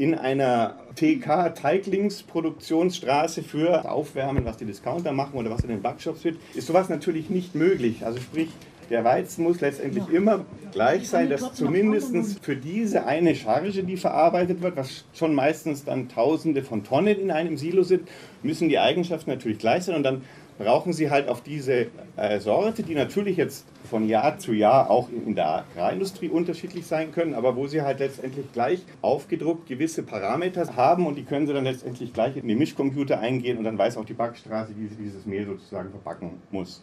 in 0.00 0.14
einer 0.14 0.76
TK-Teiglingsproduktionsstraße 0.96 3.42
für 3.42 3.90
Aufwärmen, 3.90 4.46
was 4.46 4.56
die 4.56 4.64
Discounter 4.64 5.12
machen 5.12 5.38
oder 5.38 5.50
was 5.50 5.60
in 5.60 5.68
den 5.68 5.82
Backshops 5.82 6.24
wird, 6.24 6.38
ist 6.54 6.68
sowas 6.68 6.88
natürlich 6.88 7.28
nicht 7.28 7.54
möglich. 7.54 8.02
Also 8.02 8.18
sprich, 8.18 8.48
der 8.88 9.04
Weizen 9.04 9.44
muss 9.44 9.60
letztendlich 9.60 10.08
immer 10.08 10.46
gleich 10.72 11.10
sein, 11.10 11.28
dass 11.28 11.52
zumindest 11.52 12.42
für 12.42 12.56
diese 12.56 13.04
eine 13.04 13.34
Charge, 13.34 13.82
die 13.82 13.98
verarbeitet 13.98 14.62
wird, 14.62 14.76
was 14.76 15.04
schon 15.12 15.34
meistens 15.34 15.84
dann 15.84 16.08
Tausende 16.08 16.62
von 16.62 16.82
Tonnen 16.82 17.20
in 17.20 17.30
einem 17.30 17.58
Silo 17.58 17.82
sind, 17.82 18.08
müssen 18.42 18.70
die 18.70 18.78
Eigenschaften 18.78 19.28
natürlich 19.28 19.58
gleich 19.58 19.84
sein 19.84 19.96
und 19.96 20.02
dann 20.02 20.22
brauchen 20.60 20.92
sie 20.92 21.10
halt 21.10 21.28
auf 21.28 21.42
diese 21.42 21.86
äh, 22.16 22.38
Sorte, 22.38 22.82
die 22.82 22.94
natürlich 22.94 23.38
jetzt 23.38 23.66
von 23.88 24.06
Jahr 24.06 24.38
zu 24.38 24.52
Jahr 24.52 24.90
auch 24.90 25.08
in, 25.08 25.28
in 25.28 25.34
der 25.34 25.64
Agrarindustrie 25.64 26.28
unterschiedlich 26.28 26.86
sein 26.86 27.12
können, 27.12 27.34
aber 27.34 27.56
wo 27.56 27.66
sie 27.66 27.80
halt 27.80 27.98
letztendlich 27.98 28.52
gleich 28.52 28.82
aufgedruckt 29.00 29.66
gewisse 29.66 30.02
Parameter 30.02 30.76
haben 30.76 31.06
und 31.06 31.16
die 31.16 31.24
können 31.24 31.46
sie 31.46 31.54
dann 31.54 31.64
letztendlich 31.64 32.12
gleich 32.12 32.36
in 32.36 32.46
den 32.46 32.58
Mischcomputer 32.58 33.18
eingehen 33.18 33.56
und 33.56 33.64
dann 33.64 33.78
weiß 33.78 33.96
auch 33.96 34.04
die 34.04 34.12
Backstraße, 34.12 34.74
wie 34.76 34.86
sie 34.86 34.96
dieses 34.96 35.24
Mehl 35.24 35.46
sozusagen 35.46 35.90
verpacken 35.90 36.42
muss. 36.50 36.82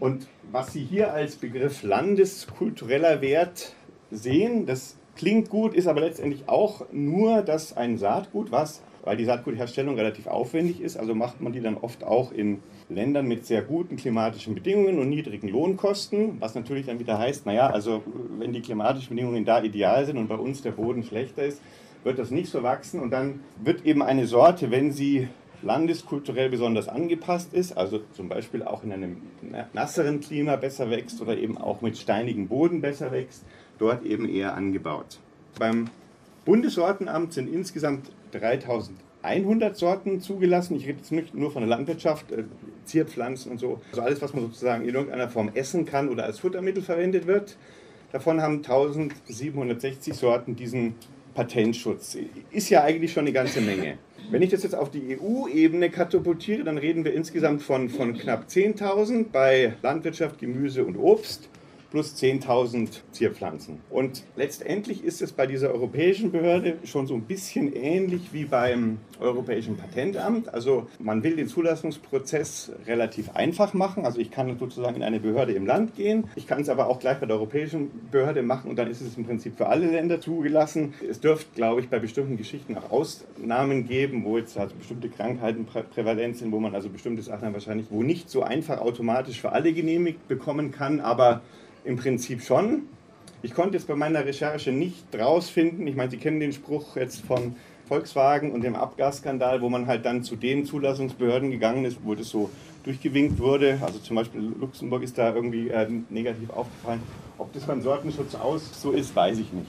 Und 0.00 0.26
was 0.50 0.72
Sie 0.72 0.82
hier 0.82 1.14
als 1.14 1.36
Begriff 1.36 1.82
landeskultureller 1.82 3.22
Wert 3.22 3.74
sehen, 4.10 4.66
das 4.66 4.96
klingt 5.16 5.48
gut, 5.48 5.74
ist 5.74 5.86
aber 5.86 6.00
letztendlich 6.00 6.48
auch 6.48 6.86
nur, 6.92 7.42
dass 7.42 7.76
ein 7.76 7.96
Saatgut, 7.96 8.50
was, 8.52 8.82
weil 9.04 9.16
die 9.16 9.24
Saatgutherstellung 9.24 9.96
relativ 9.96 10.26
aufwendig 10.26 10.80
ist, 10.80 10.96
also 10.96 11.14
macht 11.14 11.40
man 11.40 11.52
die 11.52 11.60
dann 11.60 11.76
oft 11.76 12.04
auch 12.04 12.32
in 12.32 12.62
Ländern 12.94 13.26
mit 13.26 13.46
sehr 13.46 13.62
guten 13.62 13.96
klimatischen 13.96 14.54
Bedingungen 14.54 14.98
und 14.98 15.08
niedrigen 15.08 15.48
Lohnkosten, 15.48 16.40
was 16.40 16.54
natürlich 16.54 16.86
dann 16.86 16.98
wieder 16.98 17.18
heißt, 17.18 17.46
naja, 17.46 17.68
also 17.68 18.02
wenn 18.38 18.52
die 18.52 18.62
klimatischen 18.62 19.10
Bedingungen 19.10 19.44
da 19.44 19.62
ideal 19.62 20.04
sind 20.06 20.16
und 20.18 20.28
bei 20.28 20.36
uns 20.36 20.62
der 20.62 20.72
Boden 20.72 21.02
schlechter 21.02 21.44
ist, 21.44 21.60
wird 22.04 22.18
das 22.18 22.30
nicht 22.30 22.50
so 22.50 22.62
wachsen 22.62 23.00
und 23.00 23.10
dann 23.10 23.40
wird 23.62 23.84
eben 23.84 24.02
eine 24.02 24.26
Sorte, 24.26 24.70
wenn 24.70 24.92
sie 24.92 25.28
landeskulturell 25.62 26.50
besonders 26.50 26.88
angepasst 26.88 27.54
ist, 27.54 27.76
also 27.76 28.00
zum 28.12 28.28
Beispiel 28.28 28.62
auch 28.62 28.82
in 28.82 28.92
einem 28.92 29.16
nasseren 29.72 30.20
Klima 30.20 30.56
besser 30.56 30.90
wächst 30.90 31.20
oder 31.20 31.36
eben 31.36 31.56
auch 31.56 31.80
mit 31.80 31.96
steinigem 31.96 32.48
Boden 32.48 32.80
besser 32.80 33.12
wächst, 33.12 33.44
dort 33.78 34.04
eben 34.04 34.28
eher 34.28 34.54
angebaut. 34.54 35.20
Beim 35.58 35.86
Bundessortenamt 36.44 37.32
sind 37.32 37.52
insgesamt 37.52 38.10
3100 39.22 39.76
Sorten 39.76 40.20
zugelassen. 40.20 40.76
Ich 40.76 40.86
rede 40.86 40.98
jetzt 40.98 41.12
nicht 41.12 41.34
nur 41.34 41.50
von 41.50 41.62
der 41.62 41.68
Landwirtschaft, 41.68 42.32
äh, 42.32 42.44
Zierpflanzen 42.84 43.52
und 43.52 43.58
so. 43.58 43.80
Also 43.90 44.02
alles, 44.02 44.22
was 44.22 44.34
man 44.34 44.44
sozusagen 44.44 44.86
in 44.86 44.94
irgendeiner 44.94 45.28
Form 45.28 45.50
essen 45.54 45.84
kann 45.84 46.08
oder 46.08 46.24
als 46.24 46.40
Futtermittel 46.40 46.82
verwendet 46.82 47.26
wird. 47.26 47.56
Davon 48.10 48.42
haben 48.42 48.56
1760 48.56 50.14
Sorten 50.14 50.56
diesen 50.56 50.94
Patentschutz. 51.34 52.18
Ist 52.50 52.68
ja 52.68 52.82
eigentlich 52.82 53.12
schon 53.12 53.22
eine 53.22 53.32
ganze 53.32 53.60
Menge. 53.60 53.96
Wenn 54.30 54.42
ich 54.42 54.50
das 54.50 54.62
jetzt 54.62 54.74
auf 54.74 54.90
die 54.90 55.18
EU-Ebene 55.18 55.90
katapultiere, 55.90 56.64
dann 56.64 56.78
reden 56.78 57.04
wir 57.04 57.14
insgesamt 57.14 57.62
von, 57.62 57.88
von 57.88 58.14
knapp 58.16 58.46
10.000 58.48 59.26
bei 59.32 59.74
Landwirtschaft, 59.82 60.38
Gemüse 60.38 60.84
und 60.84 60.96
Obst 60.96 61.48
plus 61.92 62.16
10.000 62.16 63.02
Zierpflanzen. 63.10 63.80
Und 63.90 64.24
letztendlich 64.34 65.04
ist 65.04 65.20
es 65.20 65.30
bei 65.32 65.46
dieser 65.46 65.74
europäischen 65.74 66.32
Behörde 66.32 66.78
schon 66.84 67.06
so 67.06 67.14
ein 67.14 67.24
bisschen 67.24 67.70
ähnlich 67.76 68.32
wie 68.32 68.46
beim 68.46 68.96
Europäischen 69.20 69.76
Patentamt. 69.76 70.52
Also 70.54 70.86
man 70.98 71.22
will 71.22 71.36
den 71.36 71.48
Zulassungsprozess 71.48 72.72
relativ 72.86 73.36
einfach 73.36 73.74
machen. 73.74 74.06
Also 74.06 74.20
ich 74.20 74.30
kann 74.30 74.58
sozusagen 74.58 74.96
in 74.96 75.02
eine 75.02 75.20
Behörde 75.20 75.52
im 75.52 75.66
Land 75.66 75.94
gehen. 75.94 76.24
Ich 76.34 76.46
kann 76.46 76.62
es 76.62 76.70
aber 76.70 76.86
auch 76.86 76.98
gleich 76.98 77.18
bei 77.18 77.26
der 77.26 77.36
Europäischen 77.36 77.90
Behörde 78.10 78.42
machen 78.42 78.70
und 78.70 78.78
dann 78.78 78.90
ist 78.90 79.02
es 79.02 79.18
im 79.18 79.26
Prinzip 79.26 79.58
für 79.58 79.66
alle 79.66 79.86
Länder 79.86 80.18
zugelassen. 80.18 80.94
Es 81.06 81.20
dürfte, 81.20 81.54
glaube 81.54 81.82
ich, 81.82 81.90
bei 81.90 81.98
bestimmten 81.98 82.38
Geschichten 82.38 82.74
auch 82.78 82.90
Ausnahmen 82.90 83.86
geben, 83.86 84.24
wo 84.24 84.38
jetzt 84.38 84.56
also 84.56 84.74
bestimmte 84.74 85.10
Krankheiten 85.10 85.66
prävalent 85.66 86.38
sind, 86.38 86.52
wo 86.52 86.58
man 86.58 86.74
also 86.74 86.88
bestimmte 86.88 87.20
Sachen 87.20 87.52
wahrscheinlich, 87.52 87.88
wo 87.90 88.02
nicht 88.02 88.30
so 88.30 88.42
einfach 88.42 88.80
automatisch 88.80 89.42
für 89.42 89.52
alle 89.52 89.74
genehmigt 89.74 90.26
bekommen 90.26 90.70
kann, 90.70 91.00
aber 91.00 91.42
im 91.84 91.96
Prinzip 91.96 92.42
schon. 92.42 92.82
Ich 93.42 93.54
konnte 93.54 93.76
jetzt 93.76 93.88
bei 93.88 93.96
meiner 93.96 94.24
Recherche 94.24 94.70
nicht 94.70 95.04
rausfinden, 95.18 95.86
ich 95.86 95.96
meine, 95.96 96.10
Sie 96.10 96.16
kennen 96.16 96.40
den 96.40 96.52
Spruch 96.52 96.96
jetzt 96.96 97.22
von 97.22 97.56
Volkswagen 97.88 98.52
und 98.52 98.62
dem 98.62 98.76
Abgasskandal, 98.76 99.60
wo 99.60 99.68
man 99.68 99.86
halt 99.86 100.04
dann 100.04 100.22
zu 100.22 100.36
den 100.36 100.64
Zulassungsbehörden 100.64 101.50
gegangen 101.50 101.84
ist, 101.84 101.98
wo 102.04 102.14
das 102.14 102.28
so 102.28 102.50
durchgewinkt 102.84 103.38
wurde. 103.38 103.78
Also 103.82 103.98
zum 103.98 104.16
Beispiel 104.16 104.40
Luxemburg 104.58 105.02
ist 105.02 105.18
da 105.18 105.34
irgendwie 105.34 105.68
äh, 105.68 105.88
negativ 106.08 106.50
aufgefallen. 106.50 107.02
Ob 107.38 107.52
das 107.52 107.64
beim 107.64 107.82
Sortenschutz 107.82 108.34
aus 108.34 108.80
so 108.80 108.92
ist, 108.92 109.14
weiß 109.14 109.38
ich 109.38 109.52
nicht. 109.52 109.66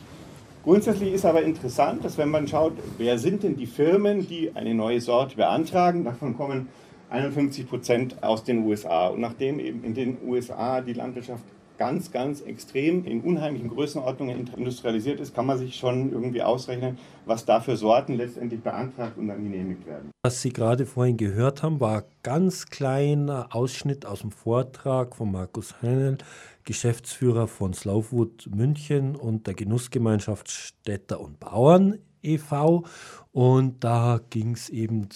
Grundsätzlich 0.63 1.11
ist 1.13 1.25
aber 1.25 1.41
interessant, 1.41 2.05
dass 2.05 2.17
wenn 2.17 2.29
man 2.29 2.47
schaut, 2.47 2.73
wer 2.97 3.17
sind 3.17 3.43
denn 3.43 3.57
die 3.57 3.65
Firmen, 3.65 4.25
die 4.27 4.51
eine 4.55 4.73
neue 4.73 5.01
Sorte 5.01 5.35
beantragen, 5.35 6.05
davon 6.05 6.37
kommen 6.37 6.69
51 7.09 7.67
Prozent 7.67 8.23
aus 8.23 8.43
den 8.43 8.65
USA. 8.65 9.07
Und 9.07 9.19
nachdem 9.19 9.59
eben 9.59 9.83
in 9.83 9.93
den 9.93 10.17
USA 10.25 10.79
die 10.79 10.93
Landwirtschaft 10.93 11.43
ganz, 11.77 12.11
ganz 12.11 12.41
extrem 12.41 13.05
in 13.05 13.21
unheimlichen 13.21 13.69
Größenordnungen 13.69 14.49
industrialisiert 14.55 15.19
ist, 15.19 15.33
kann 15.33 15.45
man 15.45 15.57
sich 15.57 15.75
schon 15.75 16.11
irgendwie 16.11 16.41
ausrechnen, 16.41 16.97
was 17.25 17.45
da 17.45 17.59
für 17.59 17.75
Sorten 17.75 18.13
letztendlich 18.15 18.61
beantragt 18.61 19.17
und 19.17 19.27
dann 19.27 19.43
genehmigt 19.43 19.85
werden. 19.85 20.11
Was 20.23 20.41
Sie 20.41 20.51
gerade 20.51 20.85
vorhin 20.85 21.17
gehört 21.17 21.63
haben, 21.63 21.79
war 21.79 21.99
ein 21.99 22.03
ganz 22.21 22.67
kleiner 22.67 23.49
Ausschnitt 23.51 24.05
aus 24.05 24.21
dem 24.21 24.31
Vortrag 24.31 25.15
von 25.15 25.31
Markus 25.31 25.81
Heinel, 25.81 26.17
Geschäftsführer 26.63 27.47
von 27.47 27.73
Slowfood 27.73 28.49
München 28.53 29.15
und 29.15 29.47
der 29.47 29.53
Genussgemeinschaft 29.53 30.49
Städter 30.49 31.19
und 31.19 31.39
Bauern 31.39 31.99
e.V. 32.21 32.85
Und 33.31 33.83
da 33.83 34.21
ging 34.29 34.53
es 34.53 34.69
eben 34.69 35.09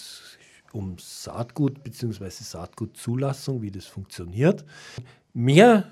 um 0.72 0.96
Saatgut 0.98 1.82
bzw. 1.82 2.28
Saatgutzulassung, 2.28 3.62
wie 3.62 3.70
das 3.70 3.86
funktioniert. 3.86 4.64
Mehr 5.32 5.84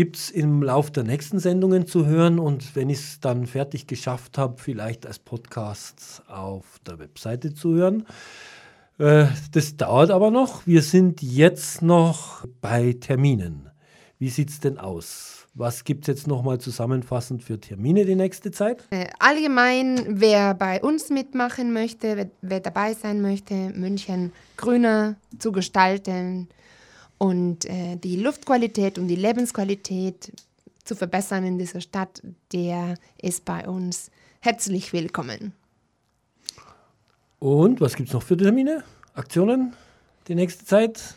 gibt 0.00 0.16
es 0.16 0.30
im 0.30 0.62
Lauf 0.62 0.90
der 0.90 1.04
nächsten 1.04 1.40
Sendungen 1.40 1.86
zu 1.86 2.06
hören 2.06 2.38
und 2.38 2.74
wenn 2.74 2.88
ich 2.88 3.00
es 3.00 3.20
dann 3.20 3.46
fertig 3.46 3.86
geschafft 3.86 4.38
habe, 4.38 4.56
vielleicht 4.56 5.04
als 5.04 5.18
Podcast 5.18 6.22
auf 6.26 6.64
der 6.86 6.98
Webseite 6.98 7.52
zu 7.52 7.74
hören. 7.74 8.06
Äh, 8.96 9.26
das 9.52 9.76
dauert 9.76 10.10
aber 10.10 10.30
noch. 10.30 10.66
Wir 10.66 10.80
sind 10.80 11.20
jetzt 11.20 11.82
noch 11.82 12.46
bei 12.62 12.96
Terminen. 12.98 13.68
Wie 14.18 14.30
sieht 14.30 14.48
es 14.48 14.60
denn 14.60 14.78
aus? 14.78 15.46
Was 15.52 15.84
gibt 15.84 16.04
es 16.04 16.06
jetzt 16.06 16.26
nochmal 16.26 16.58
zusammenfassend 16.60 17.42
für 17.42 17.60
Termine 17.60 18.06
die 18.06 18.14
nächste 18.14 18.50
Zeit? 18.50 18.82
Äh, 18.88 19.08
allgemein, 19.18 20.02
wer 20.08 20.54
bei 20.54 20.80
uns 20.80 21.10
mitmachen 21.10 21.74
möchte, 21.74 22.16
wer, 22.16 22.30
wer 22.40 22.60
dabei 22.60 22.94
sein 22.94 23.20
möchte, 23.20 23.52
München 23.54 24.32
grüner 24.56 25.16
zu 25.38 25.52
gestalten, 25.52 26.48
und 27.20 27.66
äh, 27.66 27.96
die 27.96 28.16
Luftqualität 28.16 28.98
und 28.98 29.06
die 29.06 29.14
Lebensqualität 29.16 30.32
zu 30.84 30.96
verbessern 30.96 31.44
in 31.44 31.58
dieser 31.58 31.82
Stadt, 31.82 32.22
der 32.50 32.94
ist 33.20 33.44
bei 33.44 33.68
uns 33.68 34.10
herzlich 34.40 34.94
willkommen. 34.94 35.52
Und 37.38 37.82
was 37.82 37.94
gibt 37.94 38.08
es 38.08 38.14
noch 38.14 38.22
für 38.22 38.38
Termine, 38.38 38.84
Aktionen 39.14 39.74
die 40.28 40.34
nächste 40.34 40.64
Zeit? 40.64 41.14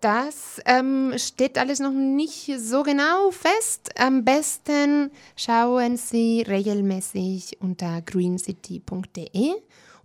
Das 0.00 0.60
ähm, 0.66 1.14
steht 1.16 1.58
alles 1.58 1.80
noch 1.80 1.92
nicht 1.92 2.52
so 2.58 2.84
genau 2.84 3.32
fest. 3.32 3.90
Am 3.98 4.24
besten 4.24 5.10
schauen 5.34 5.96
Sie 5.96 6.42
regelmäßig 6.42 7.60
unter 7.60 8.02
greencity.de 8.02 9.52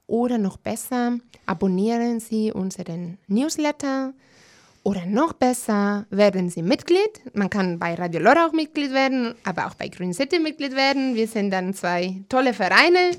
oder 0.08 0.40
noch 0.40 0.58
besser, 0.58 1.20
abonnieren 1.46 2.20
Sie 2.20 2.52
unseren 2.52 3.20
Newsletter 3.28 4.14
oder 4.86 5.08
noch 5.08 5.34
besser, 5.34 6.06
werden 6.12 6.50
Sie 6.50 6.62
Mitglied. 6.62 7.20
Man 7.34 7.50
kann 7.50 7.80
bei 7.80 7.96
Radio 7.96 8.22
Lora 8.22 8.46
auch 8.46 8.54
Mitglied 8.54 8.94
werden, 8.94 9.34
aber 9.44 9.66
auch 9.66 9.74
bei 9.74 9.88
Green 9.88 10.14
City 10.14 10.38
Mitglied 10.40 10.76
werden. 10.76 11.16
Wir 11.16 11.28
sind 11.28 11.50
dann 11.50 11.74
zwei 11.74 12.22
tolle 12.30 12.54
Vereine. 12.54 13.12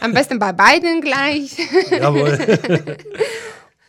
Am 0.00 0.14
besten 0.14 0.38
bei 0.38 0.52
beiden 0.52 1.00
gleich. 1.00 1.58
Jawohl. 1.90 2.38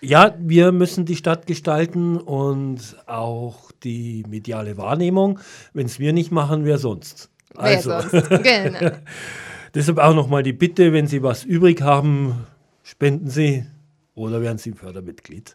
ja, 0.01 0.35
wir 0.39 0.71
müssen 0.71 1.05
die 1.05 1.15
Stadt 1.15 1.45
gestalten 1.45 2.17
und 2.17 2.97
auch 3.05 3.71
die 3.83 4.23
mediale 4.27 4.75
Wahrnehmung. 4.77 5.39
Wenn 5.73 5.85
es 5.85 5.99
wir 5.99 6.13
nicht 6.13 6.31
machen, 6.31 6.65
wer 6.65 6.79
sonst? 6.79 7.29
Also. 7.55 7.91
Wer 7.91 8.09
sonst, 8.09 8.43
genau. 8.43 8.97
Deshalb 9.75 9.99
auch 9.99 10.15
nochmal 10.15 10.41
die 10.41 10.53
Bitte, 10.53 10.93
wenn 10.93 11.05
Sie 11.05 11.21
was 11.21 11.43
übrig 11.43 11.83
haben, 11.83 12.47
spenden 12.81 13.29
Sie 13.29 13.67
oder 14.15 14.41
werden 14.41 14.57
Sie 14.57 14.71
Fördermitglied. 14.71 15.53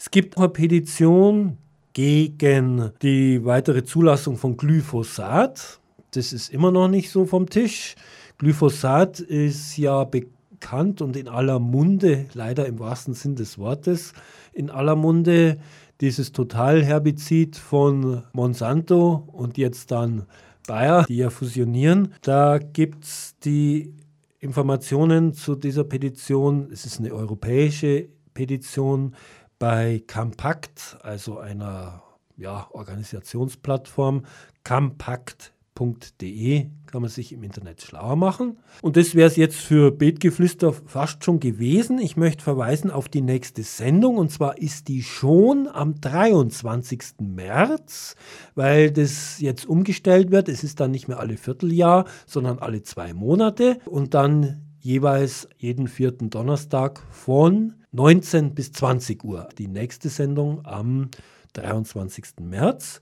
Es 0.00 0.12
gibt 0.12 0.38
eine 0.38 0.48
Petition 0.48 1.58
gegen 1.92 2.92
die 3.02 3.44
weitere 3.44 3.84
Zulassung 3.84 4.36
von 4.36 4.56
Glyphosat. 4.56 5.80
Das 6.12 6.32
ist 6.32 6.54
immer 6.54 6.70
noch 6.70 6.86
nicht 6.86 7.10
so 7.10 7.26
vom 7.26 7.50
Tisch. 7.50 7.96
Glyphosat 8.38 9.18
ist 9.18 9.76
ja 9.76 10.04
bekannt 10.04 11.02
und 11.02 11.16
in 11.16 11.26
aller 11.26 11.58
Munde, 11.58 12.26
leider 12.32 12.66
im 12.66 12.78
wahrsten 12.78 13.14
Sinn 13.14 13.34
des 13.34 13.58
Wortes, 13.58 14.12
in 14.52 14.70
aller 14.70 14.94
Munde 14.94 15.58
dieses 16.00 16.30
Totalherbizid 16.30 17.56
von 17.56 18.22
Monsanto 18.32 19.24
und 19.32 19.58
jetzt 19.58 19.90
dann 19.90 20.26
Bayer, 20.68 21.06
die 21.08 21.16
ja 21.16 21.30
fusionieren. 21.30 22.14
Da 22.22 22.58
gibt 22.58 23.02
es 23.02 23.34
die 23.44 23.92
Informationen 24.38 25.34
zu 25.34 25.56
dieser 25.56 25.82
Petition. 25.82 26.68
Es 26.70 26.86
ist 26.86 27.00
eine 27.00 27.12
europäische 27.12 28.08
Petition 28.32 29.16
bei 29.58 30.02
Campact, 30.06 30.98
also 31.02 31.38
einer 31.38 32.02
ja, 32.36 32.68
Organisationsplattform, 32.70 34.24
campact.de 34.64 36.66
kann 36.86 37.02
man 37.02 37.10
sich 37.10 37.32
im 37.32 37.42
Internet 37.42 37.82
schlauer 37.82 38.16
machen. 38.16 38.58
Und 38.80 38.96
das 38.96 39.14
wäre 39.14 39.28
es 39.28 39.36
jetzt 39.36 39.56
für 39.56 39.90
Betgeflüster 39.90 40.72
fast 40.72 41.24
schon 41.24 41.40
gewesen. 41.40 41.98
Ich 41.98 42.16
möchte 42.16 42.42
verweisen 42.42 42.90
auf 42.90 43.08
die 43.08 43.20
nächste 43.20 43.62
Sendung 43.62 44.16
und 44.16 44.30
zwar 44.30 44.58
ist 44.58 44.88
die 44.88 45.02
schon 45.02 45.68
am 45.68 46.00
23. 46.00 47.20
März, 47.20 48.14
weil 48.54 48.90
das 48.90 49.40
jetzt 49.40 49.66
umgestellt 49.66 50.30
wird. 50.30 50.48
Es 50.48 50.64
ist 50.64 50.80
dann 50.80 50.92
nicht 50.92 51.08
mehr 51.08 51.20
alle 51.20 51.36
Vierteljahr, 51.36 52.06
sondern 52.26 52.58
alle 52.58 52.82
zwei 52.82 53.12
Monate 53.12 53.78
und 53.84 54.14
dann 54.14 54.64
jeweils 54.80 55.48
jeden 55.58 55.88
vierten 55.88 56.30
Donnerstag 56.30 57.02
von 57.10 57.74
19 57.92 58.54
bis 58.54 58.72
20 58.72 59.24
Uhr. 59.24 59.48
Die 59.58 59.68
nächste 59.68 60.08
Sendung 60.08 60.64
am 60.64 61.10
23. 61.54 62.24
März. 62.40 63.00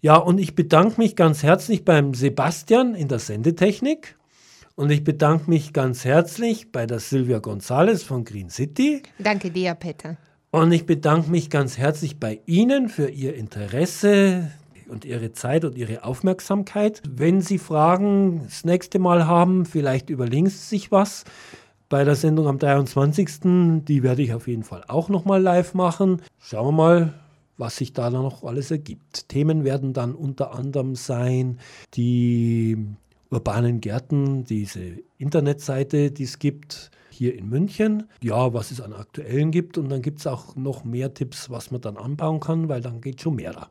Ja, 0.00 0.16
und 0.16 0.38
ich 0.38 0.54
bedanke 0.54 1.00
mich 1.00 1.16
ganz 1.16 1.42
herzlich 1.42 1.84
beim 1.84 2.14
Sebastian 2.14 2.94
in 2.94 3.08
der 3.08 3.18
Sendetechnik. 3.18 4.16
Und 4.76 4.90
ich 4.90 5.04
bedanke 5.04 5.48
mich 5.48 5.72
ganz 5.72 6.04
herzlich 6.04 6.72
bei 6.72 6.86
der 6.86 6.98
Silvia 6.98 7.38
González 7.38 8.04
von 8.04 8.24
Green 8.24 8.50
City. 8.50 9.02
Danke 9.18 9.50
dir, 9.50 9.74
Peter. 9.74 10.16
Und 10.50 10.72
ich 10.72 10.84
bedanke 10.84 11.30
mich 11.30 11.48
ganz 11.48 11.78
herzlich 11.78 12.18
bei 12.18 12.40
Ihnen 12.46 12.88
für 12.88 13.08
Ihr 13.08 13.34
Interesse 13.34 14.50
und 14.88 15.04
Ihre 15.04 15.32
Zeit 15.32 15.64
und 15.64 15.76
Ihre 15.76 16.04
Aufmerksamkeit. 16.04 17.02
Wenn 17.08 17.40
Sie 17.40 17.58
Fragen 17.58 18.42
das 18.44 18.64
nächste 18.64 18.98
Mal 18.98 19.26
haben, 19.26 19.64
vielleicht 19.64 20.10
überlegen 20.10 20.48
Sie 20.48 20.58
sich 20.58 20.92
was 20.92 21.24
bei 21.94 22.02
der 22.02 22.16
Sendung 22.16 22.48
am 22.48 22.58
23. 22.58 23.84
Die 23.84 24.02
werde 24.02 24.20
ich 24.20 24.34
auf 24.34 24.48
jeden 24.48 24.64
Fall 24.64 24.82
auch 24.88 25.08
nochmal 25.08 25.40
live 25.40 25.74
machen. 25.74 26.22
Schauen 26.40 26.66
wir 26.66 26.72
mal, 26.72 27.14
was 27.56 27.76
sich 27.76 27.92
da 27.92 28.10
noch 28.10 28.42
alles 28.42 28.72
ergibt. 28.72 29.28
Themen 29.28 29.62
werden 29.62 29.92
dann 29.92 30.16
unter 30.16 30.56
anderem 30.56 30.96
sein 30.96 31.60
die 31.94 32.76
urbanen 33.30 33.80
Gärten, 33.80 34.42
diese 34.44 34.80
Internetseite, 35.18 36.10
die 36.10 36.24
es 36.24 36.40
gibt 36.40 36.90
hier 37.10 37.38
in 37.38 37.48
München. 37.48 38.08
Ja, 38.20 38.52
was 38.52 38.72
es 38.72 38.80
an 38.80 38.92
aktuellen 38.92 39.52
gibt 39.52 39.78
und 39.78 39.88
dann 39.88 40.02
gibt 40.02 40.18
es 40.18 40.26
auch 40.26 40.56
noch 40.56 40.82
mehr 40.82 41.14
Tipps, 41.14 41.48
was 41.48 41.70
man 41.70 41.80
dann 41.80 41.96
anbauen 41.96 42.40
kann, 42.40 42.68
weil 42.68 42.80
dann 42.80 43.02
geht 43.02 43.20
schon 43.20 43.36
mehr 43.36 43.52
da. 43.52 43.62